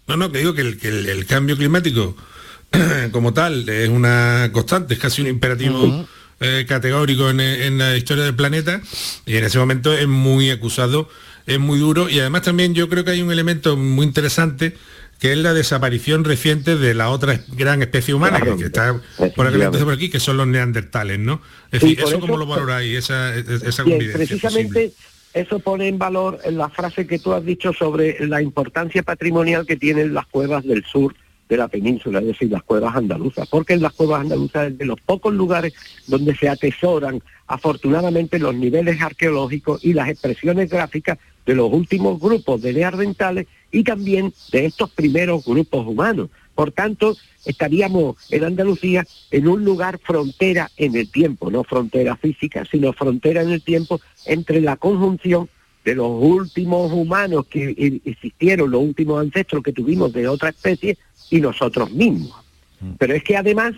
No, 0.08 0.16
no, 0.16 0.32
que 0.32 0.38
digo 0.38 0.54
que 0.54 0.62
el, 0.62 1.26
cambio 1.26 1.54
climático 1.54 2.16
como 3.12 3.34
tal 3.34 3.68
es 3.68 3.90
una 3.90 4.48
constante, 4.54 4.94
es 4.94 5.00
casi 5.00 5.20
un 5.20 5.28
imperativo... 5.28 6.06
Eh, 6.42 6.66
categórico 6.66 7.30
en, 7.30 7.78
la 7.78 7.96
historia 7.96 8.24
del 8.24 8.34
planeta 8.34 8.80
y 9.26 9.36
en 9.36 9.44
ese 9.44 9.58
momento 9.58 9.92
es 9.92 10.08
muy 10.08 10.50
acusado, 10.50 11.08
es 11.46 11.60
muy 11.60 11.78
duro 11.78 12.08
y 12.08 12.18
además 12.18 12.42
también 12.42 12.74
yo 12.74 12.88
creo 12.88 13.04
que 13.04 13.12
hay 13.12 13.22
un 13.22 13.30
elemento 13.30 13.76
muy 13.76 14.06
interesante 14.06 14.74
que 15.20 15.32
es 15.32 15.38
la 15.38 15.54
desaparición 15.54 16.24
reciente 16.24 16.76
de 16.76 16.94
la 16.94 17.10
otra 17.10 17.40
gran 17.56 17.80
especie 17.80 18.12
humana 18.12 18.40
que, 18.40 18.64
está 18.64 19.00
por 19.36 19.92
aquí, 19.92 20.10
que 20.10 20.18
son 20.18 20.36
los 20.36 20.48
neandertales, 20.48 21.20
¿no? 21.20 21.40
Es 21.70 21.80
decir, 21.80 22.00
eso, 22.00 22.18
como 22.18 22.36
lo 22.36 22.46
valoráis, 22.46 22.98
esa, 22.98 23.32
esa 23.36 23.84
Precisamente 23.84 24.92
eso 25.34 25.60
pone 25.60 25.86
en 25.86 25.96
valor 25.96 26.40
la 26.50 26.68
frase 26.68 27.06
que 27.06 27.20
tú 27.20 27.32
has 27.32 27.44
dicho 27.44 27.72
sobre 27.72 28.26
la 28.26 28.42
importancia 28.42 29.04
patrimonial 29.04 29.64
que 29.64 29.76
tienen 29.76 30.12
las 30.12 30.26
cuevas 30.26 30.64
del 30.64 30.84
sur 30.84 31.14
de 31.52 31.58
la 31.58 31.68
península, 31.68 32.20
es 32.20 32.28
decir, 32.28 32.50
las 32.50 32.62
cuevas 32.62 32.96
andaluzas, 32.96 33.46
porque 33.46 33.74
en 33.74 33.82
las 33.82 33.92
cuevas 33.92 34.22
andaluzas 34.22 34.68
es 34.68 34.78
de 34.78 34.86
los 34.86 34.98
pocos 35.02 35.34
lugares 35.34 35.74
donde 36.06 36.34
se 36.34 36.48
atesoran 36.48 37.22
afortunadamente 37.46 38.38
los 38.38 38.54
niveles 38.54 39.02
arqueológicos 39.02 39.84
y 39.84 39.92
las 39.92 40.08
expresiones 40.08 40.70
gráficas 40.70 41.18
de 41.44 41.54
los 41.54 41.70
últimos 41.70 42.18
grupos 42.18 42.62
de 42.62 42.72
neandertales 42.72 43.48
y 43.70 43.84
también 43.84 44.32
de 44.50 44.64
estos 44.64 44.88
primeros 44.92 45.44
grupos 45.44 45.86
humanos. 45.86 46.30
Por 46.54 46.72
tanto, 46.72 47.18
estaríamos 47.44 48.16
en 48.30 48.44
Andalucía 48.44 49.04
en 49.30 49.46
un 49.46 49.62
lugar 49.62 49.98
frontera 49.98 50.70
en 50.78 50.96
el 50.96 51.10
tiempo, 51.10 51.50
no 51.50 51.64
frontera 51.64 52.16
física, 52.16 52.64
sino 52.64 52.94
frontera 52.94 53.42
en 53.42 53.50
el 53.50 53.62
tiempo 53.62 54.00
entre 54.24 54.62
la 54.62 54.76
conjunción 54.76 55.50
de 55.84 55.96
los 55.96 56.10
últimos 56.10 56.92
humanos 56.92 57.46
que 57.46 58.00
existieron, 58.04 58.70
los 58.70 58.82
últimos 58.82 59.20
ancestros 59.20 59.62
que 59.62 59.72
tuvimos 59.72 60.12
de 60.12 60.28
otra 60.28 60.50
especie 60.50 60.96
y 61.30 61.40
nosotros 61.40 61.90
mismos. 61.90 62.34
Mm. 62.80 62.92
Pero 62.98 63.14
es 63.14 63.24
que 63.24 63.36
además, 63.36 63.74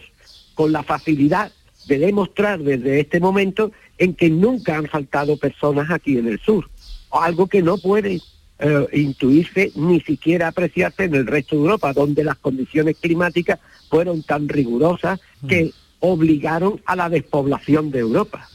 con 0.54 0.72
la 0.72 0.82
facilidad 0.82 1.52
de 1.86 1.98
demostrar 1.98 2.60
desde 2.60 3.00
este 3.00 3.20
momento 3.20 3.72
en 3.98 4.14
que 4.14 4.30
nunca 4.30 4.76
han 4.76 4.86
faltado 4.86 5.36
personas 5.36 5.90
aquí 5.90 6.16
en 6.18 6.28
el 6.28 6.40
sur, 6.40 6.68
algo 7.10 7.46
que 7.46 7.62
no 7.62 7.78
puede 7.78 8.20
eh, 8.58 8.86
intuirse 8.92 9.72
ni 9.74 10.00
siquiera 10.00 10.48
apreciarse 10.48 11.04
en 11.04 11.14
el 11.14 11.26
resto 11.26 11.56
de 11.56 11.62
Europa, 11.62 11.92
donde 11.92 12.24
las 12.24 12.36
condiciones 12.36 12.96
climáticas 13.00 13.60
fueron 13.88 14.22
tan 14.22 14.48
rigurosas 14.48 15.20
mm. 15.42 15.46
que 15.46 15.72
obligaron 16.00 16.80
a 16.84 16.96
la 16.96 17.08
despoblación 17.08 17.90
de 17.90 18.00
Europa. 18.00 18.48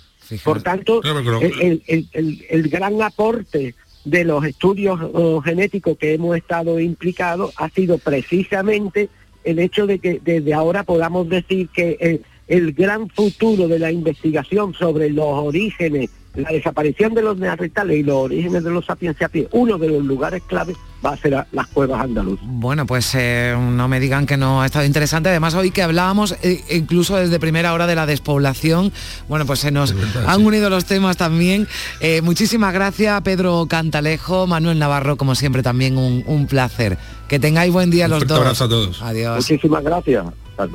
Por 0.43 0.61
tanto, 0.61 1.01
el, 1.03 2.69
gran 2.69 3.01
aporte 3.01 3.73
de 4.05 4.23
los 4.23 4.45
estudios 4.45 4.99
genéticos 5.43 5.97
que 5.97 6.13
hemos 6.13 6.37
estado 6.37 6.79
implicados 6.79 7.53
ha 7.57 7.69
sido 7.69 7.97
precisamente 7.97 9.09
el 9.43 9.59
hecho 9.59 9.87
de 9.87 9.99
que 9.99 10.19
desde 10.23 10.53
ahora 10.53 10.83
podamos 10.83 11.27
decir 11.29 11.69
que 11.69 12.21
el, 12.47 12.73
gran 12.73 13.09
futuro 13.09 13.67
de 13.67 13.79
la 13.79 13.91
investigación 13.91 14.73
sobre 14.73 15.09
los 15.09 15.27
orígenes, 15.27 16.09
la 16.39 16.49
desaparición 16.51 17.13
de 17.13 17.21
los 17.21 17.37
neandertales 17.37 17.97
y 17.97 18.03
los 18.03 18.15
orígenes 18.15 18.63
de 18.63 18.71
los 18.71 18.85
sapiens 18.85 19.17
sapiens, 19.17 19.47
uno 19.51 19.77
de 19.77 19.89
los 19.89 20.03
lugares 20.03 20.41
claves 20.47 20.75
va 21.05 21.11
a 21.11 21.17
ser 21.17 21.35
a 21.35 21.47
las 21.53 21.67
cuevas 21.67 22.01
andaluz. 22.01 22.39
Bueno, 22.43 22.85
pues 22.85 23.13
eh, 23.15 23.55
no 23.57 23.87
me 23.87 23.99
digan 23.99 24.25
que 24.25 24.35
no 24.37 24.61
ha 24.61 24.65
estado 24.65 24.85
interesante. 24.85 25.29
Además, 25.29 25.53
hoy 25.55 25.71
que 25.71 25.81
hablábamos 25.81 26.35
eh, 26.43 26.61
incluso 26.71 27.15
desde 27.15 27.39
primera 27.39 27.73
hora 27.73 27.87
de 27.87 27.95
la 27.95 28.05
despoblación, 28.05 28.91
bueno, 29.27 29.45
pues 29.45 29.59
se 29.59 29.71
nos 29.71 29.95
han 30.27 30.45
unido 30.45 30.69
los 30.69 30.85
temas 30.85 31.15
también. 31.17 31.67
Eh, 32.01 32.21
muchísimas 32.21 32.73
gracias, 32.73 33.21
Pedro 33.21 33.65
Cantalejo, 33.69 34.45
Manuel 34.47 34.79
Navarro, 34.79 35.15
como 35.17 35.35
siempre, 35.35 35.63
también 35.63 35.97
un, 35.97 36.23
un 36.27 36.47
placer. 36.47 36.97
Que 37.27 37.39
tengáis 37.39 37.71
buen 37.71 37.91
día 37.91 38.05
Un 38.05 38.11
los 38.11 38.27
dos. 38.27 38.37
abrazo 38.39 38.63
a 38.65 38.69
todos. 38.69 39.01
Adiós. 39.01 39.37
Muchísimas 39.37 39.83
gracias. 39.83 40.25
Hasta 40.57 40.65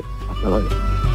luego. 0.49 1.14